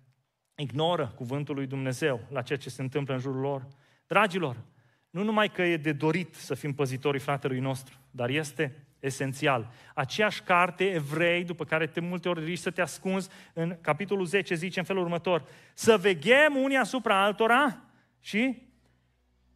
ignoră 0.60 1.12
cuvântul 1.16 1.54
lui 1.54 1.66
Dumnezeu 1.66 2.20
la 2.30 2.42
ceea 2.42 2.58
ce 2.58 2.70
se 2.70 2.82
întâmplă 2.82 3.14
în 3.14 3.20
jurul 3.20 3.40
lor. 3.40 3.66
Dragilor, 4.06 4.56
nu 5.10 5.22
numai 5.22 5.48
că 5.48 5.62
e 5.62 5.76
de 5.76 5.92
dorit 5.92 6.34
să 6.34 6.54
fim 6.54 6.74
păzitorii 6.74 7.20
fratelui 7.20 7.60
nostru, 7.60 7.98
dar 8.10 8.28
este 8.28 8.86
esențial. 9.00 9.70
Aceeași 9.94 10.42
carte, 10.42 10.84
Evrei, 10.84 11.44
după 11.44 11.64
care 11.64 11.86
te 11.86 12.00
multe 12.00 12.28
ori 12.28 12.44
riști 12.44 12.62
să 12.62 12.70
te 12.70 12.80
ascunzi, 12.80 13.28
în 13.52 13.76
capitolul 13.80 14.24
10 14.24 14.54
zice 14.54 14.78
în 14.78 14.84
felul 14.84 15.02
următor, 15.02 15.44
să 15.74 15.96
veghem 15.96 16.56
unii 16.62 16.76
asupra 16.76 17.24
altora 17.24 17.80
și 18.20 18.68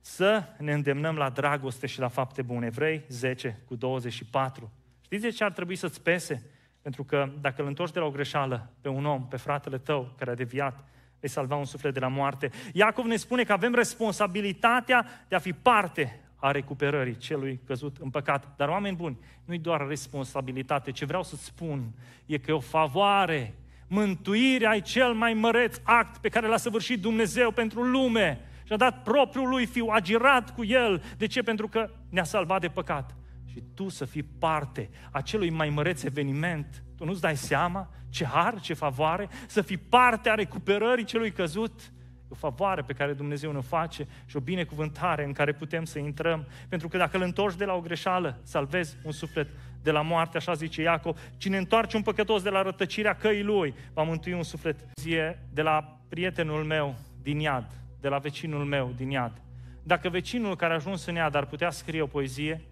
să 0.00 0.42
ne 0.58 0.72
îndemnăm 0.72 1.16
la 1.16 1.30
dragoste 1.30 1.86
și 1.86 1.98
la 1.98 2.08
fapte 2.08 2.42
bune. 2.42 2.66
Evrei 2.66 3.04
10 3.08 3.62
cu 3.66 3.76
24. 3.76 4.72
Știți 5.00 5.22
de 5.22 5.30
ce 5.30 5.44
ar 5.44 5.52
trebui 5.52 5.76
să-ți 5.76 6.02
pese? 6.02 6.50
Pentru 6.84 7.04
că 7.04 7.28
dacă 7.40 7.62
îl 7.62 7.68
întorci 7.68 7.92
de 7.92 7.98
la 7.98 8.04
o 8.04 8.10
greșeală 8.10 8.70
pe 8.80 8.88
un 8.88 9.04
om, 9.04 9.26
pe 9.28 9.36
fratele 9.36 9.78
tău 9.78 10.14
care 10.18 10.30
a 10.30 10.34
deviat, 10.34 10.84
vei 11.20 11.28
salva 11.28 11.56
un 11.56 11.64
suflet 11.64 11.94
de 11.94 12.00
la 12.00 12.08
moarte. 12.08 12.50
Iacov 12.72 13.04
ne 13.04 13.16
spune 13.16 13.44
că 13.44 13.52
avem 13.52 13.74
responsabilitatea 13.74 15.06
de 15.28 15.34
a 15.34 15.38
fi 15.38 15.52
parte 15.52 16.20
a 16.36 16.50
recuperării 16.50 17.16
celui 17.16 17.60
căzut 17.66 17.96
în 18.00 18.10
păcat. 18.10 18.54
Dar, 18.56 18.68
oameni 18.68 18.96
buni, 18.96 19.18
nu-i 19.44 19.58
doar 19.58 19.86
responsabilitate. 19.86 20.90
Ce 20.90 21.04
vreau 21.04 21.22
să 21.22 21.36
spun 21.36 21.92
e 22.26 22.38
că 22.38 22.50
e 22.50 22.54
o 22.54 22.60
favoare. 22.60 23.54
Mântuirea 23.86 24.74
e 24.74 24.80
cel 24.80 25.12
mai 25.12 25.34
măreț 25.34 25.76
act 25.82 26.20
pe 26.20 26.28
care 26.28 26.46
l-a 26.46 26.56
săvârșit 26.56 27.00
Dumnezeu 27.00 27.50
pentru 27.50 27.82
lume. 27.82 28.40
Și 28.64 28.72
a 28.72 28.76
dat 28.76 29.02
propriul 29.02 29.48
lui 29.48 29.66
fiu, 29.66 29.86
a 29.86 30.00
girat 30.00 30.54
cu 30.54 30.64
el. 30.64 31.02
De 31.16 31.26
ce? 31.26 31.42
Pentru 31.42 31.68
că 31.68 31.90
ne-a 32.08 32.24
salvat 32.24 32.60
de 32.60 32.68
păcat. 32.68 33.14
Și 33.54 33.62
tu 33.74 33.88
să 33.88 34.04
fii 34.04 34.22
parte 34.22 34.90
a 35.10 35.20
celui 35.20 35.50
mai 35.50 35.68
măreț 35.68 36.02
eveniment. 36.02 36.84
Tu 36.96 37.04
nu-ți 37.04 37.20
dai 37.20 37.36
seama 37.36 37.90
ce 38.08 38.24
har, 38.24 38.60
ce 38.60 38.74
favoare, 38.74 39.28
să 39.46 39.62
fii 39.62 39.76
parte 39.76 40.28
a 40.28 40.34
recuperării 40.34 41.04
celui 41.04 41.30
căzut. 41.30 41.80
E 41.80 42.26
o 42.28 42.34
favoare 42.34 42.82
pe 42.82 42.92
care 42.92 43.12
Dumnezeu 43.12 43.52
ne 43.52 43.60
face 43.60 44.06
și 44.26 44.36
o 44.36 44.40
binecuvântare 44.40 45.24
în 45.24 45.32
care 45.32 45.52
putem 45.52 45.84
să 45.84 45.98
intrăm. 45.98 46.46
Pentru 46.68 46.88
că 46.88 46.96
dacă 46.96 47.16
îl 47.16 47.22
întorci 47.22 47.56
de 47.56 47.64
la 47.64 47.74
o 47.74 47.80
greșeală, 47.80 48.40
salvezi 48.42 48.96
un 49.04 49.12
suflet 49.12 49.48
de 49.82 49.90
la 49.90 50.02
moarte, 50.02 50.36
așa 50.36 50.52
zice 50.52 50.82
Iacov, 50.82 51.20
cine 51.36 51.56
întoarce 51.56 51.96
un 51.96 52.02
păcătos 52.02 52.42
de 52.42 52.50
la 52.50 52.62
rătăcirea 52.62 53.14
căii 53.14 53.42
lui, 53.42 53.74
va 53.92 54.02
mântui 54.02 54.32
un 54.32 54.42
suflet. 54.42 54.76
Zie 55.00 55.46
de 55.52 55.62
la 55.62 56.00
prietenul 56.08 56.64
meu 56.64 56.94
din 57.22 57.38
iad, 57.38 57.70
de 58.00 58.08
la 58.08 58.18
vecinul 58.18 58.64
meu 58.64 58.92
din 58.96 59.10
iad. 59.10 59.42
Dacă 59.82 60.08
vecinul 60.08 60.56
care 60.56 60.72
a 60.72 60.76
ajuns 60.76 61.06
în 61.06 61.14
iad 61.14 61.34
ar 61.34 61.46
putea 61.46 61.70
scrie 61.70 62.02
o 62.02 62.06
poezie, 62.06 62.64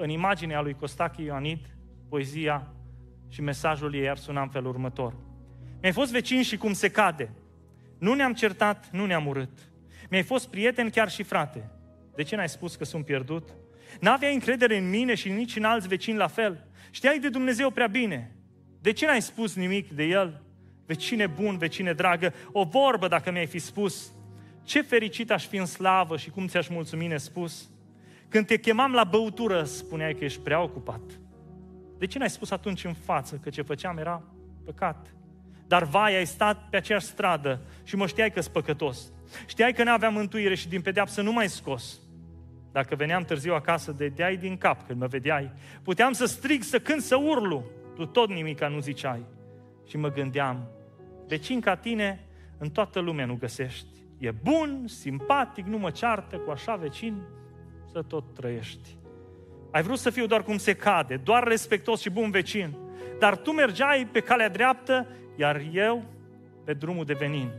în 0.00 0.08
imaginea 0.08 0.60
lui 0.60 0.74
Costache 0.74 1.22
Ioanid, 1.22 1.76
poezia 2.08 2.72
și 3.28 3.40
mesajul 3.40 3.94
ei 3.94 4.08
ar 4.08 4.16
suna 4.16 4.42
în 4.42 4.48
felul 4.48 4.68
următor. 4.68 5.14
Mi-ai 5.80 5.92
fost 5.92 6.12
vecin 6.12 6.42
și 6.42 6.56
cum 6.56 6.72
se 6.72 6.90
cade. 6.90 7.30
Nu 7.98 8.14
ne-am 8.14 8.34
certat, 8.34 8.88
nu 8.92 9.06
ne-am 9.06 9.26
urât. 9.26 9.58
Mi-ai 10.10 10.22
fost 10.22 10.48
prieten 10.48 10.90
chiar 10.90 11.10
și 11.10 11.22
frate. 11.22 11.70
De 12.14 12.22
ce 12.22 12.36
n-ai 12.36 12.48
spus 12.48 12.76
că 12.76 12.84
sunt 12.84 13.04
pierdut? 13.04 13.48
N-aveai 14.00 14.34
încredere 14.34 14.76
în 14.76 14.88
mine 14.88 15.14
și 15.14 15.28
nici 15.28 15.56
în 15.56 15.64
alți 15.64 15.88
vecini 15.88 16.16
la 16.16 16.26
fel. 16.26 16.66
Știai 16.90 17.18
de 17.18 17.28
Dumnezeu 17.28 17.70
prea 17.70 17.86
bine. 17.86 18.36
De 18.80 18.92
ce 18.92 19.06
n-ai 19.06 19.22
spus 19.22 19.54
nimic 19.54 19.90
de 19.90 20.04
El? 20.04 20.42
Vecine 20.86 21.26
bun, 21.26 21.58
vecine 21.58 21.92
dragă, 21.92 22.32
o 22.52 22.64
vorbă 22.64 23.08
dacă 23.08 23.30
mi-ai 23.30 23.46
fi 23.46 23.58
spus. 23.58 24.12
Ce 24.64 24.82
fericit 24.82 25.30
aș 25.30 25.46
fi 25.46 25.56
în 25.56 25.66
slavă 25.66 26.16
și 26.16 26.30
cum 26.30 26.46
ți-aș 26.46 26.68
mulțumi 26.68 27.06
nespus. 27.06 27.70
Când 28.28 28.46
te 28.46 28.58
chemam 28.58 28.92
la 28.92 29.04
băutură, 29.04 29.64
spuneai 29.64 30.14
că 30.14 30.24
ești 30.24 30.40
prea 30.40 30.62
ocupat. 30.62 31.20
De 31.98 32.06
ce 32.06 32.18
n-ai 32.18 32.30
spus 32.30 32.50
atunci 32.50 32.84
în 32.84 32.94
față 32.94 33.36
că 33.42 33.50
ce 33.50 33.62
făceam 33.62 33.98
era 33.98 34.22
păcat? 34.64 35.14
Dar 35.66 35.84
vai, 35.84 36.16
ai 36.16 36.26
stat 36.26 36.68
pe 36.68 36.76
aceeași 36.76 37.06
stradă 37.06 37.60
și 37.82 37.96
mă 37.96 38.06
știai 38.06 38.30
că-s 38.30 38.48
păcătos. 38.48 39.12
Știai 39.46 39.72
că 39.72 39.82
n-aveam 39.82 40.12
mântuire 40.12 40.54
și 40.54 40.68
din 40.68 40.80
pedeapsă 40.80 41.22
nu 41.22 41.32
mai 41.32 41.48
scos. 41.48 42.00
Dacă 42.72 42.94
veneam 42.94 43.24
târziu 43.24 43.54
acasă, 43.54 43.92
de 43.92 44.08
deai 44.08 44.36
din 44.36 44.56
cap 44.56 44.86
când 44.86 45.00
mă 45.00 45.06
vedeai. 45.06 45.52
Puteam 45.82 46.12
să 46.12 46.24
strig, 46.24 46.62
să 46.62 46.78
cânt, 46.78 47.02
să 47.02 47.16
urlu. 47.16 47.64
Tu 47.94 48.06
tot 48.06 48.28
nimica 48.28 48.68
nu 48.68 48.80
ziceai. 48.80 49.24
Și 49.86 49.96
mă 49.96 50.10
gândeam, 50.10 50.68
vecin 51.26 51.60
ca 51.60 51.76
tine 51.76 52.24
în 52.58 52.70
toată 52.70 53.00
lumea 53.00 53.26
nu 53.26 53.34
găsești. 53.34 53.86
E 54.18 54.30
bun, 54.30 54.84
simpatic, 54.86 55.66
nu 55.66 55.78
mă 55.78 55.90
ceartă 55.90 56.36
cu 56.36 56.50
așa 56.50 56.76
vecin, 56.76 57.22
să 57.92 58.02
tot 58.02 58.24
trăiești. 58.34 58.96
Ai 59.70 59.82
vrut 59.82 59.98
să 59.98 60.10
fiu 60.10 60.26
doar 60.26 60.42
cum 60.42 60.56
se 60.56 60.74
cade, 60.74 61.16
doar 61.16 61.44
respectos 61.44 62.00
și 62.00 62.10
bun 62.10 62.30
vecin. 62.30 62.76
Dar 63.18 63.36
tu 63.36 63.52
mergeai 63.52 64.08
pe 64.12 64.20
calea 64.20 64.48
dreaptă, 64.48 65.06
iar 65.36 65.62
eu 65.72 66.04
pe 66.64 66.72
drumul 66.72 67.04
de 67.04 67.12
venin. 67.12 67.50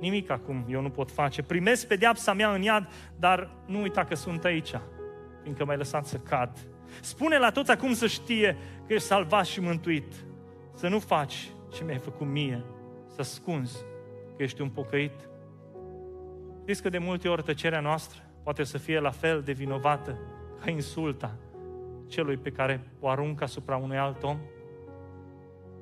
Nimic 0.00 0.30
acum 0.30 0.64
eu 0.68 0.80
nu 0.80 0.90
pot 0.90 1.10
face. 1.10 1.42
Primesc 1.42 1.86
pedeapsa 1.86 2.32
mea 2.32 2.54
în 2.54 2.62
iad, 2.62 2.88
dar 3.18 3.50
nu 3.66 3.80
uita 3.80 4.04
că 4.04 4.14
sunt 4.14 4.44
aici, 4.44 4.70
fiindcă 5.42 5.64
m-ai 5.64 5.76
lăsat 5.76 6.06
să 6.06 6.16
cad. 6.16 6.58
Spune 7.00 7.38
la 7.38 7.50
toți 7.50 7.70
acum 7.70 7.92
să 7.92 8.06
știe 8.06 8.56
că 8.86 8.92
ești 8.92 9.06
salvat 9.06 9.44
și 9.44 9.60
mântuit. 9.60 10.12
Să 10.74 10.88
nu 10.88 10.98
faci 10.98 11.50
ce 11.72 11.84
mi-ai 11.84 11.98
făcut 11.98 12.26
mie 12.26 12.64
să 13.06 13.20
ascunzi 13.20 13.78
că 14.36 14.42
ești 14.42 14.60
un 14.60 14.68
pocăit. 14.68 15.28
Știți 16.62 16.82
că 16.82 16.88
de 16.88 16.98
multe 16.98 17.28
ori 17.28 17.42
tăcerea 17.42 17.80
noastră 17.80 18.25
poate 18.46 18.64
să 18.64 18.78
fie 18.78 18.98
la 18.98 19.10
fel 19.10 19.42
de 19.42 19.52
vinovată 19.52 20.18
ca 20.60 20.70
insulta 20.70 21.36
celui 22.06 22.36
pe 22.36 22.50
care 22.50 22.90
o 23.00 23.08
aruncă 23.08 23.44
asupra 23.44 23.76
unui 23.76 23.98
alt 23.98 24.22
om? 24.22 24.38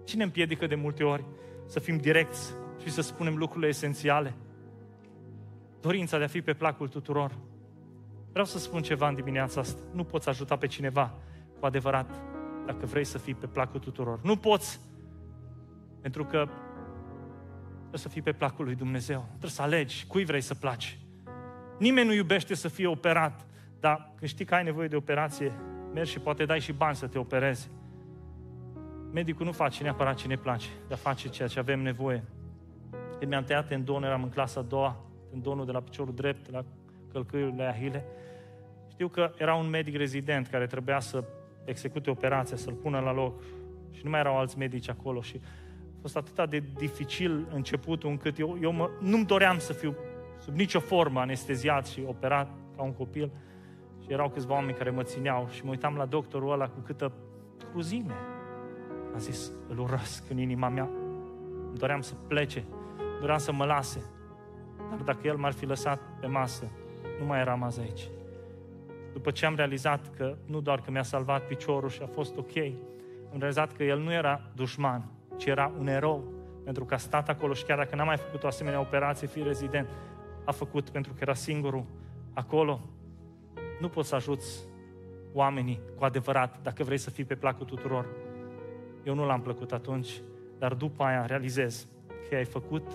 Cine 0.04 0.22
împiedică 0.22 0.66
de 0.66 0.74
multe 0.74 1.04
ori 1.04 1.24
să 1.66 1.80
fim 1.80 1.96
direcți 1.96 2.54
și 2.82 2.90
să 2.90 3.00
spunem 3.00 3.36
lucrurile 3.36 3.68
esențiale? 3.68 4.34
Dorința 5.80 6.18
de 6.18 6.24
a 6.24 6.26
fi 6.26 6.42
pe 6.42 6.54
placul 6.54 6.88
tuturor. 6.88 7.38
Vreau 8.30 8.44
să 8.44 8.58
spun 8.58 8.82
ceva 8.82 9.08
în 9.08 9.14
dimineața 9.14 9.60
asta. 9.60 9.80
Nu 9.92 10.04
poți 10.04 10.28
ajuta 10.28 10.56
pe 10.56 10.66
cineva 10.66 11.14
cu 11.60 11.66
adevărat 11.66 12.10
dacă 12.66 12.86
vrei 12.86 13.04
să 13.04 13.18
fii 13.18 13.34
pe 13.34 13.46
placul 13.46 13.80
tuturor. 13.80 14.20
Nu 14.22 14.36
poți, 14.36 14.80
pentru 16.00 16.24
că 16.24 16.48
trebuie 17.78 18.00
să 18.00 18.08
fii 18.08 18.22
pe 18.22 18.32
placul 18.32 18.64
lui 18.64 18.74
Dumnezeu. 18.74 19.24
Trebuie 19.28 19.50
să 19.50 19.62
alegi 19.62 20.06
cui 20.06 20.24
vrei 20.24 20.40
să 20.40 20.54
placi. 20.54 20.98
Nimeni 21.84 22.06
nu 22.06 22.14
iubește 22.14 22.54
să 22.54 22.68
fie 22.68 22.86
operat, 22.86 23.46
dar 23.80 24.10
când 24.16 24.30
știi 24.30 24.44
că 24.44 24.54
ai 24.54 24.64
nevoie 24.64 24.88
de 24.88 24.96
operație, 24.96 25.52
mergi 25.92 26.10
și 26.10 26.18
poate 26.18 26.44
dai 26.44 26.60
și 26.60 26.72
bani 26.72 26.96
să 26.96 27.06
te 27.06 27.18
operezi. 27.18 27.70
Medicul 29.12 29.46
nu 29.46 29.52
face 29.52 29.82
neapărat 29.82 30.16
ce 30.16 30.26
ne 30.26 30.36
place, 30.36 30.66
dar 30.88 30.98
face 30.98 31.28
ceea 31.28 31.48
ce 31.48 31.58
avem 31.58 31.80
nevoie. 31.80 32.24
Când 33.18 33.30
mi-am 33.30 33.44
tăiat 33.44 33.68
tendonul, 33.68 34.08
eram 34.08 34.22
în 34.22 34.28
clasa 34.28 34.60
a 34.60 34.62
doua, 34.62 35.04
tendonul 35.30 35.66
de 35.66 35.72
la 35.72 35.80
piciorul 35.80 36.14
drept, 36.14 36.44
de 36.44 36.50
la 36.52 36.64
călcâiurile 37.12 37.64
ahile. 37.64 38.04
Știu 38.90 39.08
că 39.08 39.32
era 39.38 39.54
un 39.54 39.68
medic 39.68 39.96
rezident 39.96 40.46
care 40.46 40.66
trebuia 40.66 41.00
să 41.00 41.24
execute 41.64 42.10
operația, 42.10 42.56
să-l 42.56 42.74
pună 42.74 42.98
la 42.98 43.12
loc 43.12 43.42
și 43.90 44.00
nu 44.04 44.10
mai 44.10 44.20
erau 44.20 44.38
alți 44.38 44.58
medici 44.58 44.88
acolo 44.88 45.22
și 45.22 45.40
a 45.96 45.98
fost 46.00 46.16
atât 46.16 46.50
de 46.50 46.62
dificil 46.76 47.46
începutul 47.52 48.10
încât 48.10 48.38
eu, 48.38 48.58
eu 48.60 48.72
mă, 48.72 48.90
nu-mi 49.00 49.26
doream 49.26 49.58
să 49.58 49.72
fiu 49.72 49.96
sub 50.44 50.54
nicio 50.54 50.80
formă 50.80 51.20
anesteziat 51.20 51.86
și 51.86 52.04
operat 52.06 52.48
ca 52.76 52.82
un 52.82 52.92
copil. 52.92 53.30
Și 54.02 54.12
erau 54.12 54.28
câțiva 54.28 54.54
oameni 54.54 54.76
care 54.76 54.90
mă 54.90 55.02
țineau 55.02 55.48
și 55.50 55.64
mă 55.64 55.70
uitam 55.70 55.94
la 55.96 56.04
doctorul 56.04 56.52
ăla 56.52 56.68
cu 56.68 56.80
câtă 56.80 57.12
cruzime. 57.70 58.14
Am 59.12 59.18
zis, 59.18 59.52
îl 59.68 59.78
urăsc 59.78 60.30
în 60.30 60.38
inima 60.38 60.68
mea. 60.68 60.88
Îmi 61.68 61.78
doream 61.78 62.00
să 62.00 62.14
plece, 62.28 62.64
doream 63.20 63.38
să 63.38 63.52
mă 63.52 63.64
lase. 63.64 64.02
Dar 64.90 64.98
dacă 64.98 65.26
el 65.26 65.36
m-ar 65.36 65.52
fi 65.52 65.66
lăsat 65.66 66.00
pe 66.20 66.26
masă, 66.26 66.64
nu 67.20 67.26
mai 67.26 67.40
eram 67.40 67.62
azi 67.62 67.80
aici. 67.80 68.08
După 69.12 69.30
ce 69.30 69.46
am 69.46 69.54
realizat 69.54 70.10
că 70.16 70.36
nu 70.46 70.60
doar 70.60 70.80
că 70.80 70.90
mi-a 70.90 71.02
salvat 71.02 71.46
piciorul 71.46 71.88
și 71.88 72.02
a 72.02 72.06
fost 72.06 72.36
ok, 72.36 72.56
am 73.32 73.38
realizat 73.38 73.72
că 73.72 73.82
el 73.82 73.98
nu 73.98 74.12
era 74.12 74.40
dușman, 74.54 75.10
ci 75.36 75.44
era 75.44 75.72
un 75.78 75.86
erou. 75.86 76.32
Pentru 76.64 76.84
că 76.84 76.94
a 76.94 76.96
stat 76.96 77.28
acolo 77.28 77.52
și 77.52 77.64
chiar 77.64 77.78
dacă 77.78 77.96
n-a 77.96 78.04
mai 78.04 78.16
făcut 78.16 78.42
o 78.42 78.46
asemenea 78.46 78.80
operație, 78.80 79.26
fi 79.26 79.42
rezident, 79.42 79.88
a 80.44 80.52
făcut 80.52 80.90
pentru 80.90 81.12
că 81.12 81.18
era 81.20 81.34
singurul 81.34 81.84
acolo. 82.32 82.80
Nu 83.80 83.88
poți 83.88 84.08
să 84.08 84.14
ajuți 84.14 84.64
oamenii 85.32 85.80
cu 85.98 86.04
adevărat 86.04 86.58
dacă 86.62 86.84
vrei 86.84 86.98
să 86.98 87.10
fii 87.10 87.24
pe 87.24 87.34
placul 87.34 87.66
tuturor. 87.66 88.06
Eu 89.02 89.14
nu 89.14 89.26
l-am 89.26 89.40
plăcut 89.40 89.72
atunci, 89.72 90.20
dar 90.58 90.74
după 90.74 91.02
aia 91.02 91.26
realizez 91.26 91.86
că 92.28 92.34
ai 92.34 92.44
făcut 92.44 92.86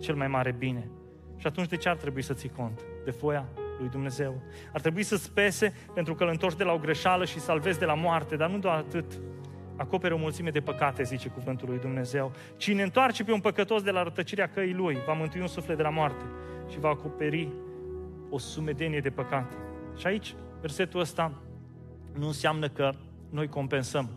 cel 0.00 0.14
mai 0.14 0.28
mare 0.28 0.52
bine. 0.58 0.90
Și 1.36 1.46
atunci 1.46 1.68
de 1.68 1.76
ce 1.76 1.88
ar 1.88 1.96
trebui 1.96 2.22
să 2.22 2.34
ții 2.34 2.48
cont? 2.48 2.84
De 3.04 3.10
foia 3.10 3.48
lui 3.78 3.88
Dumnezeu. 3.88 4.42
Ar 4.72 4.80
trebui 4.80 5.02
să-ți 5.02 5.32
pese 5.32 5.72
pentru 5.94 6.14
că 6.14 6.22
îl 6.22 6.28
întorci 6.28 6.56
de 6.56 6.64
la 6.64 6.72
o 6.72 6.78
greșeală 6.78 7.24
și 7.24 7.40
salvezi 7.40 7.78
de 7.78 7.84
la 7.84 7.94
moarte, 7.94 8.36
dar 8.36 8.50
nu 8.50 8.58
doar 8.58 8.76
atât. 8.76 9.20
Acopere 9.78 10.14
o 10.14 10.18
mulțime 10.18 10.50
de 10.50 10.60
păcate, 10.60 11.02
zice 11.02 11.28
cuvântul 11.28 11.68
lui 11.68 11.78
Dumnezeu. 11.78 12.32
Cine 12.56 12.82
întoarce 12.82 13.24
pe 13.24 13.32
un 13.32 13.40
păcătos 13.40 13.82
de 13.82 13.90
la 13.90 14.02
rătăcirea 14.02 14.48
căii 14.48 14.74
lui, 14.74 14.98
va 15.06 15.12
mântui 15.12 15.40
un 15.40 15.46
suflet 15.46 15.76
de 15.76 15.82
la 15.82 15.90
moarte 15.90 16.24
și 16.70 16.78
va 16.78 16.88
acoperi 16.88 17.48
o 18.30 18.38
sumedenie 18.38 19.00
de 19.00 19.10
păcate. 19.10 19.56
Și 19.96 20.06
aici, 20.06 20.34
versetul 20.60 21.00
ăsta 21.00 21.32
nu 22.18 22.26
înseamnă 22.26 22.68
că 22.68 22.92
noi 23.30 23.48
compensăm 23.48 24.10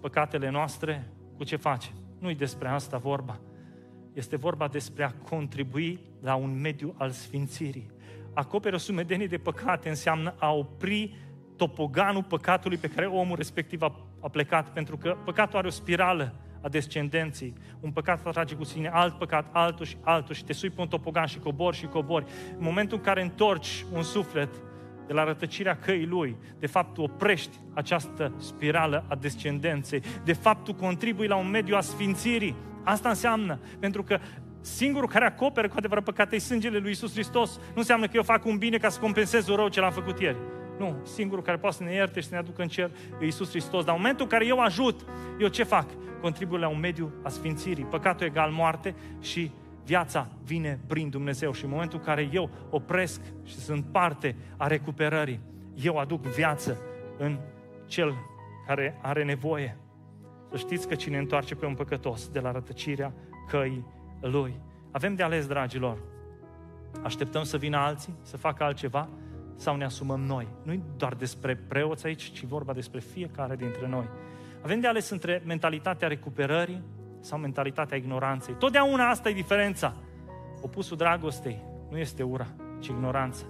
păcatele 0.00 0.50
noastre 0.50 1.10
cu 1.36 1.44
ce 1.44 1.56
facem. 1.56 1.92
Nu-i 2.18 2.34
despre 2.34 2.68
asta 2.68 2.98
vorba. 2.98 3.40
Este 4.12 4.36
vorba 4.36 4.68
despre 4.68 5.04
a 5.04 5.12
contribui 5.12 6.00
la 6.20 6.34
un 6.34 6.60
mediu 6.60 6.94
al 6.98 7.10
sfințirii. 7.10 7.90
Acoperi 8.34 8.74
o 8.74 8.78
sumedenie 8.78 9.26
de 9.26 9.38
păcate 9.38 9.88
înseamnă 9.88 10.34
a 10.38 10.52
opri 10.52 11.16
topoganul 11.56 12.22
păcatului 12.22 12.76
pe 12.76 12.88
care 12.88 13.06
omul 13.06 13.36
respectiv 13.36 13.82
a, 13.82 14.06
a 14.20 14.28
plecat, 14.28 14.68
pentru 14.68 14.96
că 14.96 15.16
păcatul 15.24 15.58
are 15.58 15.66
o 15.66 15.70
spirală 15.70 16.34
a 16.62 16.68
descendenței. 16.68 17.54
Un 17.80 17.90
păcat 17.90 18.26
atrage 18.26 18.54
cu 18.54 18.64
sine 18.64 18.88
alt 18.88 19.18
păcat, 19.18 19.46
altul 19.52 19.86
și 19.86 19.96
altul 20.00 20.34
și 20.34 20.44
te 20.44 20.52
sui 20.52 20.70
pe 20.70 20.80
un 20.80 20.88
topogan 20.88 21.26
și 21.26 21.38
cobori 21.38 21.76
și 21.76 21.86
cobori. 21.86 22.24
În 22.50 22.64
momentul 22.64 22.96
în 22.96 23.04
care 23.04 23.22
întorci 23.22 23.84
un 23.92 24.02
suflet 24.02 24.48
de 25.06 25.12
la 25.12 25.24
rătăcirea 25.24 25.76
căii 25.76 26.06
lui, 26.06 26.36
de 26.58 26.66
fapt 26.66 26.94
tu 26.94 27.02
oprești 27.02 27.56
această 27.74 28.32
spirală 28.36 29.04
a 29.08 29.14
descendenței, 29.14 30.02
de 30.24 30.32
fapt 30.32 30.64
tu 30.64 30.74
contribui 30.74 31.26
la 31.26 31.36
un 31.36 31.50
mediu 31.50 31.76
a 31.76 31.80
sfințirii. 31.80 32.56
Asta 32.84 33.08
înseamnă, 33.08 33.58
pentru 33.78 34.02
că 34.02 34.18
singurul 34.60 35.08
care 35.08 35.24
acoperă 35.24 35.68
cu 35.68 35.74
adevărat 35.78 36.04
păcate 36.04 36.34
e 36.34 36.38
sângele 36.38 36.78
lui 36.78 36.90
Isus 36.90 37.12
Hristos. 37.12 37.56
Nu 37.56 37.74
înseamnă 37.74 38.06
că 38.06 38.12
eu 38.14 38.22
fac 38.22 38.44
un 38.44 38.58
bine 38.58 38.76
ca 38.76 38.88
să 38.88 39.00
compensez 39.00 39.48
un 39.48 39.56
rău 39.56 39.68
ce 39.68 39.80
l-am 39.80 39.92
făcut 39.92 40.20
ieri. 40.20 40.36
Nu, 40.80 40.96
singurul 41.02 41.44
care 41.44 41.56
poate 41.56 41.76
să 41.76 41.82
ne 41.82 41.92
ierte 41.92 42.20
și 42.20 42.26
să 42.26 42.34
ne 42.34 42.40
aducă 42.40 42.62
în 42.62 42.68
cer 42.68 42.90
e 43.20 43.26
Isus 43.26 43.48
Hristos. 43.48 43.84
Dar 43.84 43.94
în 43.94 44.00
momentul 44.00 44.24
în 44.24 44.30
care 44.30 44.46
eu 44.46 44.60
ajut, 44.60 45.06
eu 45.40 45.48
ce 45.48 45.62
fac? 45.62 45.86
Contribui 46.20 46.58
la 46.58 46.68
un 46.68 46.78
mediu 46.78 47.12
a 47.22 47.28
sfințirii. 47.28 47.84
Păcatul 47.84 48.26
egal 48.26 48.50
moarte 48.50 48.94
și 49.20 49.50
viața 49.84 50.28
vine 50.44 50.80
prin 50.86 51.10
Dumnezeu. 51.10 51.52
Și 51.52 51.64
în 51.64 51.70
momentul 51.70 51.98
în 51.98 52.04
care 52.04 52.28
eu 52.32 52.50
opresc 52.70 53.20
și 53.44 53.54
sunt 53.58 53.84
parte 53.84 54.36
a 54.56 54.66
recuperării, 54.66 55.40
eu 55.74 55.96
aduc 55.96 56.22
viață 56.22 56.78
în 57.18 57.38
cel 57.86 58.14
care 58.66 58.98
are 59.02 59.24
nevoie. 59.24 59.76
Să 60.50 60.56
știți 60.56 60.88
că 60.88 60.94
cine 60.94 61.18
întoarce 61.18 61.54
pe 61.54 61.66
un 61.66 61.74
păcătos 61.74 62.28
de 62.28 62.40
la 62.40 62.52
rătăcirea 62.52 63.12
căii 63.48 63.86
lui. 64.20 64.60
Avem 64.90 65.14
de 65.14 65.22
ales, 65.22 65.46
dragilor. 65.46 65.98
Așteptăm 67.02 67.42
să 67.42 67.56
vină 67.56 67.76
alții, 67.76 68.14
să 68.22 68.36
facă 68.36 68.64
altceva 68.64 69.08
sau 69.60 69.76
ne 69.76 69.84
asumăm 69.84 70.20
noi. 70.20 70.48
Nu 70.62 70.72
e 70.72 70.80
doar 70.96 71.14
despre 71.14 71.56
preoți 71.56 72.06
aici, 72.06 72.32
ci 72.32 72.44
vorba 72.44 72.72
despre 72.72 73.00
fiecare 73.00 73.56
dintre 73.56 73.88
noi. 73.88 74.08
Avem 74.62 74.80
de 74.80 74.86
ales 74.86 75.10
între 75.10 75.42
mentalitatea 75.46 76.08
recuperării 76.08 76.82
sau 77.20 77.38
mentalitatea 77.38 77.96
ignoranței. 77.96 78.54
Totdeauna 78.54 79.08
asta 79.08 79.28
e 79.28 79.32
diferența. 79.32 79.94
Opusul 80.60 80.96
dragostei 80.96 81.62
nu 81.90 81.98
este 81.98 82.22
ura, 82.22 82.46
ci 82.78 82.86
ignoranța. 82.86 83.44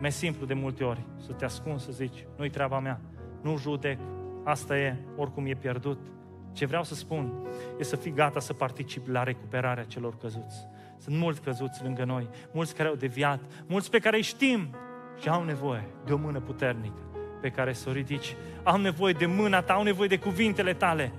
Mai 0.00 0.12
simplu 0.12 0.46
de 0.46 0.54
multe 0.54 0.84
ori 0.84 1.00
să 1.16 1.32
te 1.32 1.44
ascunzi, 1.44 1.84
să 1.84 1.92
zici, 1.92 2.26
nu-i 2.36 2.50
treaba 2.50 2.78
mea, 2.78 3.00
nu 3.42 3.56
judec, 3.56 3.98
asta 4.44 4.78
e, 4.78 4.96
oricum 5.16 5.46
e 5.46 5.54
pierdut. 5.54 5.98
Ce 6.52 6.66
vreau 6.66 6.84
să 6.84 6.94
spun 6.94 7.32
e 7.78 7.82
să 7.82 7.96
fii 7.96 8.12
gata 8.12 8.40
să 8.40 8.52
participi 8.52 9.10
la 9.10 9.22
recuperarea 9.22 9.84
celor 9.84 10.16
căzuți. 10.16 10.66
Sunt 10.98 11.16
mulți 11.16 11.40
căzuți 11.40 11.82
lângă 11.82 12.04
noi, 12.04 12.28
mulți 12.52 12.74
care 12.74 12.88
au 12.88 12.94
deviat, 12.94 13.40
mulți 13.66 13.90
pe 13.90 13.98
care 13.98 14.16
îi 14.16 14.22
știm 14.22 14.74
și 15.20 15.28
au 15.28 15.44
nevoie 15.44 15.84
de 16.04 16.12
o 16.12 16.16
mână 16.16 16.40
puternică 16.40 17.02
pe 17.40 17.50
care 17.50 17.72
să 17.72 17.88
o 17.88 17.92
ridici. 17.92 18.36
Au 18.62 18.80
nevoie 18.80 19.12
de 19.12 19.26
mâna 19.26 19.62
ta, 19.62 19.72
au 19.72 19.82
nevoie 19.82 20.08
de 20.08 20.18
cuvintele 20.18 20.74
tale. 20.74 21.12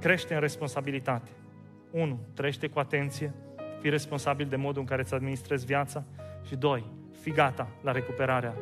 Crește 0.00 0.34
în 0.34 0.40
responsabilitate. 0.40 1.30
1. 1.90 2.20
Trăiește 2.34 2.68
cu 2.68 2.78
atenție, 2.78 3.34
fii 3.80 3.90
responsabil 3.90 4.46
de 4.46 4.56
modul 4.56 4.80
în 4.80 4.86
care 4.86 5.02
îți 5.02 5.14
administrezi 5.14 5.66
viața. 5.66 6.04
Și 6.46 6.56
2. 6.56 6.84
Fii 7.20 7.32
gata 7.32 7.68
la 7.82 7.92
recuperarea 7.92 8.54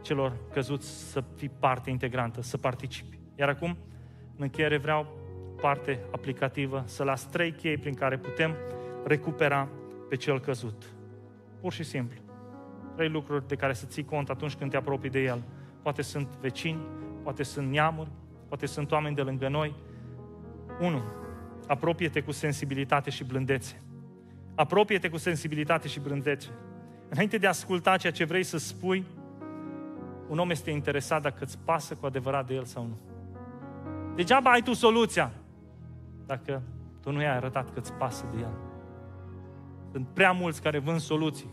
celor 0.00 0.36
căzuți 0.52 1.10
să 1.10 1.24
fii 1.36 1.50
parte 1.58 1.90
integrantă, 1.90 2.42
să 2.42 2.56
participi. 2.56 3.18
Iar 3.34 3.48
acum, 3.48 3.76
în 4.36 4.42
încheiere, 4.42 4.76
vreau 4.76 5.06
parte 5.60 6.00
aplicativă, 6.10 6.82
să 6.86 7.04
las 7.04 7.28
trei 7.28 7.52
chei 7.52 7.76
prin 7.76 7.94
care 7.94 8.16
putem 8.16 8.54
recupera 9.04 9.68
pe 10.08 10.16
cel 10.16 10.40
căzut. 10.40 10.97
Pur 11.60 11.72
și 11.72 11.82
simplu. 11.82 12.20
Trei 12.94 13.08
lucruri 13.08 13.48
de 13.48 13.56
care 13.56 13.72
să 13.72 13.86
ții 13.86 14.04
cont 14.04 14.28
atunci 14.28 14.54
când 14.54 14.70
te 14.70 14.76
apropii 14.76 15.10
de 15.10 15.22
el. 15.22 15.42
Poate 15.82 16.02
sunt 16.02 16.28
vecini, 16.40 16.80
poate 17.22 17.42
sunt 17.42 17.70
neamuri, 17.70 18.10
poate 18.48 18.66
sunt 18.66 18.90
oameni 18.90 19.14
de 19.14 19.22
lângă 19.22 19.48
noi. 19.48 19.74
1. 20.80 21.02
Apropie-te 21.66 22.22
cu 22.22 22.32
sensibilitate 22.32 23.10
și 23.10 23.24
blândețe. 23.24 23.82
Apropie-te 24.54 25.08
cu 25.08 25.16
sensibilitate 25.16 25.88
și 25.88 26.00
blândețe. 26.00 26.48
Înainte 27.08 27.38
de 27.38 27.46
a 27.46 27.48
asculta 27.48 27.96
ceea 27.96 28.12
ce 28.12 28.24
vrei 28.24 28.42
să 28.42 28.58
spui, 28.58 29.04
un 30.28 30.38
om 30.38 30.50
este 30.50 30.70
interesat 30.70 31.22
dacă 31.22 31.44
îți 31.44 31.58
pasă 31.58 31.94
cu 31.94 32.06
adevărat 32.06 32.46
de 32.46 32.54
el 32.54 32.64
sau 32.64 32.82
nu. 32.82 32.98
Degeaba 34.14 34.50
ai 34.50 34.62
tu 34.62 34.72
soluția 34.72 35.32
dacă 36.26 36.62
tu 37.02 37.12
nu 37.12 37.20
i-ai 37.20 37.36
arătat 37.36 37.72
că 37.72 37.78
îți 37.78 37.92
pasă 37.92 38.26
de 38.34 38.40
el. 38.40 38.67
Sunt 39.92 40.06
prea 40.14 40.32
mulți 40.32 40.62
care 40.62 40.78
vând 40.78 41.00
soluții, 41.00 41.50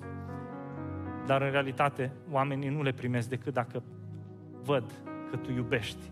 dar 1.26 1.42
în 1.42 1.52
realitate 1.52 2.12
oamenii 2.32 2.70
nu 2.70 2.82
le 2.82 2.92
primesc 2.92 3.30
decât 3.30 3.54
dacă 3.54 3.84
văd 4.64 4.84
că 5.30 5.38
tu 5.38 5.52
iubești 5.52 6.12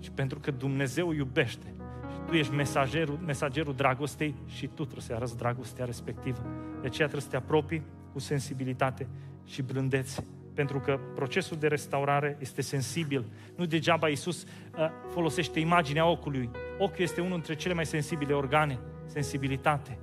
Și 0.00 0.10
pentru 0.10 0.38
că 0.38 0.50
Dumnezeu 0.50 1.12
iubește 1.12 1.74
și 2.12 2.18
tu 2.26 2.34
ești 2.34 2.54
mesagerul, 2.54 3.18
mesagerul 3.26 3.74
dragostei 3.74 4.34
și 4.46 4.66
tu 4.66 4.82
trebuie 4.82 5.02
să 5.02 5.14
arăți 5.14 5.36
dragostea 5.36 5.84
respectivă. 5.84 6.40
De 6.80 6.86
aceea 6.86 7.08
trebuie 7.08 7.20
să 7.20 7.28
te 7.28 7.36
apropii 7.36 7.82
cu 8.12 8.18
sensibilitate 8.18 9.06
și 9.44 9.62
blândețe. 9.62 10.24
Pentru 10.54 10.80
că 10.80 10.98
procesul 11.14 11.56
de 11.56 11.66
restaurare 11.66 12.36
este 12.40 12.62
sensibil. 12.62 13.24
Nu 13.56 13.66
degeaba 13.66 14.08
Iisus 14.08 14.42
uh, 14.42 14.88
folosește 15.08 15.60
imaginea 15.60 16.06
ocului. 16.06 16.50
Ochiul 16.78 17.02
este 17.02 17.20
unul 17.20 17.32
dintre 17.32 17.54
cele 17.54 17.74
mai 17.74 17.86
sensibile 17.86 18.32
organe. 18.32 18.78
Sensibilitate. 19.06 19.98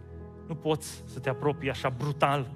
Nu 0.50 0.56
poți 0.56 1.04
să 1.06 1.20
te 1.20 1.30
apropii 1.30 1.70
așa 1.70 1.89
brutal. 1.89 2.52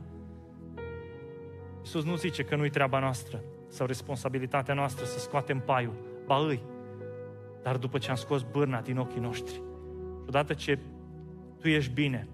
Iisus 1.80 2.04
nu 2.04 2.16
zice 2.16 2.44
că 2.44 2.56
nu-i 2.56 2.70
treaba 2.70 3.00
noastră 3.00 3.44
sau 3.68 3.86
responsabilitatea 3.86 4.74
noastră 4.74 5.06
să 5.06 5.20
scoatem 5.20 5.60
paiul. 5.60 5.94
Ba 6.26 6.38
îi. 6.38 6.64
Dar 7.64 7.78
după 7.78 7.98
ce 7.98 8.10
am 8.10 8.16
scos 8.16 8.42
bârna 8.52 8.82
din 8.82 8.98
ochii 8.98 9.20
noștri, 9.20 9.62
odată 10.28 10.54
ce 10.54 10.80
tu 11.60 11.68
ești 11.68 11.92
bine, 11.92 12.28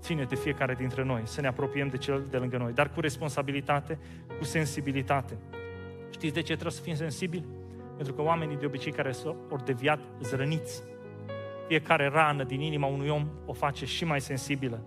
ține 0.00 0.24
de 0.24 0.34
fiecare 0.34 0.74
dintre 0.74 1.04
noi 1.04 1.22
să 1.24 1.40
ne 1.40 1.46
apropiem 1.46 1.88
de 1.88 1.96
cel 1.96 2.26
de 2.30 2.36
lângă 2.36 2.56
noi, 2.56 2.72
dar 2.72 2.90
cu 2.90 3.00
responsabilitate, 3.00 3.98
cu 4.38 4.44
sensibilitate. 4.44 5.36
Știți 6.10 6.34
de 6.34 6.40
ce 6.40 6.52
trebuie 6.52 6.72
să 6.72 6.82
fim 6.82 6.94
sensibili? 6.94 7.44
Pentru 7.96 8.14
că 8.14 8.22
oamenii 8.22 8.56
de 8.56 8.66
obicei 8.66 8.92
care 8.92 9.12
s-au 9.12 9.36
ori 9.50 9.64
deviat 9.64 10.00
zrăniți. 10.20 10.82
Fiecare 11.66 12.08
rană 12.08 12.44
din 12.44 12.60
inima 12.60 12.86
unui 12.86 13.08
om 13.08 13.28
o 13.46 13.52
face 13.52 13.84
și 13.84 14.04
mai 14.04 14.20
sensibilă. 14.20 14.82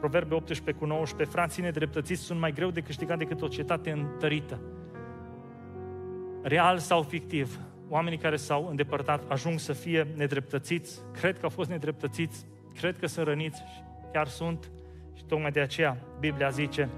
Proverbe 0.00 0.34
18 0.34 0.72
cu 0.72 0.86
19, 0.86 1.36
frații 1.36 1.62
nedreptățiți 1.62 2.22
sunt 2.22 2.40
mai 2.40 2.52
greu 2.52 2.70
de 2.70 2.80
câștigat 2.80 3.18
decât 3.18 3.42
o 3.42 3.48
cetate 3.48 3.90
întărită. 3.90 4.60
Real 6.42 6.78
sau 6.78 7.02
fictiv, 7.02 7.58
oamenii 7.88 8.18
care 8.18 8.36
s-au 8.36 8.66
îndepărtat 8.68 9.30
ajung 9.30 9.58
să 9.58 9.72
fie 9.72 10.06
nedreptățiți, 10.16 11.00
cred 11.20 11.34
că 11.34 11.40
au 11.42 11.48
fost 11.48 11.70
nedreptățiți, 11.70 12.46
cred 12.74 12.98
că 12.98 13.06
sunt 13.06 13.26
răniți 13.26 13.58
și 13.58 13.82
chiar 14.12 14.26
sunt. 14.26 14.70
Și 15.14 15.24
tocmai 15.24 15.50
de 15.50 15.60
aceea 15.60 15.96
Biblia 16.20 16.48
zice, 16.48 16.88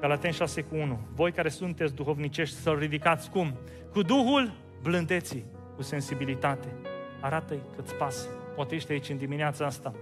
Galaten 0.00 0.30
6 0.30 0.62
cu 0.62 0.76
1, 0.76 0.98
voi 1.14 1.32
care 1.32 1.48
sunteți 1.48 1.94
duhovnicești 1.94 2.56
să-L 2.56 2.78
ridicați 2.78 3.30
cum? 3.30 3.54
Cu 3.92 4.02
Duhul 4.02 4.52
blândeții, 4.82 5.44
cu 5.76 5.82
sensibilitate. 5.82 6.68
Arată-i 7.20 7.62
că-ți 7.76 7.94
pasă. 7.94 8.28
Poate 8.54 8.74
ești 8.74 8.92
aici 8.92 9.08
în 9.08 9.16
dimineața 9.16 9.66
asta 9.66 9.94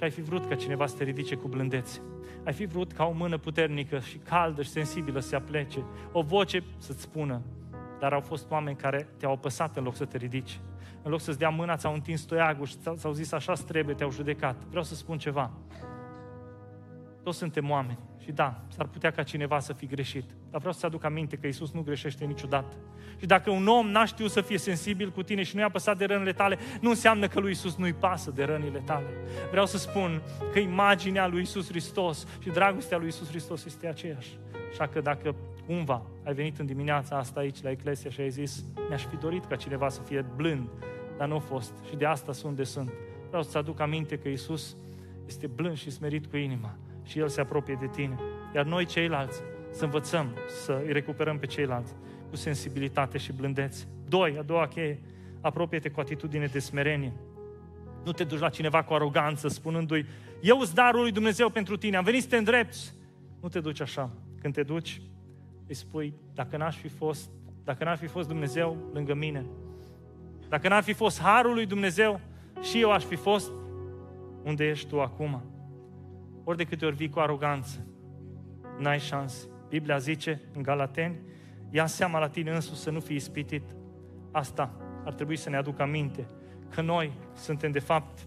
și 0.00 0.06
ai 0.06 0.12
fi 0.12 0.20
vrut 0.20 0.46
ca 0.46 0.54
cineva 0.54 0.86
să 0.86 0.96
te 0.96 1.04
ridice 1.04 1.34
cu 1.34 1.48
blândețe. 1.48 2.00
Ai 2.44 2.52
fi 2.52 2.66
vrut 2.66 2.92
ca 2.92 3.04
o 3.04 3.12
mână 3.12 3.38
puternică 3.38 3.98
și 3.98 4.16
caldă 4.16 4.62
și 4.62 4.68
sensibilă 4.68 5.20
să 5.20 5.28
se 5.28 5.36
aplece, 5.36 5.84
o 6.12 6.22
voce 6.22 6.62
să-ți 6.78 7.00
spună, 7.00 7.42
dar 7.98 8.12
au 8.12 8.20
fost 8.20 8.50
oameni 8.50 8.76
care 8.76 9.08
te-au 9.16 9.32
apăsat 9.32 9.76
în 9.76 9.84
loc 9.84 9.96
să 9.96 10.04
te 10.04 10.16
ridici. 10.16 10.60
În 11.02 11.10
loc 11.10 11.20
să-ți 11.20 11.38
dea 11.38 11.48
mâna, 11.48 11.76
ți-au 11.76 11.94
întins 11.94 12.22
toiagul 12.22 12.66
și 12.66 12.76
ți-au 12.96 13.12
zis 13.12 13.32
așa 13.32 13.52
trebuie, 13.52 13.94
te-au 13.94 14.10
judecat. 14.10 14.56
Vreau 14.68 14.84
să 14.84 14.94
spun 14.94 15.18
ceva. 15.18 15.50
Toți 17.22 17.38
suntem 17.38 17.70
oameni. 17.70 17.98
Și 18.22 18.32
da, 18.32 18.60
s-ar 18.68 18.86
putea 18.86 19.10
ca 19.10 19.22
cineva 19.22 19.58
să 19.58 19.72
fi 19.72 19.86
greșit. 19.86 20.24
Dar 20.50 20.58
vreau 20.58 20.72
să 20.72 20.86
aduc 20.86 21.04
aminte 21.04 21.36
că 21.36 21.46
Isus 21.46 21.72
nu 21.72 21.82
greșește 21.82 22.24
niciodată. 22.24 22.76
Și 23.18 23.26
dacă 23.26 23.50
un 23.50 23.66
om 23.66 23.88
n-a 23.88 24.04
știut 24.04 24.30
să 24.30 24.40
fie 24.40 24.58
sensibil 24.58 25.10
cu 25.10 25.22
tine 25.22 25.42
și 25.42 25.54
nu 25.54 25.60
i-a 25.60 25.70
păsat 25.70 25.98
de 25.98 26.04
rănile 26.04 26.32
tale, 26.32 26.58
nu 26.80 26.88
înseamnă 26.88 27.26
că 27.28 27.40
lui 27.40 27.50
Isus 27.50 27.76
nu-i 27.76 27.92
pasă 27.92 28.30
de 28.30 28.44
rănile 28.44 28.78
tale. 28.78 29.06
Vreau 29.50 29.66
să 29.66 29.78
spun 29.78 30.22
că 30.52 30.58
imaginea 30.58 31.26
lui 31.26 31.40
Isus 31.40 31.68
Hristos 31.68 32.26
și 32.42 32.48
dragostea 32.48 32.98
lui 32.98 33.08
Isus 33.08 33.28
Hristos 33.28 33.64
este 33.64 33.86
aceeași. 33.86 34.38
Așa 34.70 34.86
că 34.86 35.00
dacă 35.00 35.34
cumva 35.66 36.02
ai 36.24 36.34
venit 36.34 36.58
în 36.58 36.66
dimineața 36.66 37.16
asta 37.16 37.40
aici 37.40 37.62
la 37.62 37.70
Eclesia 37.70 38.10
și 38.10 38.20
ai 38.20 38.30
zis, 38.30 38.64
mi-aș 38.88 39.04
fi 39.04 39.16
dorit 39.16 39.44
ca 39.44 39.56
cineva 39.56 39.88
să 39.88 40.00
fie 40.02 40.24
blând, 40.36 40.68
dar 41.18 41.28
nu 41.28 41.34
a 41.34 41.38
fost. 41.38 41.72
Și 41.88 41.96
de 41.96 42.04
asta 42.04 42.32
sunt 42.32 42.56
de 42.56 42.64
sunt. 42.64 42.92
Vreau 43.28 43.42
să-ți 43.42 43.56
aduc 43.56 43.80
aminte 43.80 44.18
că 44.18 44.28
Isus 44.28 44.76
este 45.26 45.46
blând 45.46 45.76
și 45.76 45.90
smerit 45.90 46.26
cu 46.26 46.36
inima 46.36 46.76
și 47.10 47.18
El 47.18 47.28
se 47.28 47.40
apropie 47.40 47.76
de 47.80 47.86
tine. 47.86 48.18
Iar 48.54 48.64
noi 48.64 48.84
ceilalți 48.84 49.40
să 49.70 49.84
învățăm 49.84 50.36
să 50.64 50.82
îi 50.84 50.92
recuperăm 50.92 51.38
pe 51.38 51.46
ceilalți 51.46 51.94
cu 52.28 52.36
sensibilitate 52.36 53.18
și 53.18 53.32
blândețe. 53.32 53.88
Doi, 54.08 54.36
a 54.38 54.42
doua 54.42 54.66
cheie, 54.66 55.00
apropie-te 55.40 55.90
cu 55.90 56.00
atitudine 56.00 56.46
de 56.46 56.58
smerenie. 56.58 57.12
Nu 58.04 58.12
te 58.12 58.24
duci 58.24 58.38
la 58.38 58.48
cineva 58.48 58.82
cu 58.82 58.94
aroganță, 58.94 59.48
spunându-i, 59.48 60.06
eu 60.40 60.58
îți 60.58 60.74
darul 60.74 61.00
lui 61.00 61.12
Dumnezeu 61.12 61.48
pentru 61.48 61.76
tine, 61.76 61.96
am 61.96 62.04
venit 62.04 62.22
să 62.22 62.28
te 62.28 62.36
îndrepți. 62.36 62.94
Nu 63.40 63.48
te 63.48 63.60
duci 63.60 63.80
așa. 63.80 64.10
Când 64.40 64.54
te 64.54 64.62
duci, 64.62 65.02
îi 65.66 65.74
spui, 65.74 66.14
dacă 66.34 66.56
n-aș 66.56 66.76
fi 66.76 66.88
fost, 66.88 67.30
dacă 67.64 67.84
n-ar 67.84 67.96
fi 67.96 68.06
fost 68.06 68.28
Dumnezeu 68.28 68.76
lângă 68.92 69.14
mine, 69.14 69.46
dacă 70.48 70.68
n-ar 70.68 70.82
fi 70.82 70.92
fost 70.92 71.20
harul 71.20 71.54
lui 71.54 71.66
Dumnezeu, 71.66 72.20
și 72.60 72.80
eu 72.80 72.92
aș 72.92 73.04
fi 73.04 73.16
fost 73.16 73.50
unde 74.42 74.68
ești 74.68 74.88
tu 74.88 75.00
acum. 75.00 75.42
Ori 76.50 76.58
de 76.58 76.64
câte 76.64 76.86
ori 76.86 76.96
vii 76.96 77.08
cu 77.08 77.18
aroganță, 77.18 77.86
n-ai 78.78 78.98
șanse. 78.98 79.46
Biblia 79.68 79.98
zice 79.98 80.40
în 80.54 80.62
Galateni, 80.62 81.20
ia 81.70 81.86
seama 81.86 82.18
la 82.18 82.28
tine 82.28 82.50
însuți 82.50 82.80
să 82.80 82.90
nu 82.90 83.00
fii 83.00 83.16
ispitit. 83.16 83.62
Asta 84.30 84.70
ar 85.04 85.12
trebui 85.12 85.36
să 85.36 85.50
ne 85.50 85.56
aducă 85.56 85.82
aminte, 85.82 86.26
că 86.68 86.80
noi 86.80 87.12
suntem 87.34 87.70
de 87.70 87.78
fapt 87.78 88.26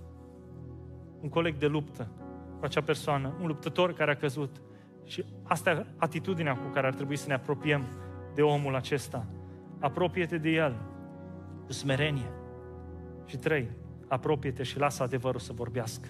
un 1.22 1.30
coleg 1.30 1.58
de 1.58 1.68
luptă 1.68 2.12
cu 2.60 2.66
acea 2.66 2.82
persoană, 2.82 3.34
un 3.42 3.48
luptător 3.48 3.94
care 3.94 4.12
a 4.12 4.16
căzut. 4.16 4.62
Și 5.06 5.26
asta 5.44 5.72
e 5.72 5.86
atitudinea 5.98 6.54
cu 6.54 6.68
care 6.74 6.88
ar 6.88 6.94
trebui 6.94 7.16
să 7.16 7.28
ne 7.28 7.34
apropiem 7.34 7.84
de 8.34 8.42
omul 8.42 8.76
acesta. 8.76 9.26
Apropie-te 9.80 10.38
de 10.38 10.50
el 10.50 10.76
cu 11.66 11.72
smerenie. 11.72 12.32
Și 13.26 13.38
trei, 13.38 13.70
apropie-te 14.08 14.64
și 14.64 14.80
lasă 14.80 15.04
adevărul 15.04 15.40
să 15.40 15.54
vorbească. 15.54 16.08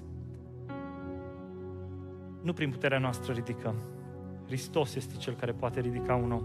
Nu 2.43 2.53
prin 2.53 2.69
puterea 2.69 2.99
noastră 2.99 3.33
ridicăm. 3.33 3.75
Hristos 4.45 4.95
este 4.95 5.15
Cel 5.15 5.33
care 5.33 5.51
poate 5.51 5.79
ridica 5.79 6.15
un 6.15 6.31
om. 6.31 6.43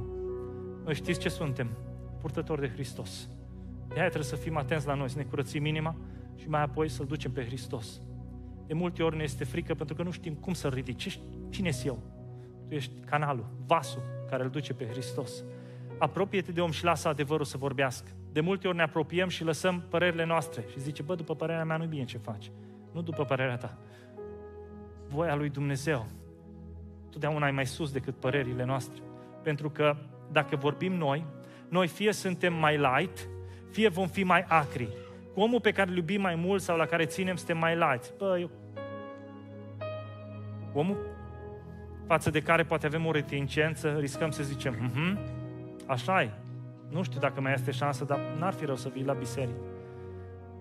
Noi 0.84 0.94
știți 0.94 1.20
ce 1.20 1.28
suntem? 1.28 1.68
Purtători 2.20 2.60
de 2.60 2.68
Hristos. 2.68 3.28
De 3.88 3.94
aia 3.94 4.08
trebuie 4.08 4.30
să 4.30 4.36
fim 4.36 4.56
atenți 4.56 4.86
la 4.86 4.94
noi, 4.94 5.10
să 5.10 5.18
ne 5.18 5.24
curățim 5.24 5.64
inima 5.64 5.96
și 6.34 6.48
mai 6.48 6.62
apoi 6.62 6.88
să-L 6.88 7.06
ducem 7.06 7.32
pe 7.32 7.44
Hristos. 7.44 8.00
De 8.66 8.74
multe 8.74 9.02
ori 9.02 9.16
ne 9.16 9.22
este 9.22 9.44
frică 9.44 9.74
pentru 9.74 9.94
că 9.94 10.02
nu 10.02 10.10
știm 10.10 10.34
cum 10.34 10.52
să-L 10.52 10.70
ridici. 10.70 11.20
Cine 11.48 11.70
sunt 11.70 11.86
eu? 11.86 12.02
Tu 12.68 12.74
ești 12.74 13.00
canalul, 13.00 13.50
vasul 13.66 14.02
care 14.30 14.42
îl 14.42 14.50
duce 14.50 14.74
pe 14.74 14.86
Hristos. 14.86 15.44
Apropie-te 15.98 16.52
de 16.52 16.60
om 16.60 16.70
și 16.70 16.84
lasă 16.84 17.08
adevărul 17.08 17.44
să 17.44 17.56
vorbească. 17.56 18.08
De 18.32 18.40
multe 18.40 18.68
ori 18.68 18.76
ne 18.76 18.82
apropiem 18.82 19.28
și 19.28 19.44
lăsăm 19.44 19.84
părerile 19.88 20.24
noastre 20.24 20.64
și 20.70 20.80
zice, 20.80 21.02
bă, 21.02 21.14
după 21.14 21.34
părerea 21.34 21.64
mea 21.64 21.76
nu 21.76 21.86
bine 21.86 22.04
ce 22.04 22.18
faci. 22.18 22.50
Nu 22.92 23.02
după 23.02 23.24
părerea 23.24 23.56
ta. 23.56 23.78
Voia 25.08 25.34
lui 25.34 25.48
Dumnezeu. 25.48 26.06
Totdeauna 27.10 27.48
e 27.48 27.50
mai 27.50 27.66
sus 27.66 27.92
decât 27.92 28.14
părerile 28.14 28.64
noastre. 28.64 29.02
Pentru 29.42 29.70
că 29.70 29.96
dacă 30.32 30.56
vorbim 30.56 30.92
noi, 30.92 31.24
noi 31.68 31.86
fie 31.86 32.12
suntem 32.12 32.54
mai 32.54 32.76
light, 32.76 33.28
fie 33.70 33.88
vom 33.88 34.06
fi 34.06 34.24
mai 34.24 34.44
acri. 34.48 34.88
Cu 35.34 35.40
omul 35.40 35.60
pe 35.60 35.72
care 35.72 35.90
îl 35.90 35.96
iubim 35.96 36.20
mai 36.20 36.34
mult 36.34 36.62
sau 36.62 36.76
la 36.76 36.86
care 36.86 37.04
ținem, 37.04 37.36
suntem 37.36 37.58
mai 37.58 37.74
light. 37.74 38.12
Bă, 38.18 38.38
eu... 38.38 38.50
Omul 40.72 40.96
față 42.06 42.30
de 42.30 42.42
care 42.42 42.62
poate 42.62 42.86
avem 42.86 43.06
o 43.06 43.10
reticență, 43.10 43.96
riscăm 43.98 44.30
să 44.30 44.42
zicem, 44.42 44.74
mm-hmm, 44.74 45.18
așa 45.86 46.22
e, 46.22 46.30
nu 46.90 47.02
știu 47.02 47.20
dacă 47.20 47.40
mai 47.40 47.52
este 47.52 47.70
șansă, 47.70 48.04
dar 48.04 48.20
n-ar 48.38 48.52
fi 48.52 48.64
rău 48.64 48.76
să 48.76 48.88
vii 48.88 49.04
la 49.04 49.12
biserică. 49.12 49.60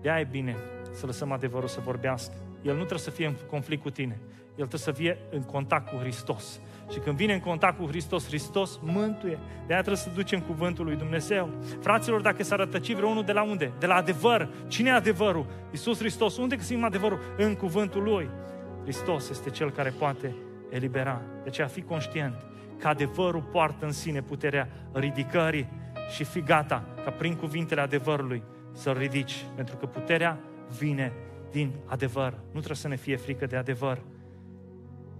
de 0.00 0.08
e 0.08 0.28
bine 0.30 0.56
să 0.92 1.06
lăsăm 1.06 1.32
adevărul 1.32 1.68
să 1.68 1.80
vorbească. 1.84 2.34
El 2.62 2.72
nu 2.72 2.78
trebuie 2.78 2.98
să 2.98 3.10
fie 3.10 3.26
în 3.26 3.34
conflict 3.50 3.82
cu 3.82 3.90
tine. 3.90 4.18
El 4.48 4.66
trebuie 4.66 4.80
să 4.80 4.92
fie 4.92 5.18
în 5.30 5.42
contact 5.42 5.88
cu 5.88 5.96
Hristos. 5.96 6.60
Și 6.92 6.98
când 6.98 7.16
vine 7.16 7.32
în 7.32 7.40
contact 7.40 7.78
cu 7.78 7.86
Hristos, 7.86 8.26
Hristos 8.26 8.78
mântuie. 8.82 9.38
De 9.66 9.72
aia 9.72 9.82
trebuie 9.82 10.02
să 10.02 10.10
ducem 10.14 10.40
cuvântul 10.40 10.84
lui 10.84 10.96
Dumnezeu. 10.96 11.50
Fraților, 11.80 12.20
dacă 12.20 12.42
s-ar 12.42 12.58
rătăci 12.58 12.94
vreunul 12.94 13.24
de 13.24 13.32
la 13.32 13.42
unde? 13.42 13.72
De 13.78 13.86
la 13.86 13.94
adevăr. 13.94 14.48
Cine 14.68 14.88
e 14.88 14.92
adevărul? 14.92 15.46
Iisus 15.70 15.98
Hristos. 15.98 16.36
Unde 16.36 16.56
găsim 16.56 16.84
adevărul? 16.84 17.18
În 17.36 17.54
cuvântul 17.54 18.02
Lui. 18.02 18.30
Hristos 18.82 19.28
este 19.30 19.50
Cel 19.50 19.70
care 19.70 19.94
poate 19.98 20.34
elibera. 20.70 21.22
De 21.42 21.48
aceea 21.48 21.66
fi 21.66 21.82
conștient 21.82 22.46
că 22.78 22.88
adevărul 22.88 23.42
poartă 23.42 23.86
în 23.86 23.92
sine 23.92 24.22
puterea 24.22 24.68
ridicării 24.92 25.68
și 26.10 26.24
fi 26.24 26.40
gata 26.40 26.84
ca 27.04 27.10
prin 27.10 27.34
cuvintele 27.34 27.80
adevărului 27.80 28.42
să-l 28.72 28.96
ridici. 28.98 29.44
Pentru 29.54 29.76
că 29.76 29.86
puterea 29.86 30.38
vine 30.78 31.12
din 31.50 31.72
adevăr. 31.86 32.32
Nu 32.32 32.50
trebuie 32.50 32.76
să 32.76 32.88
ne 32.88 32.96
fie 32.96 33.16
frică 33.16 33.46
de 33.46 33.56
adevăr. 33.56 34.00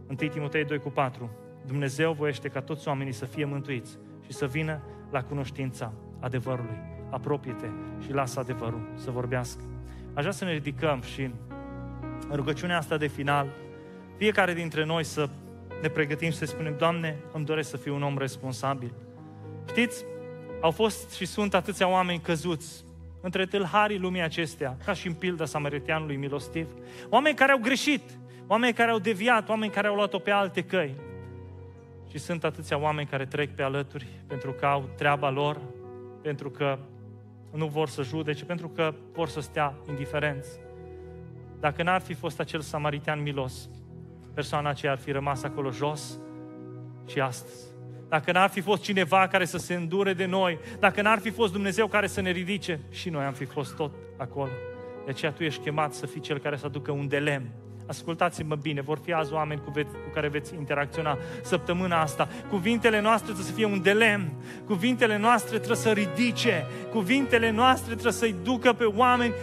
1 0.07 0.16
Timotei 0.16 0.64
2 0.64 0.79
cu 0.79 0.91
4. 0.91 1.31
Dumnezeu 1.66 2.12
voiește 2.12 2.49
ca 2.49 2.61
toți 2.61 2.89
oamenii 2.89 3.12
să 3.12 3.24
fie 3.24 3.45
mântuiți 3.45 3.99
și 4.26 4.33
să 4.33 4.47
vină 4.47 4.81
la 5.11 5.22
cunoștința 5.22 5.93
adevărului. 6.20 6.76
Apropie-te 7.11 7.66
și 8.05 8.12
lasă 8.12 8.41
adevărul 8.41 8.89
să 8.95 9.11
vorbească. 9.11 9.62
Aș 10.14 10.20
vrea 10.20 10.33
să 10.33 10.45
ne 10.45 10.53
ridicăm 10.53 11.03
și 11.03 11.22
în 12.29 12.37
rugăciunea 12.37 12.79
asta 12.79 12.97
de 12.97 13.07
final, 13.07 13.49
fiecare 14.16 14.55
dintre 14.55 14.85
noi 14.85 15.05
să 15.05 15.29
ne 15.83 15.89
pregătim 15.89 16.31
și 16.31 16.37
să 16.37 16.45
spunem, 16.45 16.76
Doamne, 16.76 17.16
îmi 17.33 17.45
doresc 17.45 17.70
să 17.70 17.76
fiu 17.76 17.95
un 17.95 18.03
om 18.03 18.18
responsabil. 18.18 18.93
Știți, 19.68 20.05
au 20.61 20.70
fost 20.70 21.11
și 21.11 21.26
sunt 21.26 21.55
atâția 21.55 21.89
oameni 21.89 22.20
căzuți 22.20 22.85
între 23.29 23.47
tâlharii 23.47 23.99
lumii 23.99 24.22
acestea, 24.22 24.76
ca 24.85 24.93
și 24.93 25.07
în 25.07 25.12
pilda 25.12 25.45
samaritianului 25.45 26.16
milostiv. 26.16 26.68
Oameni 27.09 27.37
care 27.37 27.53
au 27.53 27.59
greșit, 27.59 28.03
oameni 28.47 28.72
care 28.72 28.91
au 28.91 28.99
deviat, 28.99 29.49
oameni 29.49 29.72
care 29.72 29.87
au 29.87 29.95
luat-o 29.95 30.18
pe 30.18 30.31
alte 30.31 30.64
căi. 30.64 30.95
Și 32.11 32.18
sunt 32.18 32.45
atâția 32.45 32.79
oameni 32.79 33.09
care 33.09 33.26
trec 33.26 33.55
pe 33.55 33.62
alături 33.62 34.07
pentru 34.26 34.53
că 34.53 34.66
au 34.66 34.89
treaba 34.97 35.31
lor, 35.31 35.61
pentru 36.22 36.51
că 36.51 36.79
nu 37.53 37.66
vor 37.66 37.89
să 37.89 38.03
judece, 38.03 38.45
pentru 38.45 38.68
că 38.68 38.95
vor 39.12 39.29
să 39.29 39.41
stea 39.41 39.74
indiferenți. 39.89 40.49
Dacă 41.61 41.83
n-ar 41.83 42.01
fi 42.01 42.14
fost 42.14 42.41
acel 42.41 42.61
samaritean 42.61 43.22
milos, 43.22 43.68
persoana 44.35 44.68
aceea 44.68 44.93
ar 44.93 44.99
fi 44.99 45.11
rămas 45.11 45.43
acolo 45.43 45.70
jos 45.70 46.18
și 47.07 47.20
astăzi. 47.20 47.78
Dacă 48.09 48.33
n-ar 48.33 48.51
fi 48.51 48.61
fost 48.61 48.83
cineva 48.83 49.27
care 49.27 49.45
să 49.45 49.59
se 49.59 49.75
îndure 49.75 50.13
de 50.13 50.27
noi, 50.27 50.59
dacă 50.79 51.03
n-ar 51.03 51.19
fi 51.19 51.31
fost 51.31 51.53
Dumnezeu 51.53 51.87
care 51.87 52.07
să 52.07 52.21
ne 52.21 52.31
ridice, 52.31 52.81
și 52.91 53.11
noi 53.11 53.25
am 53.25 53.33
fi 53.33 53.45
fost 53.45 53.77
tot 53.77 53.91
acolo. 54.17 54.51
De 55.05 55.11
aceea 55.11 55.33
tu 55.33 55.43
ești 55.43 55.63
chemat 55.63 55.95
să 55.95 56.07
fii 56.07 56.21
cel 56.21 56.39
care 56.39 56.57
să 56.57 56.67
aducă 56.67 56.91
un 56.91 57.09
de 57.09 57.19
lemn. 57.19 57.51
Ascultați-mă 57.87 58.55
bine, 58.55 58.81
vor 58.81 58.99
fi 59.05 59.13
azi 59.13 59.33
oameni 59.33 59.61
cu, 59.65 59.71
veți, 59.71 59.93
cu 59.93 60.11
care 60.15 60.29
veți 60.29 60.55
interacționa 60.55 61.19
săptămâna 61.43 62.01
asta. 62.01 62.29
Cuvintele 62.49 63.01
noastre 63.01 63.25
trebuie 63.25 63.47
să 63.47 63.53
fie 63.53 63.65
un 63.65 63.83
de 63.83 63.93
lemn. 63.93 64.33
Cuvintele 64.67 65.19
noastre 65.19 65.57
trebuie 65.57 65.77
să 65.77 65.91
ridice. 65.91 66.67
Cuvintele 66.91 67.51
noastre 67.51 67.93
trebuie 67.93 68.13
să-i 68.13 68.35
ducă 68.43 68.73
pe 68.73 68.85
oameni 68.85 69.35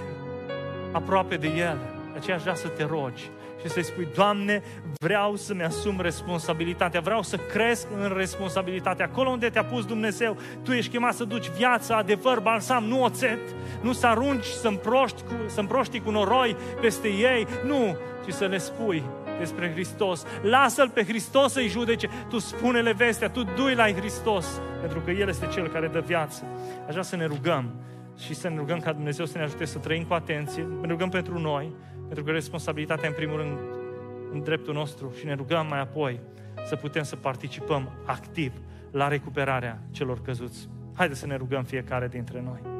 aproape 0.91 1.35
de 1.35 1.47
El. 1.47 1.77
De 2.11 2.17
aceea 2.17 2.35
aș 2.35 2.41
vrea 2.41 2.55
să 2.55 2.67
te 2.67 2.83
rogi 2.83 3.29
și 3.65 3.71
să-i 3.71 3.83
spui, 3.83 4.07
Doamne, 4.15 4.61
vreau 4.99 5.35
să-mi 5.35 5.63
asum 5.63 6.01
responsabilitatea, 6.01 6.99
vreau 6.99 7.21
să 7.21 7.37
cresc 7.37 7.87
în 8.01 8.13
responsabilitate. 8.17 9.03
Acolo 9.03 9.29
unde 9.29 9.49
te-a 9.49 9.63
pus 9.63 9.85
Dumnezeu, 9.85 10.37
tu 10.63 10.71
ești 10.71 10.91
chemat 10.91 11.13
să 11.13 11.23
duci 11.23 11.49
viața, 11.49 11.95
adevăr, 11.95 12.39
balsam, 12.39 12.83
nu 12.83 13.03
oțet, 13.03 13.39
nu 13.81 13.93
să 13.93 14.07
arunci, 14.07 14.45
să 14.45 14.67
împroști 14.67 15.21
cu, 15.21 15.33
să 15.47 15.59
împroști 15.59 15.99
cu 15.99 16.09
noroi 16.09 16.55
peste 16.81 17.07
ei, 17.07 17.47
nu, 17.65 17.97
ci 18.27 18.33
să 18.33 18.45
le 18.45 18.57
spui 18.57 19.03
despre 19.39 19.71
Hristos. 19.71 20.25
Lasă-L 20.41 20.89
pe 20.89 21.03
Hristos 21.03 21.51
să-i 21.51 21.67
judece. 21.67 22.09
Tu 22.29 22.37
spune-le 22.37 22.93
vestea, 22.93 23.29
tu 23.29 23.43
dui 23.43 23.73
la 23.73 23.91
Hristos, 23.91 24.61
pentru 24.79 24.99
că 24.99 25.11
El 25.11 25.27
este 25.27 25.47
Cel 25.53 25.67
care 25.67 25.87
dă 25.87 25.99
viață. 25.99 26.43
Aș 26.85 26.91
vrea 26.91 27.03
să 27.03 27.15
ne 27.15 27.25
rugăm 27.25 27.73
și 28.17 28.33
să 28.33 28.49
ne 28.49 28.55
rugăm 28.55 28.79
ca 28.79 28.91
Dumnezeu 28.91 29.25
să 29.25 29.37
ne 29.37 29.43
ajute 29.43 29.65
să 29.65 29.77
trăim 29.77 30.03
cu 30.03 30.13
atenție, 30.13 30.67
ne 30.81 30.87
rugăm 30.87 31.09
pentru 31.09 31.39
noi, 31.39 31.73
pentru 32.05 32.23
că 32.23 32.31
responsabilitatea, 32.31 33.07
în 33.09 33.15
primul 33.15 33.37
rând, 33.37 33.57
în 34.31 34.43
dreptul 34.43 34.73
nostru 34.73 35.13
și 35.17 35.25
ne 35.25 35.33
rugăm 35.33 35.67
mai 35.67 35.79
apoi 35.79 36.19
să 36.65 36.75
putem 36.75 37.03
să 37.03 37.15
participăm 37.15 37.91
activ 38.05 38.53
la 38.91 39.07
recuperarea 39.07 39.81
celor 39.91 40.21
căzuți. 40.21 40.69
Haideți 40.95 41.19
să 41.19 41.25
ne 41.25 41.35
rugăm 41.35 41.63
fiecare 41.63 42.07
dintre 42.07 42.41
noi. 42.41 42.74